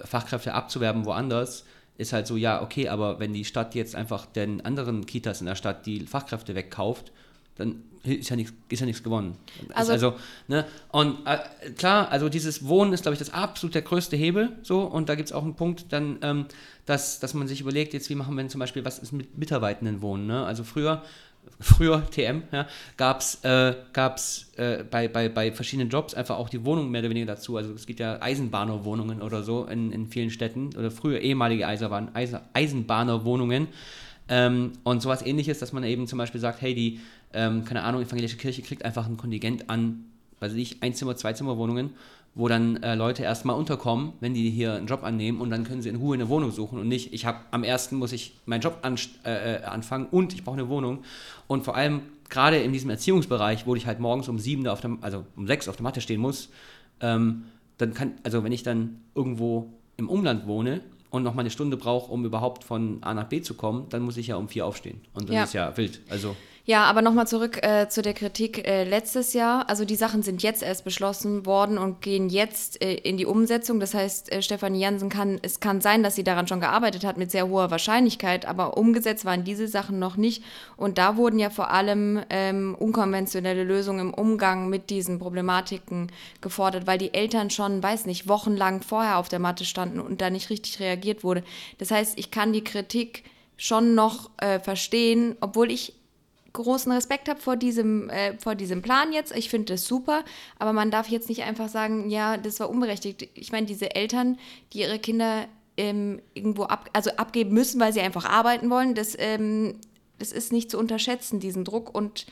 Fachkräfte 0.06 0.54
abzuwerben 0.54 1.06
woanders, 1.06 1.66
ist 1.98 2.14
halt 2.14 2.28
so, 2.28 2.38
ja, 2.38 2.62
okay, 2.62 2.88
aber 2.88 3.20
wenn 3.20 3.34
die 3.34 3.46
Stadt 3.46 3.76
jetzt 3.76 3.96
einfach 3.96 4.26
den 4.26 4.66
anderen 4.66 5.06
Kitas 5.06 5.42
in 5.42 5.48
der 5.48 5.56
Stadt 5.56 5.86
die 5.86 6.06
Fachkräfte 6.06 6.56
wegkauft, 6.56 7.12
dann 7.58 7.84
ist 8.04 8.30
ja 8.30 8.38
nichts, 8.38 8.54
ist 8.70 8.80
ja 8.80 8.86
nichts 8.86 9.04
gewonnen. 9.04 9.36
Also, 9.74 9.92
also 9.92 10.16
ne? 10.48 10.66
Und 10.90 11.18
äh, 11.26 11.72
klar, 11.72 12.10
also 12.10 12.30
dieses 12.30 12.66
Wohnen 12.66 12.94
ist, 12.94 13.02
glaube 13.02 13.14
ich, 13.14 13.20
das 13.20 13.34
absolut 13.34 13.76
der 13.76 13.82
größte 13.82 14.16
Hebel. 14.16 14.58
So, 14.64 14.82
und 14.84 15.10
da 15.10 15.16
gibt 15.16 15.30
es 15.30 15.34
auch 15.34 15.44
einen 15.44 15.56
Punkt, 15.56 15.88
dann, 15.90 16.18
ähm, 16.22 16.46
dass, 16.86 17.20
dass 17.20 17.34
man 17.34 17.50
sich 17.50 17.60
überlegt, 17.60 17.94
jetzt, 17.94 18.10
wie 18.10 18.16
machen 18.16 18.34
wir 18.36 18.42
denn 18.42 18.50
zum 18.50 18.60
Beispiel, 18.60 18.86
was 18.86 19.00
ist 19.00 19.12
mit 19.12 19.38
Mitarbeitenden 19.38 20.02
Wohnen? 20.02 20.26
Ne? 20.28 20.46
Also 20.46 20.64
früher 20.64 21.04
früher 21.60 22.04
TM, 22.10 22.44
ja, 22.52 22.68
gab 22.98 23.20
es 23.20 23.44
äh, 23.44 23.76
gab's, 23.94 24.52
äh, 24.58 24.84
bei, 24.84 25.08
bei, 25.08 25.30
bei 25.30 25.52
verschiedenen 25.52 25.90
Jobs 25.90 26.14
einfach 26.14 26.38
auch 26.38 26.50
die 26.50 26.64
Wohnung 26.66 26.90
mehr 26.90 27.02
oder 27.02 27.10
weniger 27.10 27.26
dazu. 27.26 27.58
Also 27.58 27.74
es 27.74 27.86
gibt 27.86 28.00
ja 28.00 28.22
Eisenbahnerwohnungen 28.22 29.22
oder 29.22 29.44
so 29.44 29.66
in, 29.66 29.92
in 29.92 30.08
vielen 30.08 30.30
Städten 30.30 30.76
oder 30.78 30.92
früher 30.92 31.20
ehemalige 31.20 31.68
Eisenbahn, 31.68 32.14
Eisen, 32.16 32.40
Eisenbahnerwohnungen. 32.54 33.68
Ähm, 34.30 34.74
und 34.84 35.02
sowas 35.02 35.26
ähnliches, 35.26 35.60
dass 35.60 35.74
man 35.74 35.84
eben 35.84 36.08
zum 36.08 36.20
Beispiel 36.20 36.40
sagt, 36.40 36.62
hey, 36.62 36.76
die, 36.76 37.00
ähm, 37.34 37.66
keine 37.66 37.84
Ahnung, 37.84 38.02
evangelische 38.02 38.38
Kirche 38.38 38.62
kriegt 38.62 38.86
einfach 38.86 39.08
ein 39.08 39.18
Kontingent 39.18 39.70
an, 39.70 40.06
weiß 40.40 40.54
ich, 40.54 40.84
Einzimmer, 40.84 41.16
Zweizimmerwohnungen 41.16 41.92
wo 42.40 42.48
dann 42.48 42.82
äh, 42.84 42.96
Leute 42.96 43.22
erstmal 43.24 43.58
unterkommen, 43.58 44.14
wenn 44.22 44.34
die 44.34 44.50
hier 44.50 44.76
einen 44.76 44.88
Job 44.88 45.04
annehmen 45.04 45.42
und 45.42 45.50
dann 45.50 45.66
können 45.66 45.82
sie 45.82 45.90
in 45.90 45.98
Ruhe 45.98 46.14
eine 46.14 46.30
Wohnung 46.30 46.52
suchen 46.52 46.80
und 46.80 46.88
nicht, 46.88 47.14
ich 47.14 47.26
habe 47.26 47.40
am 47.52 47.66
ersten 47.66 47.98
muss 47.98 48.14
ich 48.14 48.34
meinen 48.46 48.62
Job 48.62 48.78
an, 48.82 48.96
äh, 49.26 49.56
äh, 49.56 49.64
anfangen 49.64 50.08
und 50.10 50.34
ich 50.34 50.46
brauche 50.46 50.56
eine 50.56 50.70
Wohnung. 50.70 51.00
Und 51.48 51.66
vor 51.66 51.76
allem 51.76 52.02
gerade 52.30 52.58
in 52.58 52.72
diesem 52.72 52.90
Erziehungsbereich, 52.90 53.68
wo 53.68 53.76
ich 53.76 53.86
halt 53.86 54.00
morgens 54.00 54.30
um 54.30 54.40
sieben 54.40 54.66
auf 54.68 54.80
der, 54.80 54.98
also 55.02 55.26
um 55.36 55.48
sechs 55.48 55.68
auf 55.68 55.76
der 55.76 55.84
Matte 55.84 56.00
stehen 56.00 56.22
muss, 56.22 56.50
ähm, 57.02 57.44
dann 57.78 57.94
kann, 57.94 58.14
also 58.24 58.42
wenn 58.46 58.54
ich 58.54 58.64
dann 58.64 59.02
irgendwo 59.16 59.74
im 59.98 60.08
Umland 60.08 60.48
wohne 60.48 60.80
und 61.10 61.24
noch 61.24 61.34
mal 61.34 61.42
eine 61.42 61.52
Stunde 61.52 61.76
brauche, 61.76 62.10
um 62.10 62.24
überhaupt 62.24 62.64
von 62.64 63.04
A 63.04 63.14
nach 63.14 63.26
B 63.26 63.42
zu 63.42 63.54
kommen, 63.56 63.88
dann 63.90 64.02
muss 64.02 64.16
ich 64.16 64.28
ja 64.28 64.38
um 64.38 64.48
vier 64.48 64.66
aufstehen. 64.66 65.02
Und 65.14 65.28
das 65.28 65.36
ja. 65.36 65.44
ist 65.44 65.54
ja 65.54 65.76
wild. 65.76 66.00
Also 66.08 66.38
ja, 66.70 66.84
aber 66.84 67.02
nochmal 67.02 67.26
zurück 67.26 67.66
äh, 67.66 67.90
zu 67.90 68.04
der 68.04 68.14
Kritik 68.14 68.68
äh, 68.68 68.84
letztes 68.84 69.34
Jahr. 69.34 69.68
Also 69.70 69.86
die 69.86 69.96
Sachen 69.96 70.22
sind 70.22 70.44
jetzt 70.44 70.62
erst 70.62 70.84
beschlossen 70.84 71.48
worden 71.48 71.80
und 71.80 72.04
gehen 72.04 72.30
jetzt 72.30 72.80
äh, 72.84 72.94
in 72.94 73.18
die 73.18 73.26
Umsetzung. 73.26 73.80
Das 73.80 73.96
heißt, 73.96 74.32
äh, 74.32 74.44
Stefanie 74.44 74.82
Jansen 74.82 75.10
kann, 75.10 75.40
es 75.42 75.62
kann 75.62 75.82
sein, 75.82 76.04
dass 76.04 76.14
sie 76.14 76.24
daran 76.24 76.48
schon 76.48 76.60
gearbeitet 76.60 77.06
hat 77.06 77.18
mit 77.18 77.32
sehr 77.32 77.48
hoher 77.48 77.72
Wahrscheinlichkeit, 77.72 78.46
aber 78.46 78.78
umgesetzt 78.78 79.26
waren 79.26 79.44
diese 79.44 79.68
Sachen 79.68 79.98
noch 79.98 80.16
nicht. 80.16 80.44
Und 80.78 81.00
da 81.00 81.18
wurden 81.18 81.40
ja 81.40 81.50
vor 81.50 81.72
allem 81.72 82.22
ähm, 82.30 82.76
unkonventionelle 82.78 83.64
Lösungen 83.64 84.02
im 84.02 84.14
Umgang 84.14 84.70
mit 84.70 84.92
diesen 84.92 85.18
Problematiken 85.18 86.12
gefordert, 86.40 86.86
weil 86.86 87.00
die 87.00 87.16
Eltern 87.16 87.50
schon, 87.50 87.82
weiß 87.82 88.06
nicht, 88.06 88.28
wochenlang 88.28 88.84
vorher 88.84 89.18
auf 89.18 89.28
der 89.28 89.40
Matte 89.40 89.66
standen 89.66 90.00
und 90.00 90.22
da 90.22 90.30
nicht 90.30 90.52
richtig 90.52 90.80
reagiert 90.80 91.24
wurde. 91.24 91.44
Das 91.80 91.90
heißt, 91.90 92.20
ich 92.20 92.30
kann 92.30 92.54
die 92.54 92.64
Kritik 92.64 93.24
schon 93.58 93.96
noch 93.96 94.30
äh, 94.38 94.60
verstehen, 94.60 95.36
obwohl 95.42 95.72
ich 95.72 95.99
großen 96.54 96.92
Respekt 96.92 97.30
habe 97.30 97.40
vor 97.40 97.56
diesem, 97.56 98.10
äh, 98.10 98.38
vor 98.38 98.56
diesem 98.56 98.82
Plan 98.82 99.14
jetzt. 99.14 99.36
Ich 99.36 99.50
finde 99.50 99.74
das 99.74 99.86
super, 99.86 100.24
aber 100.58 100.74
man 100.74 100.92
darf 100.92 101.10
jetzt 101.10 101.30
nicht 101.30 101.44
einfach 101.44 101.70
sagen, 101.70 102.10
ja, 102.10 102.38
das 102.38 102.60
war 102.60 102.70
unberechtigt. 102.70 103.30
Ich 103.34 103.52
meine, 103.52 103.68
diese 103.68 103.96
Eltern, 103.96 104.38
die 104.74 104.80
ihre 104.80 105.00
Kinder 105.00 105.48
ähm, 105.78 106.22
irgendwo 106.34 106.64
ab, 106.64 106.90
also 106.94 107.12
abgeben 107.12 107.54
müssen, 107.54 107.80
weil 107.80 107.94
sie 107.94 108.02
einfach 108.02 108.26
arbeiten 108.26 108.70
wollen, 108.70 108.96
das, 108.96 109.16
ähm, 109.18 109.76
das 110.18 110.32
ist 110.32 110.52
nicht 110.52 110.70
zu 110.70 110.78
unterschätzen, 110.78 111.40
diesen 111.40 111.64
Druck. 111.64 111.94
Und 111.94 112.26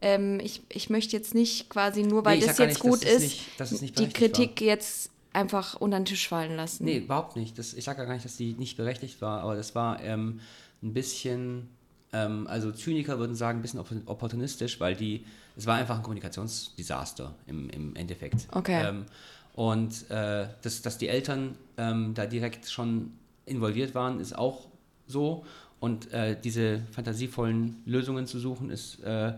ähm, 0.00 0.38
ich, 0.40 0.62
ich 0.68 0.90
möchte 0.90 1.16
jetzt 1.16 1.34
nicht 1.34 1.70
quasi 1.70 2.02
nur, 2.02 2.24
weil 2.24 2.38
nee, 2.38 2.46
das 2.46 2.58
jetzt 2.58 2.68
nicht, 2.68 2.80
gut 2.80 3.04
ist, 3.04 3.42
ist 3.58 3.82
nicht, 3.82 3.98
die 3.98 4.08
Kritik 4.08 4.60
war. 4.60 4.68
jetzt 4.68 5.10
einfach 5.32 5.80
unter 5.80 5.98
den 5.98 6.04
Tisch 6.04 6.28
fallen 6.28 6.56
lassen. 6.56 6.84
Nee, 6.84 6.98
überhaupt 6.98 7.36
nicht. 7.36 7.58
Das, 7.58 7.74
ich 7.74 7.84
sage 7.84 8.06
gar 8.06 8.12
nicht, 8.12 8.24
dass 8.24 8.36
die 8.36 8.52
nicht 8.52 8.76
berechtigt 8.76 9.20
war, 9.20 9.40
aber 9.40 9.56
das 9.56 9.74
war 9.74 10.00
ähm, 10.02 10.40
ein 10.82 10.94
bisschen 10.94 11.68
ähm, 12.14 12.46
also 12.46 12.70
Zyniker 12.70 13.18
würden 13.18 13.34
sagen, 13.34 13.58
ein 13.58 13.62
bisschen 13.62 13.80
opportunistisch, 14.06 14.78
weil 14.80 14.94
die, 14.94 15.24
es 15.56 15.66
war 15.66 15.76
einfach 15.76 15.96
ein 15.96 16.02
Kommunikationsdesaster 16.02 17.34
im, 17.46 17.68
im 17.70 17.96
Endeffekt. 17.96 18.46
Okay. 18.52 18.88
Ähm, 18.88 19.04
und 19.54 20.10
äh, 20.10 20.46
dass, 20.62 20.82
dass 20.82 20.96
die 20.98 21.08
Eltern 21.08 21.56
ähm, 21.76 22.14
da 22.14 22.26
direkt 22.26 22.70
schon 22.70 23.12
involviert 23.46 23.94
waren, 23.94 24.20
ist 24.20 24.36
auch 24.36 24.68
so. 25.06 25.44
Und 25.80 26.12
äh, 26.12 26.36
diese 26.40 26.80
fantasievollen 26.92 27.82
Lösungen 27.84 28.26
zu 28.26 28.38
suchen, 28.38 28.70
ist, 28.70 29.02
äh, 29.04 29.34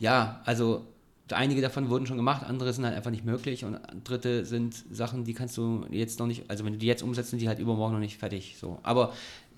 ja, 0.00 0.40
also 0.44 0.86
einige 1.30 1.60
davon 1.62 1.88
wurden 1.88 2.06
schon 2.06 2.16
gemacht, 2.16 2.44
andere 2.44 2.72
sind 2.72 2.84
halt 2.84 2.96
einfach 2.96 3.10
nicht 3.10 3.24
möglich 3.24 3.64
und 3.64 3.78
dritte 4.02 4.44
sind 4.44 4.74
Sachen, 4.90 5.24
die 5.24 5.34
kannst 5.34 5.56
du 5.56 5.86
jetzt 5.90 6.18
noch 6.18 6.26
nicht, 6.26 6.50
also 6.50 6.64
wenn 6.64 6.74
du 6.74 6.78
die 6.78 6.86
jetzt 6.86 7.02
umsetzt, 7.02 7.30
sind 7.30 7.40
die 7.40 7.48
halt 7.48 7.58
übermorgen 7.58 7.94
noch 7.94 8.00
nicht 8.00 8.18
fertig. 8.18 8.56
So. 8.60 8.78
Aber 8.82 9.12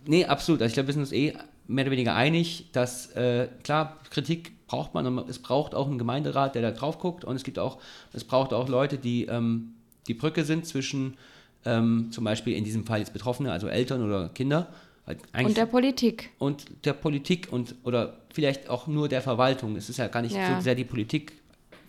nee, 0.07 0.25
absolut. 0.25 0.61
Also 0.61 0.69
ich 0.69 0.75
glaube, 0.75 0.89
wir 0.89 0.93
sind 0.93 1.03
uns 1.03 1.13
eh 1.13 1.35
mehr 1.69 1.85
oder 1.85 1.93
weniger 1.93 2.15
einig, 2.15 2.67
dass 2.73 3.11
äh, 3.13 3.49
klar, 3.63 3.99
Kritik 4.11 4.67
braucht 4.67 4.95
man 4.95 5.07
und 5.07 5.29
es 5.29 5.39
braucht 5.39 5.75
auch 5.75 5.87
einen 5.87 5.99
Gemeinderat, 5.99 6.55
der 6.55 6.63
da 6.63 6.71
drauf 6.71 6.99
guckt 6.99 7.25
und 7.25 7.37
es 7.37 7.45
gibt 7.45 7.59
auch, 7.59 7.79
es 8.13 8.25
braucht 8.25 8.53
auch 8.53 8.69
Leute, 8.69 8.99
die 8.99 9.25
ähm, 9.25 9.75
die 10.09 10.15
Brücke 10.15 10.45
sind 10.45 10.67
zwischen 10.67 11.17
ähm, 11.65 12.09
zum 12.11 12.25
Beispiel 12.25 12.55
in 12.55 12.65
diesem 12.65 12.87
Fall 12.87 13.01
jetzt 13.01 13.13
Betroffene, 13.13 13.53
also 13.53 13.69
Eltern 13.69 14.03
oder 14.03 14.29
Kinder. 14.29 14.69
Halt 15.07 15.21
und 15.35 15.57
der 15.57 15.67
Politik. 15.67 16.31
Und 16.39 16.65
der 16.85 16.93
Politik 16.93 17.49
und 17.53 17.77
oder 17.85 18.19
vielleicht 18.33 18.69
auch 18.69 18.89
nur 18.89 19.09
der 19.09 19.23
Verwaltung. 19.23 19.77
Es 19.77 19.89
ist 19.89 19.99
ja 19.99 20.09
gar 20.09 20.23
nicht 20.23 20.35
ja. 20.35 20.57
so 20.57 20.61
sehr 20.61 20.75
die 20.75 20.85
Politik, 20.85 21.33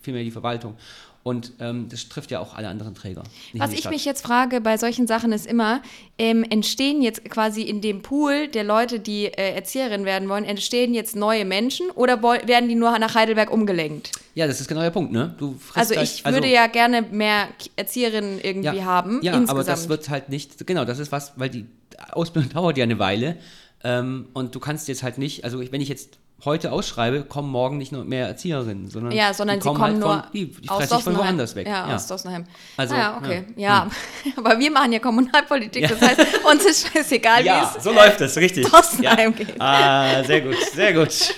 vielmehr 0.02 0.22
die 0.22 0.30
Verwaltung. 0.30 0.74
Und 1.24 1.52
ähm, 1.60 1.88
das 1.90 2.08
trifft 2.08 2.30
ja 2.30 2.40
auch 2.40 2.54
alle 2.54 2.68
anderen 2.68 2.94
Träger. 2.94 3.22
Was 3.54 3.72
ich 3.72 3.90
mich 3.90 4.04
jetzt 4.04 4.22
frage 4.22 4.60
bei 4.60 4.78
solchen 4.78 5.06
Sachen 5.06 5.32
ist 5.32 5.46
immer, 5.46 5.82
ähm, 6.16 6.44
entstehen 6.48 7.02
jetzt 7.02 7.24
quasi 7.28 7.62
in 7.62 7.80
dem 7.80 8.02
Pool 8.02 8.48
der 8.48 8.64
Leute, 8.64 8.98
die 8.98 9.26
äh, 9.26 9.54
Erzieherin 9.54 10.04
werden 10.04 10.28
wollen, 10.28 10.44
entstehen 10.44 10.94
jetzt 10.94 11.16
neue 11.16 11.44
Menschen 11.44 11.90
oder 11.90 12.22
werden 12.22 12.68
die 12.68 12.76
nur 12.76 12.98
nach 12.98 13.14
Heidelberg 13.14 13.50
umgelenkt? 13.50 14.12
Ja, 14.34 14.46
das 14.46 14.60
ist 14.60 14.68
genau 14.68 14.80
der 14.80 14.90
Punkt, 14.90 15.12
ne? 15.12 15.34
also 15.74 15.94
ich 15.94 16.22
gleich, 16.22 16.32
würde 16.32 16.48
ja 16.48 16.66
gerne 16.66 17.02
mehr 17.02 17.48
Erzieherinnen 17.76 18.40
irgendwie 18.40 18.78
ja, 18.78 18.84
haben. 18.84 19.20
Ja, 19.22 19.32
insgesamt. 19.32 19.50
aber 19.50 19.64
das 19.64 19.88
wird 19.88 20.08
halt 20.08 20.28
nicht, 20.28 20.66
genau, 20.66 20.84
das 20.84 20.98
ist 20.98 21.12
was, 21.12 21.32
weil 21.36 21.50
die 21.50 21.66
Ausbildung 22.12 22.50
dauert 22.54 22.78
ja 22.78 22.84
eine 22.84 22.98
Weile. 22.98 23.36
Ähm, 23.84 24.28
und 24.32 24.54
du 24.54 24.60
kannst 24.60 24.88
jetzt 24.88 25.02
halt 25.02 25.18
nicht, 25.18 25.44
also 25.44 25.60
wenn 25.60 25.80
ich 25.80 25.88
jetzt 25.88 26.18
heute 26.44 26.70
ausschreibe, 26.70 27.24
kommen 27.24 27.50
morgen 27.50 27.78
nicht 27.78 27.90
nur 27.90 28.04
mehr 28.04 28.28
Erzieherinnen, 28.28 28.88
sondern, 28.88 29.12
ja, 29.12 29.34
sondern 29.34 29.58
die 29.58 29.62
kommen, 29.62 29.80
kommen 29.80 29.92
halt 29.92 30.00
nur 30.00 30.22
von, 30.22 30.32
die, 30.32 30.46
die 30.46 30.68
aus 30.68 30.88
sich 30.88 31.02
von 31.02 31.16
woanders 31.16 31.56
weg. 31.56 31.66
Ja, 31.66 31.88
ja. 31.88 31.96
aus 31.96 32.06
Dossenheim. 32.06 32.44
Also, 32.76 32.94
ah, 32.94 32.98
ja, 32.98 33.16
okay. 33.16 33.44
Ja. 33.56 33.68
ja. 33.68 33.90
Hm. 34.22 34.32
aber 34.36 34.58
wir 34.58 34.70
machen 34.70 34.92
ja 34.92 34.98
Kommunalpolitik, 35.00 35.88
das 35.88 36.00
heißt, 36.00 36.20
uns 36.50 36.64
ist 36.64 36.88
scheißegal, 36.88 37.44
wie 37.44 37.48
es 37.48 37.82
so 37.82 37.92
läuft 37.92 38.20
das, 38.20 38.36
richtig. 38.36 38.70
Dossenheim 38.70 39.34
geht. 39.34 39.60
Ah, 39.60 40.22
sehr 40.24 40.40
gut, 40.42 40.56
sehr 40.72 40.92
gut. 40.94 41.34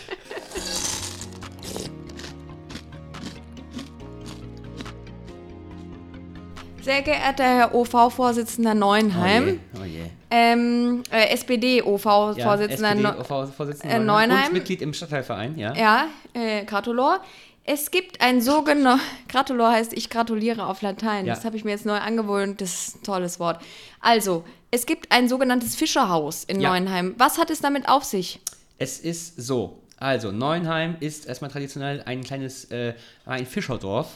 Sehr 6.83 7.03
geehrter 7.03 7.45
Herr 7.45 7.75
OV-Vorsitzender 7.75 8.75
Neuenheim, 8.75 9.61
oh 9.75 9.79
je, 9.79 9.83
oh 9.83 9.85
je 9.85 10.20
ähm, 10.31 11.03
äh, 11.11 11.29
SPD-OV-Vorsitzender 11.31 12.89
ja, 12.89 12.95
Neu- 12.95 13.21
SPD-Vorsitzender 13.21 13.97
äh, 13.97 13.99
Neuenheim. 14.01 14.47
Und 14.49 14.53
Mitglied 14.53 14.83
im 14.83 14.93
Stadtteilverein, 14.95 15.59
ja. 15.59 15.75
Ja, 15.75 16.07
äh, 16.35 16.65
Gratulor. 16.65 17.21
Es 17.65 17.91
gibt 17.91 18.21
ein 18.21 18.41
sogenanntes, 18.41 19.05
Gratulor 19.29 19.71
heißt 19.71 19.93
ich 19.93 20.09
gratuliere 20.11 20.67
auf 20.67 20.83
Latein. 20.83 21.27
Ja. 21.27 21.35
Das 21.35 21.45
habe 21.45 21.57
ich 21.57 21.65
mir 21.65 21.71
jetzt 21.73 21.87
neu 21.87 21.97
angewöhnt. 21.99 22.61
Das 22.61 22.89
ist 22.89 22.97
ein 22.97 23.03
tolles 23.03 23.39
Wort. 23.39 23.61
Also, 24.01 24.45
es 24.71 24.87
gibt 24.87 25.13
ein 25.13 25.29
sogenanntes 25.29 25.77
Fischerhaus 25.77 26.45
in 26.45 26.61
Ja. 26.61 26.71
Neuenheim. 26.71 27.15
Was 27.19 27.39
hat 27.39 27.51
es 27.51 27.61
damit 27.61 27.89
auf 27.89 28.05
sich? 28.05 28.41
Es 28.79 28.99
ist 28.99 29.37
so. 29.41 29.79
Also, 29.99 30.33
Neuenheim 30.33 30.97
ist 31.01 31.27
erstmal 31.27 31.51
traditionell 31.51 32.03
ein 32.07 32.23
kleines, 32.25 32.65
äh, 32.71 32.95
ein 33.27 33.45
Fischerdorf. 33.47 34.09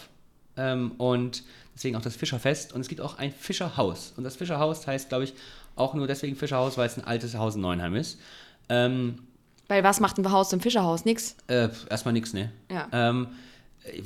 Ähm, 0.56 0.92
und 0.98 1.42
deswegen 1.74 1.96
auch 1.96 2.02
das 2.02 2.16
Fischerfest. 2.16 2.72
Und 2.72 2.80
es 2.80 2.88
gibt 2.88 3.00
auch 3.02 3.18
ein 3.18 3.32
Fischerhaus. 3.32 4.14
Und 4.16 4.24
das 4.24 4.36
Fischerhaus 4.36 4.86
heißt, 4.86 5.08
glaube 5.10 5.24
ich, 5.24 5.34
auch 5.76 5.94
nur 5.94 6.06
deswegen 6.06 6.36
Fischerhaus, 6.36 6.76
weil 6.78 6.86
es 6.86 6.96
ein 6.96 7.04
altes 7.04 7.36
Haus 7.36 7.54
in 7.56 7.60
Neuenheim 7.60 7.94
ist. 7.94 8.18
Ähm, 8.68 9.16
Weil 9.68 9.82
was 9.84 10.00
macht 10.00 10.18
ein 10.18 10.30
Haus 10.30 10.52
im 10.52 10.60
Fischerhaus? 10.60 11.04
Nix. 11.04 11.36
äh, 11.48 11.68
erstmal 11.90 12.12
nichts, 12.12 12.32
ne? 12.32 12.52
Ja. 12.70 12.88
Ähm, 12.92 13.28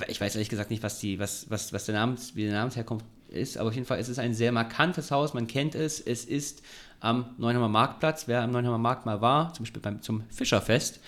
ich 0.09 0.21
weiß 0.21 0.35
ehrlich 0.35 0.49
gesagt 0.49 0.71
nicht, 0.71 0.83
was 0.83 0.99
die, 0.99 1.19
was, 1.19 1.51
was, 1.51 1.73
was 1.73 1.87
der 1.87 1.95
Namens, 1.95 2.35
wie 2.35 2.45
der 2.45 2.55
Namensherkunft 2.55 3.05
ist, 3.29 3.59
aber 3.59 3.69
auf 3.69 3.75
jeden 3.75 3.87
Fall 3.87 3.99
es 3.99 4.09
ist 4.09 4.19
ein 4.19 4.35
sehr 4.35 4.51
markantes 4.53 5.11
Haus, 5.11 5.35
man 5.35 5.47
kennt 5.47 5.75
es. 5.75 6.01
Es 6.01 6.25
ist 6.25 6.63
am 7.01 7.27
Neuenheimer 7.39 7.69
Marktplatz. 7.69 8.27
Wer 8.27 8.43
am 8.43 8.51
Neuenheimer 8.51 8.79
Markt 8.79 9.07
mal 9.07 9.21
war, 9.21 9.53
zum 9.55 9.65
Beispiel 9.65 9.83
beim, 9.83 10.03
zum 10.03 10.23
Fischerfest, 10.31 11.01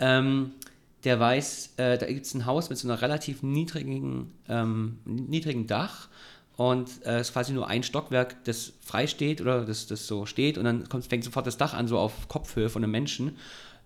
ähm, 0.00 0.52
der 1.04 1.20
weiß, 1.20 1.74
äh, 1.76 1.96
da 1.96 2.06
gibt 2.06 2.26
es 2.26 2.34
ein 2.34 2.44
Haus 2.44 2.68
mit 2.70 2.78
so 2.78 2.88
einer 2.88 3.00
relativ 3.00 3.42
niedrigen, 3.42 4.32
ähm, 4.48 4.98
niedrigen 5.04 5.66
Dach. 5.66 6.08
Und 6.58 7.06
äh, 7.06 7.20
es 7.20 7.28
ist 7.28 7.34
quasi 7.34 7.52
nur 7.52 7.68
ein 7.68 7.84
Stockwerk, 7.84 8.42
das 8.42 8.72
frei 8.80 9.06
steht 9.06 9.40
oder 9.40 9.64
das, 9.64 9.86
das 9.86 10.08
so 10.08 10.26
steht. 10.26 10.58
Und 10.58 10.64
dann 10.64 10.88
kommt, 10.88 11.06
fängt 11.06 11.22
sofort 11.22 11.46
das 11.46 11.56
Dach 11.56 11.72
an, 11.72 11.86
so 11.86 11.96
auf 12.00 12.26
Kopfhöhe 12.26 12.68
von 12.68 12.82
einem 12.82 12.90
Menschen. 12.90 13.36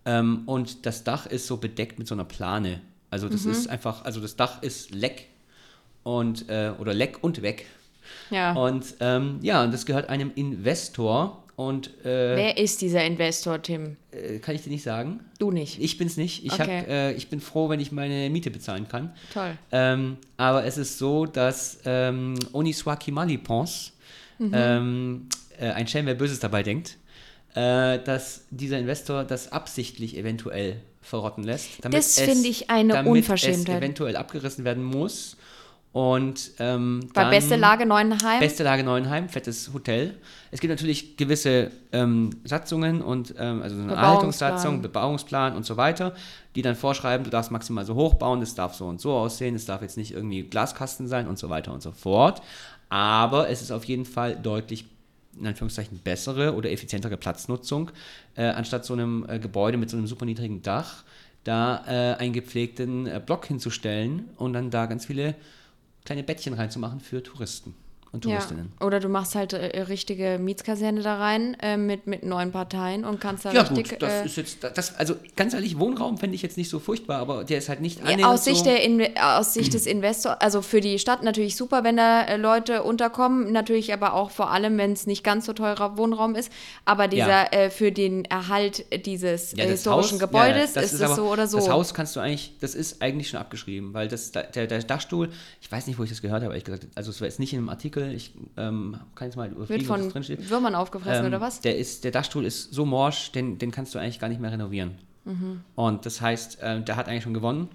Ähm, 0.07 0.45
und 0.47 0.87
das 0.87 1.05
Dach 1.05 1.27
ist 1.27 1.47
so 1.47 1.59
bedeckt 1.59 1.99
mit 1.99 2.09
so 2.09 2.15
einer 2.15 2.25
Plane. 2.25 2.81
Also 3.11 3.29
das 3.29 3.45
ist 3.45 3.69
einfach, 3.69 4.07
also 4.07 4.23
das 4.23 4.37
Dach 4.37 4.63
ist 4.63 4.91
leck 4.91 5.29
und 6.03 6.49
äh, 6.49 6.73
oder 6.79 6.95
leck 6.95 7.19
und 7.21 7.43
weg. 7.43 7.67
Ja. 8.31 8.55
Und 8.55 8.95
ähm, 9.01 9.41
ja, 9.43 9.63
und 9.63 9.75
das 9.75 9.85
gehört 9.85 10.09
einem 10.09 10.33
Investor. 10.35 11.42
Und 11.69 11.89
äh, 12.05 12.37
Wer 12.37 12.59
ist 12.59 12.81
dieser 12.81 13.05
Investor, 13.05 13.61
Tim? 13.63 13.97
äh, 14.11 14.39
kann 14.39 14.55
ich 14.55 14.63
dir 14.63 14.71
nicht 14.71 14.83
sagen. 14.83 15.21
Du 15.39 15.51
nicht. 15.51 15.81
Ich 15.81 15.99
bin's 15.99 16.17
nicht. 16.17 16.45
Ich, 16.45 16.53
Okay. 16.53 16.79
hab, 16.81 16.89
äh, 16.89 17.13
ich 17.13 17.29
bin 17.29 17.41
froh, 17.41 17.69
wenn 17.69 17.81
ich 17.81 17.93
meine 17.93 18.29
Miete 18.31 18.51
bezahlen 18.51 18.89
kann. 18.89 19.13
Toll. 19.33 19.57
Ähm, 19.71 20.17
aber 20.37 20.65
es 20.65 20.79
ist 20.79 20.99
so, 20.99 21.27
dass 21.27 21.79
ähm, 21.85 22.35
Oniswaki 22.53 23.11
Malipons, 23.11 23.93
Mhm. 24.39 24.51
ähm, 24.55 25.29
äh, 25.61 25.69
ein 25.71 25.87
Schelm, 25.87 26.07
wer 26.07 26.15
Böses 26.15 26.41
dabei 26.41 26.63
denkt, 26.63 26.97
äh, 27.55 27.99
dass 27.99 28.45
dieser 28.51 28.79
Investor 28.79 29.25
das 29.25 29.53
absichtlich 29.53 30.17
eventuell 30.17 30.77
verrotten 31.01 31.45
lässt. 31.45 31.69
damit 31.85 31.99
Das 31.99 32.19
finde 32.19 32.49
ich 32.49 32.71
eine 32.71 32.95
damit 32.95 33.13
Unverschämtheit. 33.13 33.69
es 33.69 33.79
eventuell 33.83 34.17
abgerissen 34.17 34.65
werden 34.65 34.83
muss. 34.85 35.37
Und 35.93 36.53
ähm, 36.59 37.01
dann- 37.13 37.31
beste 37.31 37.57
Lage 37.57 37.85
Neuenheim? 37.85 38.41
Beste 38.41 38.63
Lage 38.63 38.83
Neuenheim, 38.83 39.29
fettes 39.29 39.71
Hotel. 39.75 40.15
Es 40.51 40.61
gibt 40.61 40.71
natürlich 40.71 41.19
gewisse 41.19 41.71
ähm, 41.93 42.31
Satzungen 42.45 43.03
und 43.03 43.35
ähm, 43.39 43.61
also 43.61 43.77
so 43.77 43.83
eine 43.83 43.91
Bebauungsplan. 43.91 43.99
Erhaltungssatzung, 43.99 44.83
Bebauungsplan 44.83 45.55
und 45.55 45.67
so 45.67 45.77
weiter, 45.77 46.15
die 46.55 46.63
dann 46.63 46.77
vorschreiben, 46.77 47.25
du 47.25 47.31
darfst 47.31 47.51
maximal 47.51 47.85
so 47.85 47.95
hoch 47.95 48.15
bauen, 48.15 48.41
es 48.41 48.55
darf 48.55 48.75
so 48.75 48.87
und 48.87 49.03
so 49.03 49.13
aussehen, 49.13 49.55
es 49.55 49.67
darf 49.67 49.83
jetzt 49.83 49.99
nicht 49.99 50.13
irgendwie 50.13 50.43
Glaskasten 50.45 51.09
sein 51.09 51.29
und 51.29 51.39
so 51.39 51.51
weiter 51.51 51.75
und 51.75 51.83
so 51.83 51.93
fort. 51.93 52.41
Aber 52.89 53.51
es 53.51 53.61
ist 53.61 53.71
auf 53.71 53.85
jeden 53.85 54.07
Fall 54.07 54.37
deutlich 54.37 54.87
in 55.39 55.47
Anführungszeichen 55.47 55.99
bessere 55.99 56.55
oder 56.55 56.71
effizientere 56.71 57.17
Platznutzung, 57.17 57.91
äh, 58.35 58.45
anstatt 58.45 58.85
so 58.85 58.93
einem 58.95 59.27
äh, 59.29 59.39
Gebäude 59.39 59.79
mit 59.79 59.91
so 59.91 59.97
einem 59.97 60.07
super 60.07 60.25
niedrigen 60.25 60.63
Dach, 60.63 61.05
da 61.45 61.85
äh, 61.87 62.17
einen 62.17 62.33
gepflegten 62.33 63.07
äh, 63.07 63.21
Block 63.25 63.47
hinzustellen 63.47 64.29
und 64.37 64.53
dann 64.53 64.71
da 64.71 64.87
ganz 64.87 65.07
viele 65.07 65.35
kleine 66.05 66.23
Bettchen 66.23 66.55
reinzumachen 66.55 67.01
für 67.01 67.23
Touristen 67.23 67.75
und 68.13 68.25
Ja. 68.27 68.33
Touristinnen. 68.33 68.73
Oder 68.81 69.01
du 69.01 69.09
machst 69.09 69.35
halt 69.35 69.55
äh, 69.55 69.81
richtige 69.83 70.39
Mietskaserne 70.39 71.01
da 71.03 71.17
rein 71.17 71.57
äh, 71.61 71.77
mit, 71.79 72.07
mit 72.07 72.25
neuen 72.25 72.53
Parteien 72.53 73.05
und 73.07 73.21
kannst 73.21 73.47
da 73.47 73.53
Ja, 73.53 73.63
richtig. 73.63 73.89
gut, 73.91 74.03
das 74.03 74.13
äh, 74.13 74.27
ist 74.27 74.37
jetzt, 74.37 74.59
das, 74.63 74.95
also 74.97 75.17
ganz 75.35 75.55
ehrlich, 75.55 75.79
Wohnraum 75.79 76.19
fände 76.19 76.35
ich 76.37 76.43
jetzt 76.43 76.59
nicht 76.59 76.69
so 76.69 76.79
furchtbar, 76.79 77.19
aber 77.21 77.45
der 77.45 77.57
ist 77.59 77.71
halt 77.71 77.81
nicht 77.81 78.01
Ja, 78.01 78.05
annähernd 78.13 78.35
aus, 78.35 78.45
Sicht 78.45 78.59
so, 78.59 78.65
der 78.65 78.83
Inve 78.85 79.11
aus 79.23 79.55
Sicht 79.55 79.73
des 79.73 79.87
Investors, 79.87 80.37
also 80.41 80.61
für 80.61 80.81
die 80.83 80.99
Stadt 80.99 81.23
natürlich 81.23 81.57
super, 81.57 81.85
wenn 81.85 81.97
da 81.97 82.23
äh, 82.25 82.37
Leute 82.37 82.83
unterkommen, 82.83 83.51
natürlich 83.51 83.93
aber 83.95 84.13
auch 84.13 84.31
vor 84.31 84.51
allem, 84.51 84.77
wenn 84.77 84.93
es 84.93 85.07
nicht 85.07 85.25
ganz 85.25 85.47
so 85.47 85.55
teurer 85.55 85.97
Wohnraum 85.97 86.35
ist. 86.35 86.53
Aber 86.85 87.09
dieser 87.09 87.53
äh, 87.55 87.71
für 87.71 87.93
den 87.93 88.27
Erhalt 88.27 88.85
dieses 89.07 89.53
Ja, 89.57 89.65
historischen 89.65 90.17
Haus- 90.17 90.21
ja, 90.21 90.27
Gebäudes 90.27 90.73
das 90.75 90.93
ist 90.93 91.01
es 91.01 91.17
so 91.17 91.31
oder 91.33 91.47
so. 91.47 91.57
Das 91.57 91.71
Haus 91.71 91.95
kannst 91.95 92.15
du 92.17 92.21
eigentlich, 92.21 92.53
das 92.61 92.75
ist 92.75 93.01
eigentlich 93.01 93.31
schon 93.31 93.41
abgeschrieben, 93.41 93.95
weil 93.95 94.09
das, 94.09 94.33
der, 94.33 94.45
der 94.67 94.83
Dachstuhl, 94.83 95.31
ich 95.63 95.73
weiß 95.73 95.87
nicht, 95.87 95.99
wo 95.99 96.05
ich 96.05 96.11
das 96.11 96.21
gehört 96.21 96.43
habe, 96.43 96.53
ehrlich 96.53 96.65
gesagt, 96.65 96.89
also 96.95 97.11
es 97.11 97.21
war 97.23 97.27
jetzt 97.29 97.41
nicht 97.41 97.53
in 97.55 97.59
einem 97.61 97.69
Artikel, 97.71 98.02
ich 98.11 98.33
ähm, 98.57 98.97
kann 99.15 99.29
jetzt 99.29 99.37
mal 99.37 99.49
Wird 99.49 99.57
überfliegen, 99.57 99.89
was 99.89 100.01
von 100.01 100.11
drin 100.11 100.25
steht. 100.25 100.51
Würmern 100.51 100.75
aufgefressen 100.75 101.25
Ähm, 101.25 101.31
oder 101.33 101.41
was? 101.41 101.61
Der, 101.61 101.77
ist, 101.77 102.05
der 102.05 102.11
Dachstuhl 102.11 102.45
ist 102.45 102.73
so 102.73 102.85
morsch, 102.85 103.33
den, 103.33 103.59
den 103.59 103.71
kannst 103.71 103.95
du 103.95 103.99
eigentlich 103.99 104.19
gar 104.19 104.29
nicht 104.29 104.41
mehr 104.41 104.53
renovieren. 104.53 104.99
Mhm. 105.25 105.61
Und 105.75 106.05
das 106.07 106.21
heißt, 106.21 106.61
äh, 106.63 106.83
der 106.83 106.97
hat 106.97 107.09
eigentlich 107.09 107.23
schon 107.25 107.35
gewonnen. 107.35 107.69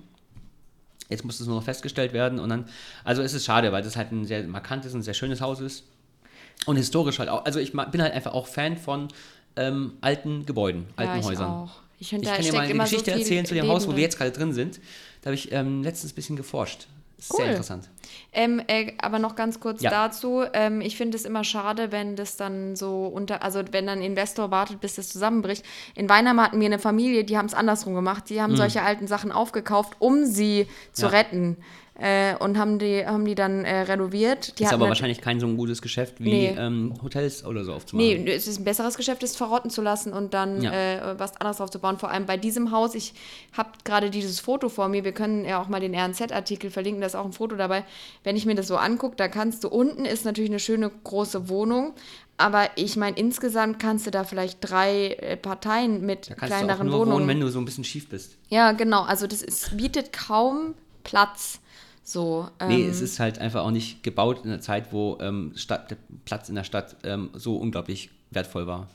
Jetzt 1.09 1.23
muss 1.23 1.39
es 1.39 1.47
nur 1.47 1.55
noch 1.55 1.63
festgestellt 1.63 2.11
werden 2.11 2.37
und 2.39 2.49
dann, 2.49 2.65
also 3.05 3.21
es 3.21 3.33
ist 3.33 3.45
schade, 3.45 3.71
weil 3.71 3.81
das 3.81 3.95
halt 3.95 4.11
ein 4.11 4.25
sehr 4.25 4.43
markantes 4.47 4.93
und 4.93 5.03
sehr 5.03 5.13
schönes 5.13 5.39
Haus 5.39 5.61
ist. 5.61 5.85
Und 6.65 6.75
historisch 6.75 7.19
halt 7.19 7.29
auch. 7.29 7.45
Also 7.45 7.59
ich 7.59 7.71
bin 7.71 8.01
halt 8.01 8.13
einfach 8.13 8.33
auch 8.33 8.47
Fan 8.47 8.77
von 8.77 9.07
ähm, 9.55 9.93
alten 10.01 10.45
Gebäuden, 10.45 10.87
alten 10.97 11.13
ja, 11.13 11.19
ich 11.19 11.25
Häusern. 11.25 11.47
auch. 11.49 11.71
Ich 11.99 12.09
finde, 12.09 12.25
Ich 12.27 12.33
kann 12.33 12.43
dir 12.43 12.53
mal 12.53 12.61
eine 12.61 12.77
Geschichte 12.83 13.11
so 13.11 13.17
erzählen 13.17 13.45
zu 13.45 13.53
dem 13.53 13.63
Leben 13.63 13.73
Haus, 13.73 13.83
wo 13.83 13.87
drin. 13.91 13.97
wir 13.97 14.03
jetzt 14.03 14.17
gerade 14.17 14.31
drin 14.31 14.53
sind. 14.53 14.79
Da 15.21 15.27
habe 15.27 15.35
ich 15.35 15.51
ähm, 15.51 15.81
letztens 15.81 16.11
ein 16.11 16.15
bisschen 16.15 16.35
geforscht. 16.35 16.87
Cool. 17.32 17.38
Sehr 17.38 17.47
interessant. 17.49 17.89
Ähm, 18.32 18.62
äh, 18.67 18.93
aber 19.01 19.17
noch 19.19 19.36
ganz 19.36 19.60
kurz 19.60 19.82
Ja. 19.82 19.89
dazu. 19.89 20.43
Ähm, 20.53 20.82
ich 20.82 20.95
finde 20.97 21.17
es 21.17 21.25
immer 21.25 21.43
schade, 21.43 21.91
wenn 21.91 22.15
das 22.15 22.38
dann 22.38 22.75
so 22.75 23.08
unter, 23.08 23.41
also 23.43 23.62
wenn 23.71 23.88
dann 23.88 23.99
ein 23.99 24.03
Investor 24.03 24.51
wartet, 24.51 24.80
bis 24.80 24.95
das 24.95 25.10
zusammenbricht. 25.10 25.65
In 25.95 26.08
Weinheim 26.08 26.39
hatten 26.39 26.60
wir 26.60 26.67
eine 26.67 26.80
Familie, 26.80 27.23
die 27.23 27.38
haben 27.38 27.47
es 27.47 27.53
andersrum 27.56 27.95
gemacht. 27.95 28.30
Die 28.30 28.41
haben 28.41 28.56
solche 28.56 28.84
alten 28.84 29.08
Sachen 29.08 29.32
aufgekauft, 29.32 29.95
um 29.99 30.25
sie 30.25 30.67
zu 30.93 31.08
Mhm. 31.08 31.12
Ja. 31.12 31.17
retten. 31.17 31.58
Äh, 31.99 32.36
und 32.38 32.60
haben 32.60 32.77
die, 32.77 33.03
haben 33.07 33.25
die 33.25 33.33
dann 33.33 33.65
äh, 33.65 33.79
renoviert. 33.81 34.60
Die 34.60 34.63
ist 34.65 34.71
aber 34.73 34.88
wahrscheinlich 34.88 35.19
kein 35.19 35.39
so 35.39 35.47
ein 35.47 35.57
gutes 35.57 35.81
Geschäft 35.81 36.19
wie 36.19 36.29
Nee. 36.29 36.55
ähm, 36.55 36.93
Hotels 37.01 37.43
oder 37.43 37.63
so 37.65 37.73
aufzumachen. 37.73 38.23
Nee, 38.23 38.31
es 38.33 38.45
ist 38.47 38.60
ein 38.60 38.65
besseres 38.65 38.97
Geschäft, 38.97 39.23
es 39.23 39.36
verrotten 39.36 39.71
zu 39.71 39.81
lassen 39.81 40.13
und 40.13 40.36
dann 40.36 40.62
Ja. 40.62 40.71
äh, 40.73 41.19
was 41.19 41.36
anderes 41.38 41.57
drauf 41.57 41.71
zu 41.71 41.79
bauen. 41.79 41.97
Vor 41.97 42.12
allem 42.12 42.27
bei 42.27 42.38
diesem 42.38 42.69
Haus, 42.71 42.93
ich 42.93 43.15
habe 43.53 43.69
gerade 43.83 44.12
dieses 44.12 44.39
Foto 44.39 44.69
vor 44.69 44.89
mir, 44.89 45.03
wir 45.03 45.12
können 45.12 45.43
ja 45.43 45.60
auch 45.60 45.69
mal 45.69 45.79
den 45.79 45.95
RNZ-Artikel 45.95 46.69
verlinken, 46.69 47.01
da 47.01 47.07
ist 47.07 47.15
auch 47.15 47.25
ein 47.25 47.33
Foto 47.33 47.55
dabei. 47.55 47.83
Wenn 48.23 48.36
ich 48.36 48.45
mir 48.45 48.53
das 48.53 48.67
so 48.67 48.77
angucke, 48.77 49.15
da 49.15 49.27
kannst 49.27 49.63
du, 49.63 49.67
unten 49.69 50.05
ist 50.05 50.23
natürlich 50.23 50.51
eine 50.51 50.60
schöne 50.60 50.91
große 51.03 51.49
Wohnung, 51.49 51.93
aber 52.38 52.69
ich 52.75 52.95
meine, 52.95 53.17
insgesamt 53.17 53.79
kannst 53.79 54.05
du 54.05 54.12
da 54.12 54.23
vielleicht 54.23 54.60
drei 54.62 55.13
äh, 55.13 55.36
Parteien 55.36 56.05
mit 56.05 56.29
Da 56.29 56.36
kannst 56.36 56.41
du 56.41 56.43
auch 56.43 56.47
kleineren 56.60 56.88
nur 56.89 56.99
Wohnungen. 56.99 57.15
wohnen, 57.21 57.27
wenn 57.27 57.39
du 57.39 57.47
so 57.49 57.57
ein 57.57 57.65
bisschen 57.65 57.83
schief 57.83 58.07
bist. 58.07 58.38
ja, 58.49 58.73
genau, 58.73 59.01
also 59.01 59.25
das 59.25 59.41
ist, 59.41 59.75
bietet 59.75 60.13
kaum 60.13 60.75
Platz. 61.03 61.60
So, 62.10 62.48
ähm, 62.62 62.70
Nee, 62.70 62.88
es 62.88 63.02
ist 63.02 63.20
halt 63.20 63.38
einfach 63.39 63.65
auch 63.65 63.72
nicht 63.72 64.02
gebaut 64.02 64.46
in 64.46 64.50
einer 64.50 64.62
Zeit, 64.62 64.93
wo 64.93 65.17
ähm, 65.20 65.52
Stadt, 65.58 65.91
der 65.91 65.98
Platz 66.24 66.48
in 66.48 66.56
der 66.56 66.63
Stadt 66.63 66.96
ähm, 67.04 67.32
so 67.34 67.58
unglaublich 67.58 68.12
wertvoll 68.32 68.65
war. 68.65 68.88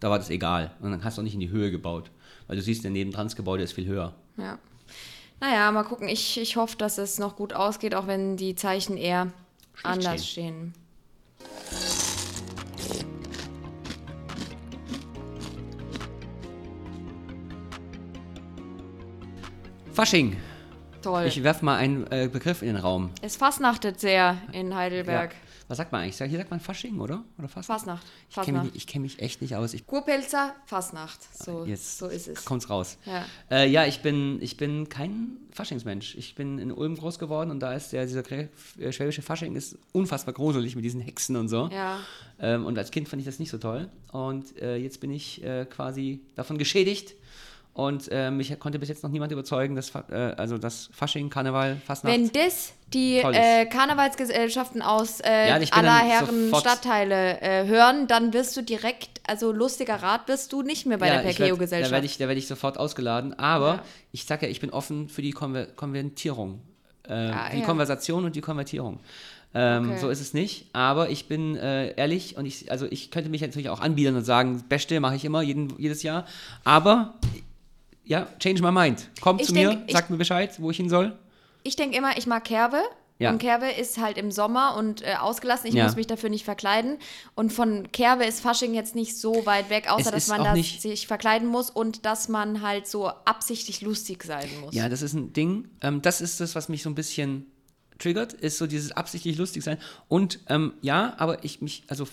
Da 0.00 0.08
war 0.08 0.16
das 0.16 0.30
egal. 0.30 0.70
Und 0.80 0.90
dann 0.90 1.04
hast 1.04 1.18
du 1.18 1.20
auch 1.20 1.24
nicht 1.24 1.34
in 1.34 1.40
die 1.40 1.50
Höhe 1.50 1.70
gebaut. 1.70 2.10
Weil 2.46 2.56
du 2.56 2.62
siehst, 2.62 2.82
der 2.82 2.90
nebendran 2.90 3.26
das 3.26 3.36
Gebäude 3.36 3.62
ist 3.62 3.74
viel 3.74 3.84
höher. 3.86 4.14
Ja. 4.38 4.58
Naja, 5.38 5.70
mal 5.70 5.82
gucken. 5.82 6.08
Ich, 6.08 6.40
ich 6.40 6.56
hoffe, 6.56 6.78
dass 6.78 6.96
es 6.96 7.18
noch 7.18 7.36
gut 7.36 7.52
ausgeht, 7.52 7.94
auch 7.94 8.06
wenn 8.06 8.38
die 8.38 8.54
Zeichen 8.54 8.96
eher 8.96 9.30
anders 9.82 10.26
stehen. 10.26 10.72
Fasching. 19.92 20.38
Toll. 21.06 21.26
Ich 21.26 21.40
werfe 21.44 21.64
mal 21.64 21.76
einen 21.76 22.04
äh, 22.10 22.28
Begriff 22.32 22.62
in 22.62 22.66
den 22.66 22.78
Raum. 22.78 23.10
es 23.22 23.36
fasnachtet 23.36 24.00
sehr 24.00 24.38
in 24.50 24.74
Heidelberg. 24.74 25.36
Was 25.68 25.78
sagt 25.78 25.92
man 25.92 26.02
eigentlich? 26.02 26.16
Hier 26.16 26.38
sagt 26.38 26.50
man 26.50 26.58
Fasching, 26.58 26.98
oder? 26.98 27.22
Oder 27.38 27.46
Fastnacht? 27.46 27.80
Fasnacht. 27.80 28.06
Ich 28.28 28.36
kenne 28.42 28.62
mich, 28.62 28.74
ich 28.74 28.86
kenn 28.88 29.02
mich 29.02 29.18
echt 29.20 29.40
nicht 29.40 29.54
aus. 29.54 29.72
Ich, 29.72 29.86
Kurpilzer, 29.86 30.56
Fasnacht. 30.64 31.20
So, 31.32 31.64
jetzt 31.64 31.98
so 31.98 32.08
ist 32.08 32.26
es. 32.26 32.44
kommt's 32.44 32.68
raus. 32.70 32.98
Ja. 33.04 33.24
Äh, 33.52 33.68
ja, 33.70 33.84
ich 33.86 34.02
bin, 34.02 34.42
ich 34.42 34.56
bin 34.56 34.88
kein 34.88 35.36
Faschingsmensch. 35.52 36.16
Ich 36.16 36.34
bin 36.34 36.58
in 36.58 36.72
Ulm 36.72 36.96
groß 36.96 37.20
geworden 37.20 37.52
und 37.52 37.60
da 37.60 37.72
ist 37.72 37.92
der, 37.92 38.04
dieser 38.06 38.24
äh, 38.32 38.48
schwäbische 38.90 39.22
Fasching 39.22 39.54
ist 39.54 39.78
unfassbar 39.92 40.34
gruselig 40.34 40.74
mit 40.74 40.84
diesen 40.84 41.00
Hexen 41.00 41.36
und 41.36 41.48
so. 41.48 41.68
Ja. 41.72 42.00
Ähm, 42.40 42.66
und 42.66 42.76
als 42.78 42.90
Kind 42.90 43.08
fand 43.08 43.20
ich 43.20 43.26
das 43.26 43.38
nicht 43.38 43.50
so 43.50 43.58
toll. 43.58 43.88
Und 44.10 44.60
äh, 44.60 44.76
jetzt 44.76 45.00
bin 45.00 45.12
ich 45.12 45.42
äh, 45.44 45.66
quasi 45.66 46.20
davon 46.34 46.58
geschädigt 46.58 47.14
Und 47.76 48.08
äh, 48.10 48.30
mich 48.30 48.58
konnte 48.58 48.78
bis 48.78 48.88
jetzt 48.88 49.02
noch 49.02 49.10
niemand 49.10 49.32
überzeugen, 49.32 49.76
dass, 49.76 49.92
äh, 50.08 50.14
also 50.38 50.56
das 50.56 50.88
Fasching, 50.94 51.28
Karneval, 51.28 51.76
Fastnacht. 51.84 52.14
Wenn 52.14 52.32
das 52.32 52.72
die 52.94 53.18
äh, 53.18 53.66
Karnevalsgesellschaften 53.66 54.80
aus 54.80 55.20
äh, 55.20 55.48
Ja, 55.48 55.56
aller 55.72 55.98
Herren 55.98 56.50
Stadtteile 56.58 57.38
äh, 57.42 57.66
hören, 57.66 58.06
dann 58.06 58.32
wirst 58.32 58.56
du 58.56 58.62
direkt, 58.62 59.20
also 59.26 59.52
lustiger 59.52 59.96
Rat 59.96 60.26
wirst 60.28 60.54
du 60.54 60.62
nicht 60.62 60.86
mehr 60.86 60.96
bei 60.96 61.08
der 61.10 61.18
ich 61.20 61.26
werd- 61.26 61.36
Perkeo-Gesellschaft. 61.36 61.90
Da 61.90 61.94
werde 61.96 62.06
ich, 62.06 62.16
da 62.16 62.28
werd 62.28 62.38
ich 62.38 62.46
sofort 62.46 62.78
ausgeladen. 62.78 63.38
Aber 63.38 63.66
Ja. 63.74 63.82
ich 64.12 64.24
sage 64.24 64.46
ja, 64.46 64.50
ich 64.52 64.60
bin 64.60 64.70
offen 64.70 65.10
für 65.10 65.20
die 65.20 65.32
Konver 65.32 65.66
Konvertierung. 65.66 66.60
Äh, 67.06 67.12
Ah, 67.12 67.50
die 67.52 67.58
ja. 67.60 67.64
Konversation 67.66 68.24
und 68.24 68.34
die 68.36 68.40
Konvertierung. 68.40 69.00
Ähm, 69.54 69.90
Okay. 69.90 69.98
So 70.00 70.08
ist 70.08 70.20
es 70.20 70.32
nicht. 70.32 70.66
Aber 70.72 71.10
ich 71.10 71.28
bin 71.28 71.56
äh, 71.56 71.92
ehrlich 71.94 72.36
und 72.38 72.46
ich, 72.46 72.70
also 72.70 72.86
ich 72.90 73.10
könnte 73.10 73.28
mich 73.28 73.42
natürlich 73.42 73.68
auch 73.68 73.80
anbieten 73.80 74.16
und 74.16 74.24
sagen, 74.24 74.64
Beste 74.68 74.98
mache 74.98 75.16
ich 75.16 75.24
immer, 75.26 75.42
jeden, 75.42 75.74
jedes 75.78 76.02
Jahr. 76.02 76.24
Aber 76.64 77.14
ja, 78.06 78.26
change 78.40 78.62
my 78.62 78.72
mind. 78.72 79.10
Kommt 79.20 79.40
Ich 79.42 79.48
zu 79.48 79.52
denk, 79.52 79.86
mir, 79.86 79.92
sagt 79.92 80.08
mir 80.10 80.16
Bescheid, 80.16 80.58
wo 80.60 80.70
ich 80.70 80.76
hin 80.78 80.88
soll. 80.88 81.16
Ich 81.62 81.76
denke 81.76 81.96
immer, 81.98 82.16
ich 82.16 82.26
mag 82.26 82.44
Kerwe. 82.44 82.80
Ja. 83.18 83.30
Und 83.30 83.38
Kerwe 83.38 83.70
ist 83.70 83.96
halt 83.98 84.18
im 84.18 84.30
Sommer 84.30 84.76
und 84.76 85.00
äh, 85.00 85.14
ausgelassen. 85.18 85.66
Ich 85.68 85.74
Ja. 85.74 85.84
muss 85.84 85.96
mich 85.96 86.06
dafür 86.06 86.28
nicht 86.28 86.44
verkleiden. 86.44 86.98
Und 87.34 87.50
von 87.50 87.90
Kerwe 87.90 88.24
ist 88.26 88.40
Fasching 88.40 88.74
jetzt 88.74 88.94
nicht 88.94 89.16
so 89.16 89.46
weit 89.46 89.70
weg, 89.70 89.90
außer 89.90 90.10
dass 90.10 90.28
man 90.28 90.40
auch 90.40 90.44
da 90.44 90.52
nicht- 90.52 90.82
sich 90.82 91.06
verkleiden 91.06 91.48
muss 91.48 91.70
und 91.70 92.04
dass 92.04 92.28
man 92.28 92.60
halt 92.60 92.86
so 92.86 93.06
absichtlich 93.24 93.80
lustig 93.80 94.22
sein 94.22 94.46
muss. 94.60 94.74
Ja, 94.74 94.90
das 94.90 95.00
ist 95.00 95.14
ein 95.14 95.32
Ding. 95.32 95.68
Ähm, 95.80 96.02
das 96.02 96.20
ist 96.20 96.40
das, 96.40 96.54
was 96.54 96.68
mich 96.68 96.82
so 96.82 96.90
ein 96.90 96.94
bisschen 96.94 97.46
triggert, 97.98 98.34
ist 98.34 98.58
so 98.58 98.66
dieses 98.66 98.92
absichtlich 98.92 99.38
lustig 99.38 99.64
sein. 99.64 99.78
Und 100.08 100.40
ähm, 100.50 100.74
ja, 100.82 101.14
aber 101.16 101.42
ich 101.42 101.62
mich, 101.62 101.84
also 101.88 102.06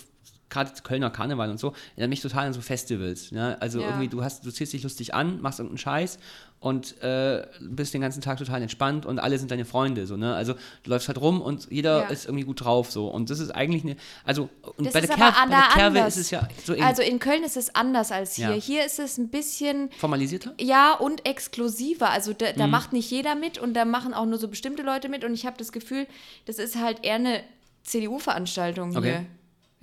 gerade 0.53 0.71
Kölner 0.83 1.09
Karneval 1.09 1.49
und 1.49 1.59
so, 1.59 1.73
erinnert 1.95 2.09
mich 2.11 2.21
total 2.21 2.47
an 2.47 2.53
so 2.53 2.61
Festivals. 2.61 3.31
Ne? 3.31 3.57
Also 3.59 3.79
Ja. 3.81 3.87
irgendwie, 3.87 4.07
du 4.07 4.23
hast, 4.23 4.45
du 4.45 4.51
ziehst 4.51 4.71
dich 4.73 4.83
lustig 4.83 5.13
an, 5.13 5.41
machst 5.41 5.59
irgendeinen 5.59 5.79
Scheiß 5.79 6.19
und 6.59 7.01
äh, 7.01 7.45
bist 7.59 7.93
den 7.93 7.99
ganzen 7.99 8.21
Tag 8.21 8.37
total 8.37 8.61
entspannt 8.61 9.05
und 9.05 9.19
alle 9.19 9.37
sind 9.37 9.51
deine 9.51 9.65
Freunde. 9.65 10.07
So, 10.07 10.15
ne? 10.15 10.33
Also 10.33 10.53
du 10.83 10.89
läufst 10.91 11.09
halt 11.09 11.19
rum 11.19 11.41
und 11.41 11.67
jeder 11.69 12.03
Ja. 12.03 12.07
ist 12.07 12.23
irgendwie 12.25 12.45
gut 12.45 12.63
drauf. 12.63 12.89
So. 12.89 13.07
Und 13.09 13.29
das 13.29 13.39
ist 13.39 13.51
eigentlich 13.51 13.83
eine. 13.83 13.97
Also, 14.23 14.47
und 14.77 14.85
Das 14.85 14.93
bei 14.93 15.01
der, 15.01 15.11
an- 15.19 15.49
bei 15.49 15.55
der 15.75 15.85
anders. 15.87 16.15
ist 16.15 16.21
es 16.21 16.31
ja 16.31 16.47
so 16.63 16.73
Also 16.81 17.01
in 17.01 17.19
Köln 17.19 17.43
ist 17.43 17.57
es 17.57 17.75
anders 17.75 18.13
als 18.13 18.35
hier. 18.35 18.51
Ja. 18.51 18.53
Hier 18.53 18.85
ist 18.85 18.97
es 18.99 19.17
ein 19.17 19.27
bisschen 19.27 19.89
formalisierter. 19.97 20.53
Ja, 20.61 20.93
und 20.93 21.25
exklusiver. 21.27 22.11
Also 22.11 22.31
da, 22.31 22.45
Mhm. 22.53 22.57
da 22.57 22.67
macht 22.67 22.93
nicht 22.93 23.11
jeder 23.11 23.35
mit 23.35 23.57
und 23.57 23.73
da 23.73 23.83
machen 23.83 24.13
auch 24.13 24.25
nur 24.25 24.37
so 24.39 24.47
bestimmte 24.47 24.83
Leute 24.83 25.09
mit. 25.09 25.25
Und 25.25 25.33
ich 25.33 25.45
habe 25.45 25.57
das 25.57 25.73
Gefühl, 25.73 26.07
das 26.45 26.59
ist 26.59 26.77
halt 26.77 27.03
eher 27.03 27.15
eine 27.15 27.41
CDU-Veranstaltung 27.83 28.95
Okay. 28.95 29.01
hier. 29.11 29.25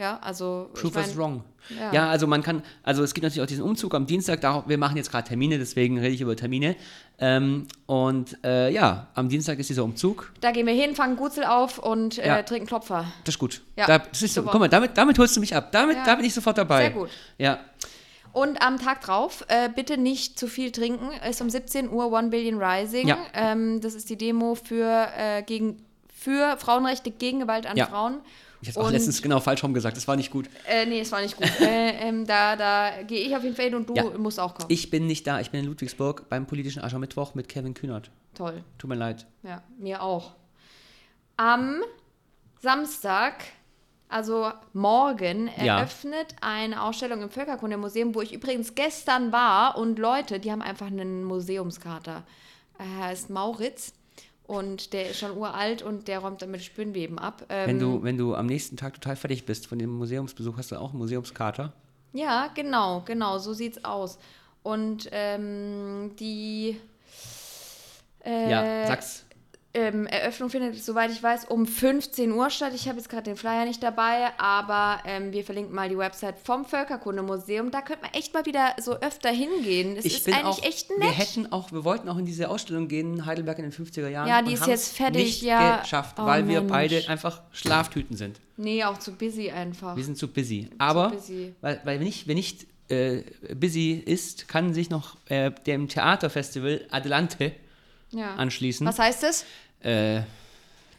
Ja, 0.00 0.18
also. 0.22 0.70
Prove 0.74 0.98
ich 1.00 1.06
mein, 1.08 1.16
wrong. 1.16 1.44
ja. 1.78 1.92
Ja. 1.92 2.08
also 2.10 2.26
man 2.26 2.42
kann, 2.42 2.62
also 2.82 3.02
es 3.04 3.12
gibt 3.14 3.22
natürlich 3.22 3.42
auch 3.42 3.46
diesen 3.46 3.62
Umzug 3.62 3.94
am 3.94 4.06
Dienstag, 4.06 4.40
darauf, 4.40 4.66
wir 4.66 4.78
machen 4.78 4.96
jetzt 4.96 5.10
gerade 5.10 5.28
Termine, 5.28 5.58
deswegen 5.58 5.98
rede 5.98 6.14
ich 6.14 6.20
über 6.22 6.34
Termine. 6.34 6.74
Ähm, 7.18 7.66
und 7.86 8.42
äh, 8.42 8.72
ja, 8.72 9.08
am 9.14 9.28
Dienstag 9.28 9.58
ist 9.58 9.68
dieser 9.68 9.84
Umzug. 9.84 10.32
Da 10.40 10.52
gehen 10.52 10.66
wir 10.66 10.72
hin, 10.72 10.94
fangen 10.96 11.16
Gutzel 11.16 11.44
auf 11.44 11.78
und 11.78 12.18
äh, 12.18 12.26
Ja. 12.26 12.42
trinken 12.42 12.66
Klopfer. 12.66 13.04
Das 13.24 13.34
ist 13.34 13.38
gut. 13.38 13.60
Ja, 13.76 13.86
da, 13.86 13.98
das 13.98 14.22
ist 14.22 14.32
so, 14.34 14.42
guck 14.42 14.58
mal, 14.58 14.68
damit, 14.68 14.96
damit 14.96 15.18
holst 15.18 15.36
du 15.36 15.40
mich 15.40 15.54
ab. 15.54 15.70
Damit, 15.70 15.96
Ja. 15.96 16.04
Da 16.06 16.14
bin 16.14 16.24
ich 16.24 16.32
sofort 16.34 16.56
dabei. 16.56 16.80
Sehr 16.84 16.90
gut. 16.92 17.10
Ja, 17.36 17.58
Und 18.32 18.62
am 18.62 18.78
Tag 18.78 19.02
drauf, 19.02 19.44
äh, 19.48 19.68
bitte 19.68 19.98
nicht 19.98 20.38
zu 20.38 20.46
viel 20.46 20.70
trinken, 20.72 21.10
ist 21.28 21.42
um 21.42 21.50
17 21.50 21.90
Uhr 21.90 22.10
One 22.10 22.28
Billion 22.28 22.62
Rising. 22.62 23.06
Ja. 23.08 23.18
Ähm, 23.34 23.80
das 23.82 23.94
ist 23.94 24.08
die 24.08 24.16
Demo 24.16 24.54
für, 24.54 25.08
äh, 25.18 25.42
gegen, 25.42 25.84
für 26.08 26.56
Frauenrechte 26.56 27.10
gegen 27.10 27.40
Gewalt 27.40 27.66
an 27.66 27.76
Ja. 27.76 27.86
Ich 28.62 28.68
habe 28.68 28.80
auch 28.86 28.90
letztens 28.90 29.22
genau 29.22 29.40
falsch 29.40 29.62
rum 29.64 29.72
gesagt, 29.72 29.96
das 29.96 30.06
war 30.06 30.16
nicht 30.16 30.30
gut. 30.30 30.48
Äh, 30.68 30.84
nee, 30.86 31.00
es 31.00 31.10
war 31.12 31.20
nicht 31.22 31.36
gut. 31.36 31.48
äh, 31.60 32.08
ähm, 32.08 32.26
da 32.26 32.56
da 32.56 33.02
gehe 33.06 33.20
ich 33.26 33.34
auf 33.34 33.42
jeden 33.42 33.56
Fall 33.56 33.66
hin 33.66 33.74
und 33.74 33.88
du 33.88 33.94
Ja. 33.94 34.04
musst 34.18 34.38
auch 34.38 34.54
kommen. 34.54 34.66
Ich 34.70 34.90
bin 34.90 35.06
nicht 35.06 35.26
da, 35.26 35.40
ich 35.40 35.50
bin 35.50 35.60
in 35.60 35.66
Ludwigsburg 35.66 36.28
beim 36.28 36.46
politischen 36.46 36.82
Aschermittwoch 36.82 37.34
mit 37.34 37.48
Kevin 37.48 37.72
Kühnert. 37.74 38.10
Toll. 38.34 38.62
Tut 38.78 38.88
mir 38.90 38.96
leid. 38.96 39.26
Ja, 39.42 39.62
mir 39.78 40.02
auch. 40.02 40.32
Am 41.36 41.80
Samstag, 42.60 43.44
also 44.08 44.50
morgen, 44.72 45.48
Ja. 45.56 45.78
eröffnet 45.78 46.36
eine 46.42 46.82
Ausstellung 46.82 47.22
im 47.22 47.30
Völkerkundemuseum, 47.30 48.14
wo 48.14 48.20
ich 48.20 48.32
übrigens 48.34 48.74
gestern 48.74 49.32
war 49.32 49.78
und 49.78 49.98
Leute, 49.98 50.38
die 50.40 50.52
haben 50.52 50.62
einfach 50.62 50.86
einen 50.88 51.24
Museumskater. 51.24 52.24
Er 52.78 52.96
heißt 53.06 53.30
Mauritz 53.30 53.92
und 54.50 54.92
der 54.94 55.10
ist 55.10 55.20
schon 55.20 55.36
uralt 55.36 55.80
und 55.80 56.08
der 56.08 56.18
räumt 56.18 56.42
damit 56.42 56.64
Spinnweben 56.64 57.20
ab. 57.20 57.44
Ähm, 57.48 57.68
Wenn 57.68 57.78
du, 57.78 58.02
wenn 58.02 58.18
du 58.18 58.34
am 58.34 58.46
nächsten 58.46 58.76
Tag 58.76 58.94
total 58.94 59.14
fertig 59.14 59.46
bist 59.46 59.68
von 59.68 59.78
dem 59.78 59.90
Museumsbesuch, 59.90 60.56
hast 60.56 60.72
du 60.72 60.76
auch 60.76 60.90
einen 60.90 60.98
Museumskater. 60.98 61.72
Ja, 62.12 62.50
genau, 62.52 63.02
genau, 63.06 63.38
so 63.38 63.52
sieht's 63.52 63.84
aus. 63.84 64.18
Und 64.64 65.08
ähm, 65.12 66.16
die 66.18 66.80
äh, 68.24 68.50
ja, 68.50 68.86
sag's. 68.88 69.24
Ähm, 69.72 70.06
Eröffnung 70.06 70.50
findet, 70.50 70.82
soweit 70.82 71.12
ich 71.12 71.22
weiß, 71.22 71.44
um 71.44 71.64
15 71.64 72.32
Uhr 72.32 72.50
statt. 72.50 72.72
Ich 72.74 72.88
habe 72.88 72.98
jetzt 72.98 73.08
gerade 73.08 73.22
den 73.22 73.36
Flyer 73.36 73.64
nicht 73.64 73.80
dabei, 73.82 74.30
aber 74.38 74.98
ähm, 75.06 75.32
wir 75.32 75.44
verlinken 75.44 75.74
mal 75.74 75.88
die 75.88 75.96
Website 75.96 76.36
vom 76.42 76.64
Völkerkundemuseum. 76.64 77.70
Da 77.70 77.80
könnte 77.80 78.02
man 78.02 78.12
echt 78.12 78.34
mal 78.34 78.44
wieder 78.46 78.74
so 78.80 78.96
öfter 79.00 79.30
hingehen. 79.30 79.96
Es 79.96 80.04
Ich 80.04 80.16
ist 80.18 80.26
eigentlich 80.28 80.44
auch, 80.44 80.62
echt 80.64 80.90
Wir 80.90 80.98
nett. 80.98 81.16
hätten 81.18 81.52
auch, 81.52 81.70
wir 81.70 81.84
wollten 81.84 82.08
auch 82.08 82.18
in 82.18 82.26
diese 82.26 82.48
Ausstellung 82.48 82.88
gehen, 82.88 83.26
Heidelberg 83.26 83.58
in 83.58 83.70
den 83.70 83.72
50er 83.72 84.08
Jahren. 84.08 84.28
Ja, 84.28 84.42
die 84.42 84.54
ist 84.54 84.66
jetzt 84.66 84.96
fertig, 84.96 85.24
nicht 85.24 85.42
ja. 85.42 85.78
geschafft, 85.82 86.16
Oh, 86.18 86.26
weil 86.26 86.48
wir 86.48 86.60
Mensch. 86.60 86.72
beide 86.72 87.08
einfach 87.08 87.40
Schlaftüten 87.52 88.16
sind. 88.16 88.40
Nee, 88.56 88.82
auch 88.84 88.98
zu 88.98 89.12
busy 89.12 89.50
einfach. 89.50 89.96
Wir 89.96 90.04
sind 90.04 90.18
zu 90.18 90.28
busy. 90.28 90.68
Aber, 90.78 91.10
busy. 91.10 91.54
weil, 91.60 91.80
weil 91.84 91.98
wer 92.00 92.04
nicht, 92.04 92.26
wer 92.26 92.34
nicht 92.34 92.66
äh, 92.88 93.22
busy 93.54 93.92
ist, 94.04 94.48
kann 94.48 94.74
sich 94.74 94.90
noch 94.90 95.16
äh, 95.26 95.52
dem 95.66 95.86
Theaterfestival 95.88 96.86
Adelante 96.90 97.52
ja. 98.12 98.34
anschließen. 98.34 98.86
Was 98.86 98.98
heißt 98.98 99.24
es? 99.24 99.44
Äh, 99.80 100.22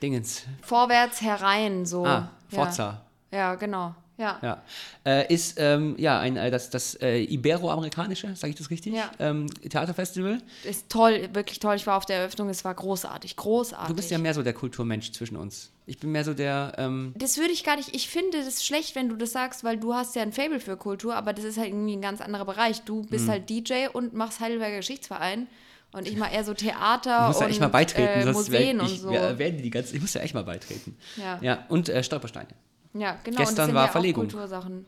Dingens. 0.01 0.43
Vorwärts 0.61 1.21
herein, 1.21 1.85
so. 1.85 2.05
Ah, 2.05 2.31
Forza. 2.49 3.01
Ja, 3.31 3.37
ja 3.37 3.55
genau. 3.55 3.95
Ja. 4.21 4.39
Ja. 4.43 4.63
Äh, 5.03 5.33
ist 5.33 5.55
ähm, 5.57 5.95
ja 5.97 6.19
ein, 6.19 6.37
äh, 6.37 6.51
das, 6.51 6.69
das 6.69 6.93
äh, 7.01 7.23
Ibero-amerikanische, 7.23 8.35
sage 8.35 8.51
ich 8.51 8.55
das 8.55 8.69
richtig? 8.69 8.93
Ja. 8.93 9.09
Ähm, 9.17 9.47
Theaterfestival. 9.67 10.39
Ist 10.63 10.89
toll, 10.89 11.29
wirklich 11.33 11.59
toll. 11.59 11.75
Ich 11.75 11.87
war 11.87 11.97
auf 11.97 12.05
der 12.05 12.17
Eröffnung, 12.17 12.47
es 12.49 12.63
war 12.63 12.75
großartig, 12.75 13.35
großartig. 13.35 13.87
Du 13.87 13.95
bist 13.95 14.11
ja 14.11 14.19
mehr 14.19 14.35
so 14.35 14.43
der 14.43 14.53
Kulturmensch 14.53 15.11
zwischen 15.11 15.37
uns. 15.37 15.71
Ich 15.87 15.97
bin 15.97 16.11
mehr 16.11 16.23
so 16.23 16.35
der, 16.35 16.73
ähm, 16.77 17.13
Das 17.17 17.37
würde 17.37 17.51
ich 17.51 17.63
gar 17.63 17.77
nicht. 17.77 17.95
Ich 17.95 18.09
finde 18.09 18.43
das 18.43 18.63
schlecht, 18.63 18.95
wenn 18.95 19.09
du 19.09 19.15
das 19.15 19.31
sagst, 19.31 19.63
weil 19.63 19.77
du 19.77 19.95
hast 19.95 20.15
ja 20.15 20.21
ein 20.21 20.33
Fable 20.33 20.59
für 20.59 20.77
Kultur, 20.77 21.15
aber 21.15 21.33
das 21.33 21.43
ist 21.43 21.57
halt 21.57 21.69
irgendwie 21.69 21.95
ein 21.95 22.01
ganz 22.01 22.21
anderer 22.21 22.45
Bereich. 22.45 22.81
Du 22.83 23.01
bist 23.03 23.27
halt 23.27 23.49
DJ 23.49 23.87
und 23.91 24.13
machst 24.13 24.39
Heidelberger 24.39 24.77
Geschichtsverein 24.77 25.47
und 25.93 26.07
ich 26.07 26.15
mache 26.17 26.33
eher 26.33 26.43
so 26.43 26.53
Theater 26.53 27.21
ich 27.21 27.27
muss 27.27 27.39
ja 27.39 27.45
und 27.45 27.51
echt 27.51 27.59
mal 27.61 27.67
beitreten, 27.67 28.19
äh, 28.19 28.33
sonst 28.33 28.51
wär, 28.51 28.59
Museen 28.59 28.79
und 28.79 28.85
ich 28.91 29.01
so. 29.01 29.09
wär- 29.09 29.37
werde 29.39 29.57
die 29.57 29.69
ganze, 29.69 29.95
ich 29.95 30.01
muss 30.01 30.13
ja 30.13 30.21
echt 30.21 30.33
mal 30.33 30.43
beitreten. 30.43 30.97
Ja. 31.17 31.37
Ja, 31.41 31.65
und 31.69 31.89
äh, 31.89 32.03
Stolpersteine. 32.03 32.49
ja, 32.93 33.17
genau. 33.23 33.39
und 33.39 33.45
Gestern 33.45 33.73
war 33.73 33.85
ja 33.87 33.91
Verlegung. 33.91 34.23
Kultursachen, 34.23 34.85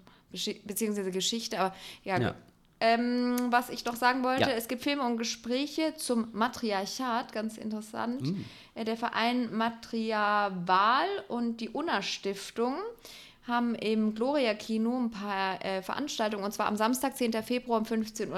beziehungsweise 0.66 1.12
Geschichte, 1.12 1.60
aber 1.60 1.76
ja, 2.04 2.20
Ja. 2.20 2.36
Ähm, 2.80 3.38
was 3.50 3.70
ich 3.70 3.86
noch 3.86 3.96
sagen 3.96 4.24
wollte, 4.26 4.42
Ja. 4.42 4.50
es 4.50 4.68
gibt 4.68 4.82
Filme 4.84 5.04
und 5.04 5.16
Gespräche 5.18 5.94
zum 5.96 6.28
Matriarchat, 6.34 7.32
ganz 7.32 7.58
interessant. 7.58 8.22
Mm. 8.22 8.44
Äh, 8.76 8.84
Der 8.84 8.98
Verein 8.98 9.56
Matriarval 9.56 11.06
und 11.30 11.62
die 11.62 11.70
Unna-Stiftung 11.70 12.76
haben 13.48 13.76
im 13.76 14.16
Gloria 14.16 14.54
Kino 14.54 14.98
ein 14.98 15.12
paar 15.12 15.64
äh, 15.64 15.82
Veranstaltungen. 15.82 16.44
Und 16.44 16.54
zwar 16.54 16.68
am 16.68 16.78
Samstag, 16.78 17.18
10. 17.18 17.34
Februar 17.44 17.80
um 17.80 17.86
15.30 17.86 18.30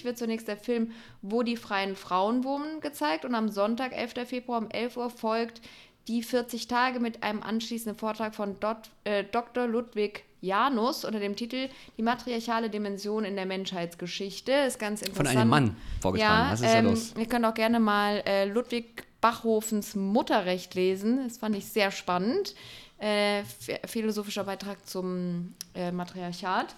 Uhr 0.00 0.04
wird 0.04 0.18
zunächst 0.18 0.48
der 0.48 0.56
Film 0.56 0.92
Wo 1.22 1.42
die 1.42 1.56
freien 1.56 1.96
Frauen 1.96 2.44
wohnen 2.44 2.80
gezeigt. 2.80 3.24
Und 3.24 3.34
am 3.34 3.48
Sonntag, 3.48 3.96
11. 3.96 4.28
Februar 4.28 4.60
um 4.60 4.70
11 4.70 4.96
Uhr 4.96 5.10
folgt 5.10 5.62
die 6.08 6.22
40 6.22 6.68
Tage 6.68 7.00
mit 7.00 7.22
einem 7.22 7.42
anschließenden 7.42 7.98
Vortrag 7.98 8.34
von 8.34 8.60
Dot, 8.60 8.90
äh, 9.04 9.24
Dr. 9.24 9.66
Ludwig 9.66 10.24
Janus 10.40 11.04
unter 11.04 11.18
dem 11.18 11.34
Titel 11.34 11.68
Die 11.96 12.02
matriarchale 12.02 12.70
Dimension 12.70 13.24
in 13.24 13.36
der 13.36 13.46
Menschheitsgeschichte. 13.46 14.52
Ist 14.52 14.78
ganz 14.78 15.00
Von 15.00 15.08
interessant. 15.08 15.38
einem 15.38 15.50
Mann 15.50 15.76
vorgetragen. 16.00 16.46
Ja, 16.46 16.52
Was 16.52 16.60
ist 16.60 16.68
da 16.68 16.78
ähm, 16.78 16.84
los? 16.86 17.14
ihr 17.18 17.26
könnt 17.26 17.44
auch 17.44 17.54
gerne 17.54 17.80
mal 17.80 18.22
äh, 18.26 18.44
Ludwig 18.44 19.04
Bachhofens 19.20 19.96
Mutterrecht 19.96 20.74
lesen. 20.74 21.24
Das 21.24 21.38
fand 21.38 21.56
ich 21.56 21.66
sehr 21.66 21.90
spannend. 21.90 22.54
Äh, 22.98 23.40
ph- 23.42 23.86
philosophischer 23.86 24.44
Beitrag 24.44 24.86
zum 24.86 25.54
äh, 25.74 25.90
Matriarchat. 25.92 26.74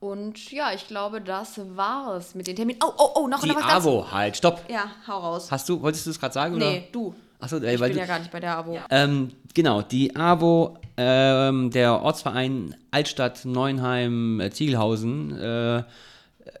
Und 0.00 0.52
ja, 0.52 0.72
ich 0.72 0.86
glaube, 0.86 1.20
das 1.20 1.60
war 1.76 2.14
es 2.16 2.34
mit 2.34 2.46
den 2.46 2.54
Terminen. 2.54 2.78
Oh, 2.84 2.92
oh, 2.96 3.10
oh, 3.16 3.26
noch, 3.28 3.40
Die 3.40 3.48
noch 3.48 3.56
was 3.56 3.66
ganz. 3.66 3.84
AWO, 3.84 4.10
halt, 4.10 4.36
stopp. 4.36 4.62
Ja, 4.70 4.84
hau 5.08 5.18
raus. 5.18 5.50
Hast 5.50 5.68
du, 5.68 5.82
wolltest 5.82 6.06
du 6.06 6.10
es 6.10 6.20
gerade 6.20 6.32
sagen? 6.32 6.54
Oder? 6.54 6.70
Nee, 6.70 6.88
du. 6.92 7.14
Achso, 7.40 7.56
Ich 7.58 7.64
äh, 7.64 7.80
weil 7.80 7.88
bin 7.90 7.96
du, 7.96 8.00
ja 8.02 8.06
gar 8.06 8.18
nicht 8.20 8.30
bei 8.30 8.40
der 8.40 8.56
Abo. 8.56 8.78
Ähm, 8.90 9.32
genau, 9.54 9.82
die 9.82 10.14
AWO, 10.14 10.78
ähm, 10.96 11.70
der 11.70 12.00
Ortsverein 12.00 12.76
Altstadt 12.92 13.44
Neuenheim 13.44 14.40
äh, 14.40 14.50
Ziegelhausen, 14.50 15.36
äh, 15.38 15.82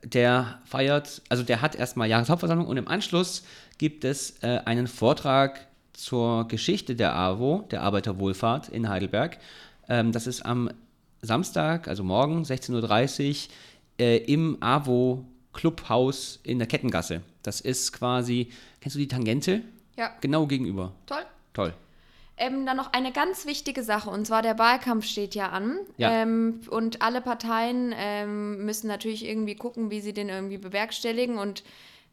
der 0.02 0.58
feiert, 0.64 1.22
also 1.28 1.42
der 1.44 1.62
hat 1.62 1.74
erstmal 1.76 2.08
Jahreshauptversammlung 2.08 2.66
und 2.68 2.76
im 2.76 2.88
Anschluss 2.88 3.44
gibt 3.78 4.04
es 4.04 4.42
äh, 4.42 4.58
einen 4.64 4.86
Vortrag 4.86 5.66
zur 5.98 6.46
Geschichte 6.46 6.94
der 6.94 7.14
AWO, 7.14 7.64
der 7.70 7.82
Arbeiterwohlfahrt 7.82 8.68
in 8.68 8.88
Heidelberg. 8.88 9.38
Ähm, 9.88 10.12
das 10.12 10.26
ist 10.26 10.46
am 10.46 10.70
Samstag, 11.22 11.88
also 11.88 12.04
morgen, 12.04 12.42
16.30 12.44 13.30
Uhr, 13.30 13.52
äh, 13.98 14.18
im 14.18 14.58
AWO 14.60 15.24
Clubhaus 15.52 16.38
in 16.44 16.58
der 16.58 16.68
Kettengasse. 16.68 17.22
Das 17.42 17.60
ist 17.60 17.92
quasi, 17.92 18.48
kennst 18.80 18.94
du 18.94 19.00
die 19.00 19.08
Tangente? 19.08 19.62
Ja. 19.96 20.12
Genau 20.20 20.46
gegenüber. 20.46 20.92
Toll. 21.06 21.24
Toll. 21.52 21.74
Ähm, 22.36 22.64
dann 22.64 22.76
noch 22.76 22.92
eine 22.92 23.10
ganz 23.10 23.46
wichtige 23.46 23.82
Sache, 23.82 24.08
und 24.10 24.24
zwar 24.24 24.42
der 24.42 24.56
Wahlkampf 24.56 25.04
steht 25.04 25.34
ja 25.34 25.48
an. 25.48 25.80
Ja. 25.96 26.22
Ähm, 26.22 26.60
und 26.70 27.02
alle 27.02 27.20
Parteien 27.20 27.92
ähm, 27.96 28.64
müssen 28.64 28.86
natürlich 28.86 29.26
irgendwie 29.26 29.56
gucken, 29.56 29.90
wie 29.90 30.00
sie 30.00 30.12
den 30.12 30.28
irgendwie 30.28 30.58
bewerkstelligen. 30.58 31.38
Und 31.38 31.64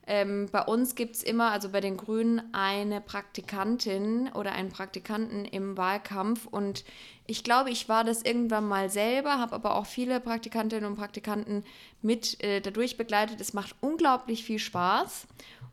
ähm, 0.07 0.47
bei 0.51 0.61
uns 0.61 0.95
gibt 0.95 1.15
es 1.15 1.23
immer, 1.23 1.51
also 1.51 1.69
bei 1.69 1.81
den 1.81 1.97
Grünen, 1.97 2.41
eine 2.53 3.01
Praktikantin 3.01 4.29
oder 4.33 4.51
einen 4.51 4.69
Praktikanten 4.69 5.45
im 5.45 5.77
Wahlkampf. 5.77 6.45
Und 6.45 6.83
ich 7.25 7.43
glaube, 7.43 7.71
ich 7.71 7.89
war 7.89 8.03
das 8.03 8.21
irgendwann 8.21 8.67
mal 8.67 8.89
selber, 8.89 9.39
habe 9.39 9.55
aber 9.55 9.75
auch 9.75 9.87
viele 9.87 10.19
Praktikantinnen 10.19 10.85
und 10.85 10.95
Praktikanten 10.95 11.63
mit 12.01 12.43
äh, 12.43 12.61
dadurch 12.61 12.97
begleitet. 12.97 13.41
Es 13.41 13.53
macht 13.53 13.75
unglaublich 13.81 14.43
viel 14.43 14.59
Spaß. 14.59 15.27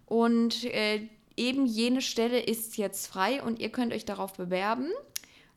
Und 0.07 0.65
äh, 0.65 1.09
eben 1.37 1.67
jene 1.67 2.01
Stelle 2.01 2.41
ist 2.41 2.79
jetzt 2.79 3.07
frei 3.07 3.43
und 3.43 3.59
ihr 3.59 3.71
könnt 3.71 3.93
euch 3.93 4.07
darauf 4.07 4.33
bewerben. 4.33 4.89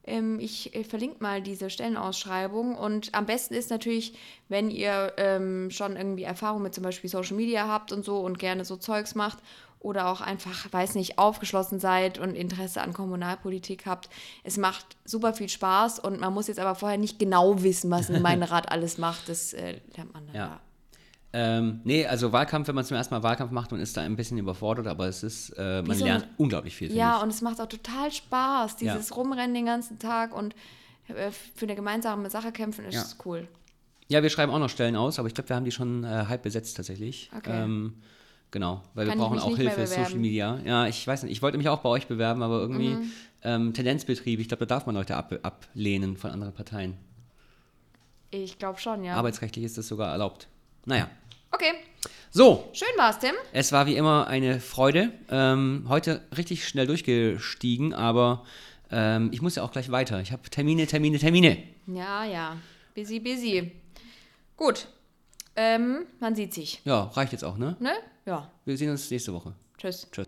Ähm, 0.06 0.40
ich 0.40 0.76
äh, 0.76 0.84
verlinke 0.84 1.22
mal 1.22 1.42
diese 1.42 1.70
Stellenausschreibung 1.70 2.76
und 2.76 3.14
am 3.14 3.26
besten 3.26 3.54
ist 3.56 3.70
natürlich, 3.70 4.14
wenn 4.50 4.70
ihr 4.70 5.14
ähm, 5.18 5.72
schon 5.72 5.96
irgendwie 5.96 6.24
Erfahrung 6.24 6.62
mit 6.62 6.74
zum 6.76 6.84
Beispiel 6.84 7.10
Social 7.10 7.36
Media 7.36 7.68
habt 7.68 7.92
und 7.92 8.06
so 8.06 8.20
und 8.20 8.38
gerne 8.40 8.66
so 8.66 8.78
Zeugs 8.78 9.16
macht 9.16 9.40
oder 9.80 10.08
auch 10.10 10.22
einfach, 10.22 10.72
weiß 10.72 10.96
nicht, 10.96 11.20
aufgeschlossen 11.20 11.80
seid 11.80 12.18
und 12.18 12.36
Interesse 12.36 12.82
an 12.82 12.94
Kommunalpolitik 12.94 13.86
habt. 13.86 14.10
Es 14.44 14.58
macht 14.58 14.98
super 15.06 15.34
viel 15.34 15.50
Spaß 15.50 16.00
und 16.00 16.20
man 16.20 16.34
muss 16.34 16.48
jetzt 16.48 16.60
aber 16.60 16.76
vorher 16.76 16.98
nicht 16.98 17.20
genau 17.20 17.62
wissen, 17.62 17.92
was 17.92 18.10
ein 18.10 18.16
Gemeinderat 18.16 18.72
alles 18.72 18.98
macht. 18.98 19.30
Das 19.30 19.54
äh, 19.54 19.80
lernt 19.96 20.14
man 20.14 20.26
dann 20.28 20.36
Ja. 20.36 20.48
da. 20.48 20.60
Ähm, 21.38 21.82
nee, 21.84 22.06
also 22.06 22.32
Wahlkampf, 22.32 22.68
wenn 22.70 22.76
man 22.76 22.86
zum 22.86 22.96
ersten 22.96 23.14
Mal 23.14 23.22
Wahlkampf 23.22 23.52
macht, 23.52 23.70
man 23.72 23.82
ist 23.82 23.98
da 23.98 24.02
ein 24.02 24.16
bisschen 24.16 24.38
überfordert, 24.38 24.88
aber 24.88 25.08
es 25.08 25.22
ist, 25.22 25.50
äh, 25.58 25.82
man 25.82 25.98
so 25.98 26.06
lernt 26.06 26.24
eine- 26.24 26.34
unglaublich 26.38 26.74
viel. 26.76 26.94
Ja, 26.96 27.18
ich. 27.18 27.24
und 27.24 27.30
es 27.30 27.42
macht 27.42 27.60
auch 27.60 27.68
total 27.68 28.10
Spaß, 28.12 28.78
Ja. 28.80 28.94
dieses 28.94 29.16
Rumrennen 29.18 29.54
den 29.54 29.66
ganzen 29.66 30.00
Tag 30.00 30.34
und 30.34 30.56
äh, 31.10 31.32
für 31.32 31.66
eine 31.66 31.76
gemeinsame 31.76 32.30
Sache 32.30 32.52
kämpfen 32.54 32.86
ist 32.86 32.96
Ja. 32.96 33.04
cool. 33.26 33.48
ja, 34.08 34.24
wir 34.24 34.30
schreiben 34.30 34.52
auch 34.52 34.60
noch 34.60 34.70
Stellen 34.70 34.96
aus, 34.96 35.20
aber 35.20 35.28
ich 35.28 35.34
glaube, 35.34 35.50
wir 35.50 35.56
haben 35.58 35.66
die 35.66 35.72
schon 35.72 36.04
äh, 36.06 36.26
halb 36.30 36.44
besetzt 36.44 36.78
tatsächlich. 36.78 37.30
Okay. 37.36 37.64
Ähm, 37.64 37.96
genau, 38.52 38.82
weil 38.94 39.06
Kann 39.08 39.18
wir 39.18 39.26
brauchen 39.26 39.40
auch 39.40 39.58
Hilfe, 39.58 39.86
Social. 39.88 40.16
Media. 40.16 40.60
Ja, 40.64 40.88
ich 40.88 41.06
weiß 41.06 41.24
nicht, 41.24 41.32
ich 41.34 41.42
wollte 41.42 41.58
mich 41.58 41.68
auch 41.68 41.80
bei 41.82 41.90
euch 41.90 42.08
bewerben, 42.08 42.42
aber 42.44 42.60
irgendwie 42.62 42.90
Mhm. 42.96 43.12
ähm, 43.42 43.74
Tendenzbetrieb, 43.74 44.40
ich 44.40 44.48
glaube, 44.48 44.66
da 44.66 44.76
darf 44.76 44.86
man 44.86 44.96
Leute 44.96 45.18
ab, 45.18 45.34
ablehnen 45.44 46.16
von 46.16 46.32
anderen 46.32 46.54
Parteien. 46.54 46.96
Ich 48.32 48.58
glaube 48.58 48.80
schon, 48.80 49.04
ja. 49.04 49.16
Arbeitsrechtlich 49.16 49.66
ist 49.66 49.78
das 49.78 49.88
sogar 49.88 50.12
erlaubt. 50.12 50.48
Naja. 50.86 51.10
Okay, 51.56 51.74
So, 52.32 52.70
schön 52.74 52.90
war's, 52.98 53.20
Tim. 53.20 53.34
Es 53.54 53.72
war 53.72 53.86
wie 53.86 53.96
immer 53.96 54.28
eine 54.28 54.60
Freude. 54.60 55.12
Ähm, 55.30 55.86
heute 55.88 56.22
richtig 56.36 56.68
schnell 56.68 56.86
durchgestiegen, 56.86 57.94
aber 57.94 58.44
ähm, 58.92 59.30
ich 59.32 59.42
muss 59.42 59.56
ja 59.56 59.64
auch 59.64 59.72
gleich 59.72 59.90
weiter. 59.90 60.20
Ich 60.20 60.32
habe 60.34 60.50
Termine, 60.50 60.86
Termine, 60.86 61.18
Termine. 61.18 61.64
Ja, 61.88 62.26
ja. 62.26 62.58
Busy, 62.94 63.20
busy. 63.20 63.72
Gut. 64.58 64.88
Ähm, 65.56 66.06
man 66.20 66.36
sieht 66.36 66.54
sich. 66.54 66.82
Ja, 66.84 67.04
reicht 67.04 67.32
jetzt 67.32 67.46
auch, 67.46 67.58
ne? 67.58 67.78
Ne? 67.80 67.94
Ja. 68.26 68.52
Wir 68.66 68.78
sehen 68.78 68.92
uns 68.92 69.10
nächste 69.10 69.34
Woche. 69.34 69.54
Tschüss. 69.78 70.08
Tschüss. 70.12 70.28